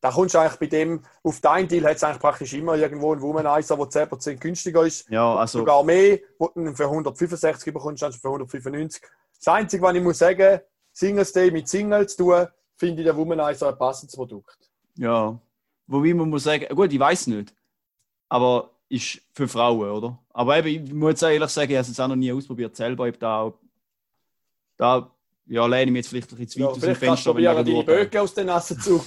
da 0.00 0.10
kommst 0.10 0.34
du 0.34 0.38
eigentlich 0.40 0.58
bei 0.58 0.66
dem, 0.66 1.04
auf 1.22 1.40
deinen 1.40 1.68
Deal 1.68 1.84
hat 1.84 1.96
es 1.96 2.02
eigentlich 2.02 2.20
praktisch 2.20 2.52
immer 2.54 2.74
irgendwo 2.74 3.12
einen 3.12 3.22
Womanizer, 3.22 3.76
der 3.76 3.86
10% 3.86 4.36
günstiger 4.38 4.84
ist. 4.84 5.08
Ja, 5.10 5.36
also. 5.36 5.60
sogar 5.60 5.84
mehr, 5.84 6.18
wo 6.38 6.48
du 6.48 6.74
für 6.74 6.86
165 6.86 7.72
bekommst, 7.72 8.02
anstatt 8.02 8.20
für 8.20 8.28
195. 8.28 9.00
Das 9.38 9.46
Einzige, 9.46 9.82
was 9.84 9.94
ich 9.94 10.02
muss 10.02 10.18
sagen, 10.18 10.60
Singles 10.92 11.32
Day 11.32 11.52
mit 11.52 11.68
Single 11.68 12.08
zu 12.08 12.16
tun, 12.16 12.48
finde 12.82 13.02
ich 13.02 13.06
der 13.06 13.16
Womanizer 13.16 13.68
ein 13.68 13.78
passendes 13.78 14.16
Produkt. 14.16 14.58
Ja. 14.96 15.38
Wobei 15.86 16.12
man 16.14 16.28
muss 16.28 16.42
sagen, 16.42 16.66
gut, 16.74 16.92
ich 16.92 16.98
weiß 16.98 17.28
nicht. 17.28 17.54
Aber 18.28 18.70
ist 18.88 19.20
für 19.32 19.46
Frauen, 19.46 19.88
oder? 19.90 20.18
Aber 20.30 20.58
eben, 20.58 20.68
ich 20.86 20.92
muss 20.92 21.10
jetzt 21.10 21.22
ehrlich 21.22 21.48
sagen, 21.50 21.70
ich 21.70 21.76
habe 21.76 21.82
es 21.82 21.88
jetzt 21.88 22.00
auch 22.00 22.08
noch 22.08 22.16
nie 22.16 22.32
ausprobiert 22.32 22.74
selber. 22.74 23.06
Ich 23.06 23.14
hab 23.14 23.20
da. 23.20 23.52
Da 24.76 25.10
ja, 25.46 25.64
lehne 25.66 25.84
ich 25.84 25.90
mich 25.90 25.98
jetzt 26.00 26.08
vielleicht 26.08 26.32
ein 26.32 26.38
bisschen 26.38 26.48
zu 26.48 26.58
Ja, 26.60 26.66
weit 26.66 26.72
aus 26.74 26.80
dem 26.80 26.96
Fenster. 26.96 27.30
probieren, 27.30 27.56
deine 27.56 27.76
urteile. 27.76 27.98
Böcke 28.04 28.20
aus 28.20 28.34
den 28.34 28.46
Nassen 28.46 28.80
zu. 28.80 29.00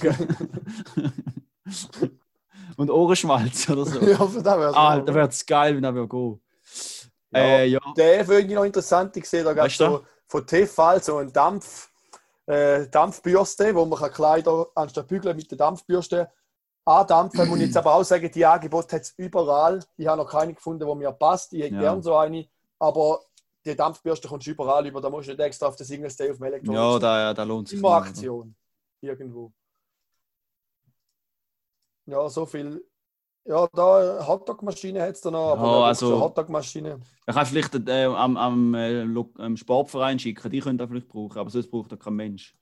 Und 2.76 2.90
Ohrenschmalz 2.90 3.68
oder 3.70 3.84
so. 3.86 4.00
ja, 4.00 4.26
für 4.26 4.42
das 4.42 4.58
wäre 4.58 4.76
Ah, 4.76 5.00
da 5.00 5.14
wäre 5.14 5.28
es 5.28 5.44
geil, 5.44 5.76
wenn 5.76 5.84
er 5.84 5.94
würde 5.94 6.08
gehen. 6.08 6.40
Ja. 7.32 7.40
Äh, 7.40 7.66
ja. 7.68 7.80
Der 7.96 8.24
finde 8.24 8.40
ich 8.42 8.54
noch 8.54 8.64
interessant. 8.64 9.16
Ich 9.16 9.26
sehe 9.28 9.42
da 9.44 9.52
gerade 9.52 9.70
so 9.70 10.04
von 10.28 10.46
Tefal 10.46 11.02
so 11.02 11.16
ein 11.18 11.32
Dampf, 11.32 11.90
äh, 12.46 12.88
Dampfbürste, 12.88 13.74
wo 13.74 13.84
man 13.84 13.98
kann 13.98 14.12
Kleider 14.12 14.66
anstatt 14.74 15.08
bügeln 15.08 15.36
mit 15.36 15.50
der 15.50 15.58
Dampfbürste 15.58 16.30
andampfen. 16.84 17.48
Muss 17.48 17.58
ich 17.58 17.66
jetzt 17.66 17.76
aber 17.76 17.94
auch 17.94 18.04
sagen, 18.04 18.30
die 18.32 18.46
Angebote 18.46 18.96
hat 18.96 19.02
es 19.02 19.14
überall. 19.16 19.82
Ich 19.96 20.06
habe 20.06 20.22
noch 20.22 20.30
keine 20.30 20.54
gefunden, 20.54 20.86
die 20.88 20.94
mir 20.94 21.12
passt. 21.12 21.52
Ich 21.52 21.62
hätte 21.62 21.74
Ja. 21.74 21.80
gern 21.80 22.02
so 22.02 22.16
eine, 22.16 22.46
aber 22.78 23.20
die 23.64 23.74
Dampfbürste 23.74 24.28
kommst 24.28 24.46
du 24.46 24.52
überall 24.52 24.86
über. 24.86 25.00
Da 25.00 25.10
musst 25.10 25.26
du 25.28 25.32
nicht 25.32 25.40
extra 25.40 25.66
auf 25.66 25.74
den 25.76 25.84
Single 25.86 26.10
Stay 26.10 26.30
auf 26.30 26.36
dem 26.36 26.44
Elektronik. 26.44 26.78
Ja, 26.78 26.98
da, 27.00 27.34
da 27.34 27.42
lohnt 27.42 27.68
sich. 27.68 27.78
Immer 27.80 27.94
Aktion. 27.96 28.54
Irgendwo. 29.00 29.52
Ja, 32.06 32.28
so 32.28 32.46
viel. 32.46 32.84
Ja, 33.48 33.68
da 33.72 34.26
Hotdog-Maschine 34.26 35.02
hat 35.02 35.14
es 35.14 35.20
da 35.20 35.30
noch, 35.30 35.52
aber 35.52 35.62
Ja, 35.80 35.84
also- 35.84 36.08
so 36.08 36.20
Hotdog-Maschine. 36.20 36.98
Ich 37.28 37.34
kann 37.34 37.46
vielleicht 37.46 37.88
äh, 37.88 38.04
am, 38.04 38.36
am, 38.36 38.74
äh, 38.74 39.06
am 39.38 39.56
Sportverein 39.56 40.18
schicken, 40.18 40.50
die 40.50 40.60
können 40.60 40.78
da 40.78 40.86
vielleicht 40.86 41.08
brauchen, 41.08 41.38
aber 41.38 41.48
sonst 41.50 41.70
braucht 41.70 41.92
da 41.92 41.96
kein 41.96 42.14
Mensch. 42.14 42.54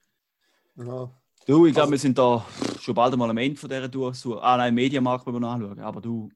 Ja. 0.77 1.11
Du, 1.47 1.66
ich 1.66 1.73
glaube, 1.73 1.83
Also- 1.83 1.90
wir 1.92 1.99
sind 1.99 2.18
da 2.18 2.44
schon 2.81 2.94
bald 2.94 3.12
einmal 3.14 3.31
am 3.31 3.37
Ende 3.38 3.59
von 3.59 3.68
dieser 3.70 3.90
Tour. 3.90 4.12
Ah 4.42 4.57
nein, 4.59 4.75
Mediamarkt 4.75 5.27
müssen 5.27 5.37
wir 5.37 5.40
noch 5.40 5.53
anschauen. 5.55 5.81
Aber 5.81 6.01
du, 6.03 6.29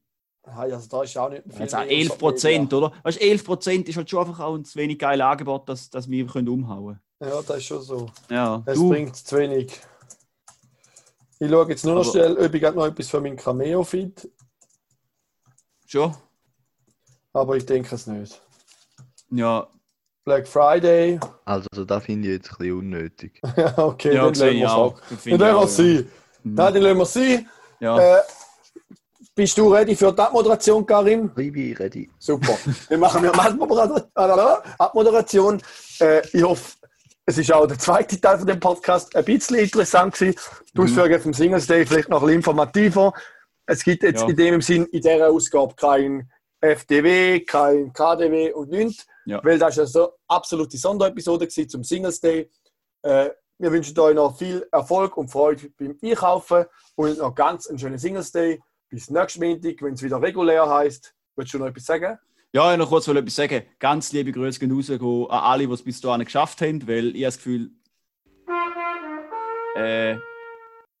also 0.43 0.87
da 0.89 1.03
ist 1.03 1.15
auch 1.17 1.29
nicht 1.29 1.43
viel 1.47 1.61
jetzt 1.61 1.75
auch 1.75 1.79
mehr 1.79 1.91
11 1.91 2.07
so 2.09 2.15
Prozent, 2.17 2.73
oder? 2.73 2.91
Weißt 3.03 3.19
du, 3.21 3.25
11 3.25 3.43
Prozent 3.45 3.89
ist 3.89 3.97
halt 3.97 4.09
schon 4.09 4.19
einfach 4.27 4.39
auch 4.39 4.55
ein 4.55 4.65
zu 4.65 4.79
wenig 4.79 4.97
geiles 4.97 5.23
Angebot, 5.25 5.69
dass, 5.69 5.89
dass 5.91 6.09
wir 6.09 6.25
können 6.25 6.49
umhauen 6.49 6.99
Media. 7.19 7.35
Ja, 7.35 7.41
das 7.43 7.57
ist 7.57 7.65
schon 7.65 7.81
so. 7.81 8.07
Ja, 8.31 8.63
Es 8.65 8.75
du, 8.79 8.89
bringt 8.89 9.15
zu 9.15 9.37
wenig. 9.37 9.79
Ich 11.41 11.49
schaue 11.49 11.69
jetzt 11.69 11.85
nur 11.85 11.95
noch 11.95 12.01
Aber- 12.01 12.11
schnell, 12.11 12.37
ob 12.37 12.53
ich 12.53 12.61
noch 12.61 12.85
etwas 12.85 13.09
für 13.09 13.21
meinen 13.21 13.37
Cameo 13.37 13.83
finde, 13.83 14.21
schon? 15.89 16.15
aber 17.33 17.57
ich 17.57 17.65
denke 17.65 17.95
es 17.95 18.07
nicht. 18.07 18.41
Ja, 19.31 19.67
Black 20.25 20.47
Friday. 20.47 21.19
Also, 21.45 21.67
da 21.85 21.99
finde 21.99 22.27
ich 22.27 22.33
jetzt 22.35 22.51
ein 22.51 22.57
bisschen 22.57 22.77
unnötig. 22.77 23.39
Ja, 23.57 23.77
okay, 23.77 24.13
ja 24.15 24.23
dann 24.25 24.33
lassen 24.33 24.47
ich 24.49 24.59
wir 24.59 24.65
es 24.67 24.71
auch. 24.71 25.01
Das 25.09 25.23
Dann 25.23 25.33
ich 25.33 25.39
lassen 25.39 25.55
wir 25.55 25.63
es 25.63 25.75
sein. 25.77 26.11
Nein, 26.43 26.73
dann 26.73 26.83
lassen 26.83 26.97
wir 26.97 27.03
es 27.03 27.13
sein. 27.13 27.49
Ja. 27.79 28.17
Äh, 28.17 28.21
bist 29.35 29.57
du 29.57 29.73
ready 29.73 29.95
für 29.95 30.11
die 30.11 30.21
Abmoderation, 30.21 30.85
Karim? 30.85 31.31
Ribi, 31.37 31.73
ready. 31.73 32.09
Super. 32.19 32.57
Dann 32.89 32.99
machen 32.99 33.23
wir 33.23 33.33
Abmoderation. 34.79 35.61
Äh, 35.99 36.21
ich 36.33 36.43
hoffe, 36.43 36.73
es 37.25 37.37
ist 37.37 37.51
auch 37.53 37.65
der 37.67 37.79
zweite 37.79 38.19
Teil 38.19 38.37
von 38.37 38.47
dem 38.47 38.59
Podcast 38.59 39.15
ein 39.15 39.23
bisschen 39.23 39.57
interessant 39.57 40.13
gewesen. 40.13 40.35
Die 40.73 40.79
Mhm. 40.79 40.83
Ausführungen 40.85 41.21
vom 41.21 41.33
Singles 41.33 41.67
Day 41.67 41.85
vielleicht 41.85 42.09
noch 42.09 42.21
ein 42.21 42.25
bisschen 42.25 42.39
informativer. 42.39 43.13
Es 43.71 43.83
gibt 43.83 44.01
jetzt 44.03 44.21
Ja. 44.21 44.27
in 44.29 44.35
dem 44.35 44.61
Sinn 44.61 44.85
in 44.85 45.01
dieser 45.01 45.29
Ausgabe 45.29 45.75
kein 45.75 46.29
FDW, 46.59 47.41
kein 47.41 47.93
KDW 47.93 48.51
und 48.53 48.69
nichts, 48.71 49.05
Ja. 49.25 49.39
weil 49.43 49.59
das 49.59 49.75
ist 49.75 49.79
eine 49.79 49.87
so 49.87 50.13
absolute 50.27 50.75
Sonderepisode 50.77 51.47
zum 51.47 51.83
Singles 51.83 52.19
Day. 52.19 52.49
Äh, 53.03 53.29
wir 53.59 53.71
wünschen 53.71 53.97
euch 53.99 54.15
noch 54.15 54.37
viel 54.37 54.67
Erfolg 54.71 55.15
und 55.17 55.29
Freude 55.29 55.69
beim 55.77 55.95
Einkaufen 56.03 56.65
und 56.95 57.17
noch 57.19 57.35
ganz 57.35 57.67
einen 57.67 57.77
schönen 57.77 57.99
Singles 57.99 58.31
Day. 58.31 58.59
Bis 58.89 59.09
nächsten 59.11 59.43
Montag, 59.45 59.81
wenn 59.81 59.93
es 59.93 60.01
wieder 60.01 60.19
regulär 60.19 60.67
heißt. 60.67 61.13
Willst 61.35 61.53
du 61.53 61.59
noch 61.59 61.67
etwas 61.67 61.85
sagen? 61.85 62.17
Ja, 62.51 62.71
ich 62.71 62.79
noch 62.79 62.89
kurz 62.89 63.07
etwas 63.07 63.35
sagen. 63.35 63.61
Ganz 63.77 64.11
liebe 64.11 64.31
Grüße 64.31 64.59
gehen 64.59 64.71
raus 64.71 64.89
an 64.89 64.99
alle, 65.29 65.67
die 65.67 65.73
es 65.73 65.83
bis 65.83 66.01
dahin 66.01 66.25
geschafft 66.25 66.61
haben, 66.61 66.87
weil 66.87 67.09
ich 67.15 67.23
habe 67.23 67.25
das 67.25 67.37
Gefühl, 67.37 67.69
äh, 69.75 70.15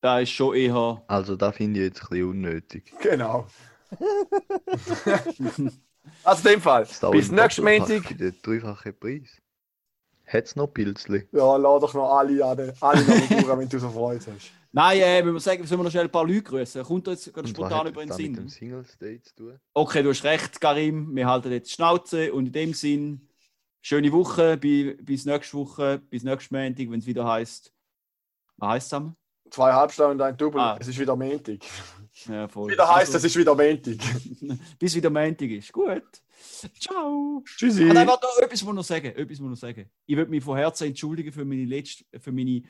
da 0.01 0.19
ist 0.19 0.31
schon 0.31 0.55
eher. 0.55 1.03
Also, 1.07 1.35
da 1.35 1.51
finde 1.51 1.79
ich 1.79 1.85
jetzt 1.87 2.03
ein 2.03 2.09
bisschen 2.09 2.29
unnötig. 2.29 2.93
Genau. 3.01 3.47
also 6.23 6.47
in 6.49 6.53
dem 6.55 6.61
Fall. 6.61 6.87
Bis 7.11 7.31
nächsten 7.31 7.63
Montag. 7.63 8.03
Für 8.05 8.15
den 8.15 8.35
dreifachen 8.41 8.97
Preis. 8.99 9.41
Hat 10.25 10.45
es 10.45 10.55
noch 10.55 10.67
Pilzli? 10.67 11.27
Ja, 11.31 11.55
lade 11.55 11.81
doch 11.81 11.93
noch 11.95 12.17
alle 12.17 12.45
an, 12.45 12.71
alle 12.81 13.01
noch 13.03 13.15
mit 13.15 13.31
durch, 13.31 13.47
wenn 13.57 13.67
du 13.69 13.79
so 13.79 13.89
Freude 13.89 14.23
hast. 14.31 14.51
Nein, 14.71 14.99
äh, 14.99 15.25
wenn 15.25 15.33
wir 15.33 15.39
sagen, 15.39 15.65
sollen 15.65 15.79
wir 15.79 15.85
noch 15.85 15.89
schnell 15.91 16.03
ein 16.03 16.11
paar 16.11 16.27
Leute 16.27 16.43
grüßen? 16.43 16.83
Kommt 16.83 17.07
da 17.07 17.11
jetzt 17.11 17.33
gerade 17.33 17.47
spontan 17.47 17.87
über 17.87 18.01
den 18.03 18.09
das 18.09 18.17
dann 18.17 18.27
mit 18.27 18.37
dem 18.37 18.47
Sinn? 18.47 18.69
Singles 18.69 18.97
Day 18.99 19.19
zu 19.23 19.35
tun? 19.35 19.59
Okay, 19.73 20.03
du 20.03 20.09
hast 20.11 20.23
recht, 20.23 20.61
Karim. 20.61 21.15
Wir 21.15 21.25
halten 21.27 21.51
jetzt 21.51 21.71
die 21.71 21.73
Schnauze 21.73 22.31
und 22.31 22.45
in 22.45 22.51
dem 22.51 22.73
Sinn, 22.75 23.27
schöne 23.81 24.11
Woche, 24.11 24.57
bi- 24.57 24.93
bis 25.01 25.25
nächste 25.25 25.57
Woche, 25.57 25.97
bis 26.11 26.21
nächsten 26.23 26.55
Montag, 26.55 26.91
wenn 26.91 26.99
es 26.99 27.07
wieder 27.07 27.25
heißt 27.25 27.73
Was 28.57 28.69
heisst 28.69 28.89
zusammen? 28.89 29.15
Zwei 29.49 29.73
Halbstunden 29.73 30.13
und 30.13 30.21
ein 30.21 30.37
Double. 30.37 30.61
Ah. 30.61 30.77
Es 30.79 30.87
ist 30.87 30.99
wieder 30.99 31.15
Montag. 31.15 31.59
Ja, 32.27 32.47
voll. 32.47 32.71
Wieder 32.71 32.87
heisst, 32.87 33.13
Also, 33.13 33.17
es 33.17 33.25
ist 33.25 33.37
wieder 33.37 33.55
Montag. 33.55 33.97
Bis 34.79 34.95
wieder 34.95 35.09
Montag 35.09 35.49
ist. 35.49 35.71
Gut. 35.71 36.03
Ciao. 36.79 37.43
Tschüssi. 37.45 37.89
Ah, 37.89 37.93
nein, 37.93 38.07
warte, 38.07 38.25
noch, 38.25 38.37
etwas 38.43 38.61
muss 38.63 38.71
ich 38.71 38.75
noch 38.75 38.83
sagen. 38.83 39.07
Etwas 39.07 39.39
muss 39.39 39.49
noch 39.49 39.57
sagen. 39.57 39.89
Ich 40.05 40.15
würde 40.15 40.29
mich 40.31 40.43
von 40.43 40.57
Herzen 40.57 40.87
entschuldigen 40.87 41.31
für 41.31 41.45
meine, 41.45 41.65
letzte, 41.65 42.05
für 42.19 42.31
meine, 42.31 42.63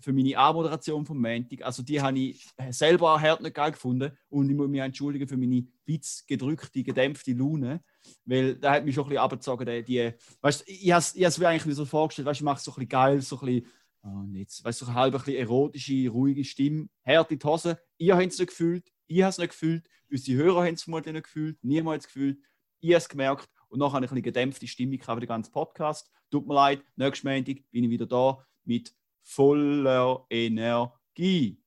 für 0.00 0.12
meine 0.12 0.36
Anmoderation 0.36 1.04
vom 1.04 1.20
Montag. 1.20 1.62
Also 1.62 1.82
die 1.82 2.00
habe 2.00 2.18
ich 2.18 2.46
selber 2.70 3.20
hart 3.20 3.40
nicht 3.40 3.54
geil 3.54 3.72
gefunden. 3.72 4.16
Und 4.28 4.50
ich 4.50 4.56
muss 4.56 4.68
mich 4.68 4.80
entschuldigen 4.80 5.28
für 5.28 5.36
meine 5.36 5.66
Witz 5.86 6.24
gedrückte, 6.26 6.82
gedämpfte 6.82 7.32
Laune. 7.32 7.82
Weil 8.24 8.56
da 8.56 8.72
hat 8.72 8.84
mich 8.84 8.94
schon 8.94 9.04
ein 9.04 9.10
bisschen 9.10 9.22
abgezogen. 9.22 9.66
Die, 9.66 9.82
die, 9.82 10.12
weißt, 10.40 10.64
ich 10.66 10.92
habe 10.92 11.04
es 11.14 11.38
mir 11.38 11.48
eigentlich 11.48 11.74
so 11.74 11.84
vorgestellt, 11.84 12.26
weißt, 12.26 12.40
ich 12.40 12.44
mache 12.44 12.58
es 12.58 12.64
so 12.64 12.72
ein 12.72 12.74
bisschen 12.74 12.88
geil, 12.88 13.20
so 13.20 13.40
ein 13.40 13.46
bisschen, 13.46 13.66
und 14.04 14.34
jetzt, 14.34 14.62
weißt, 14.64 14.80
so 14.80 14.92
halb 14.92 15.14
ein 15.14 15.18
bisschen 15.18 15.36
erotische, 15.36 16.08
ruhige 16.08 16.44
Stimme, 16.44 16.88
hart 17.06 17.30
in 17.32 17.38
die 17.38 17.46
Hose. 17.46 17.78
Ihr 17.96 18.14
habt 18.14 18.26
es 18.26 18.38
nicht 18.38 18.48
gefühlt, 18.48 18.92
ich 19.06 19.22
habe 19.22 19.30
es 19.30 19.38
nicht 19.38 19.50
gefühlt, 19.50 19.88
unsere 20.10 20.42
Hörer 20.42 20.64
haben 20.64 20.74
es 20.74 20.82
vermutlich 20.82 21.14
nicht 21.14 21.24
gefühlt, 21.24 21.58
es 21.62 22.06
gefühlt, 22.06 22.38
ich 22.80 22.90
habe 22.90 22.98
es 22.98 23.08
gemerkt 23.08 23.48
und 23.68 23.78
nachher 23.78 23.94
habe 23.94 24.04
ich 24.04 24.10
ein 24.10 24.14
bisschen 24.14 24.24
gedämpfte 24.24 24.66
Stimmung 24.66 25.00
für 25.00 25.20
den 25.20 25.28
ganzen 25.28 25.52
Podcast. 25.52 26.10
Tut 26.30 26.46
mir 26.46 26.54
leid, 26.54 26.84
nächstes 26.96 27.24
Montag 27.24 27.56
bin 27.70 27.84
ich 27.84 27.90
wieder 27.90 28.06
da 28.06 28.44
mit 28.64 28.94
voller 29.22 30.26
Energie. 30.28 31.62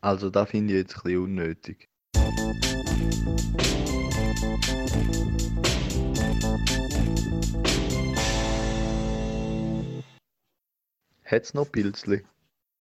Also, 0.00 0.30
da 0.30 0.46
finde 0.46 0.72
ich 0.72 0.80
jetzt 0.80 0.96
ein 0.96 1.02
bisschen 1.02 1.22
unnötig. 1.22 1.91
Hat's 11.32 11.54
noch 11.54 11.72
Pilzli? 11.72 12.28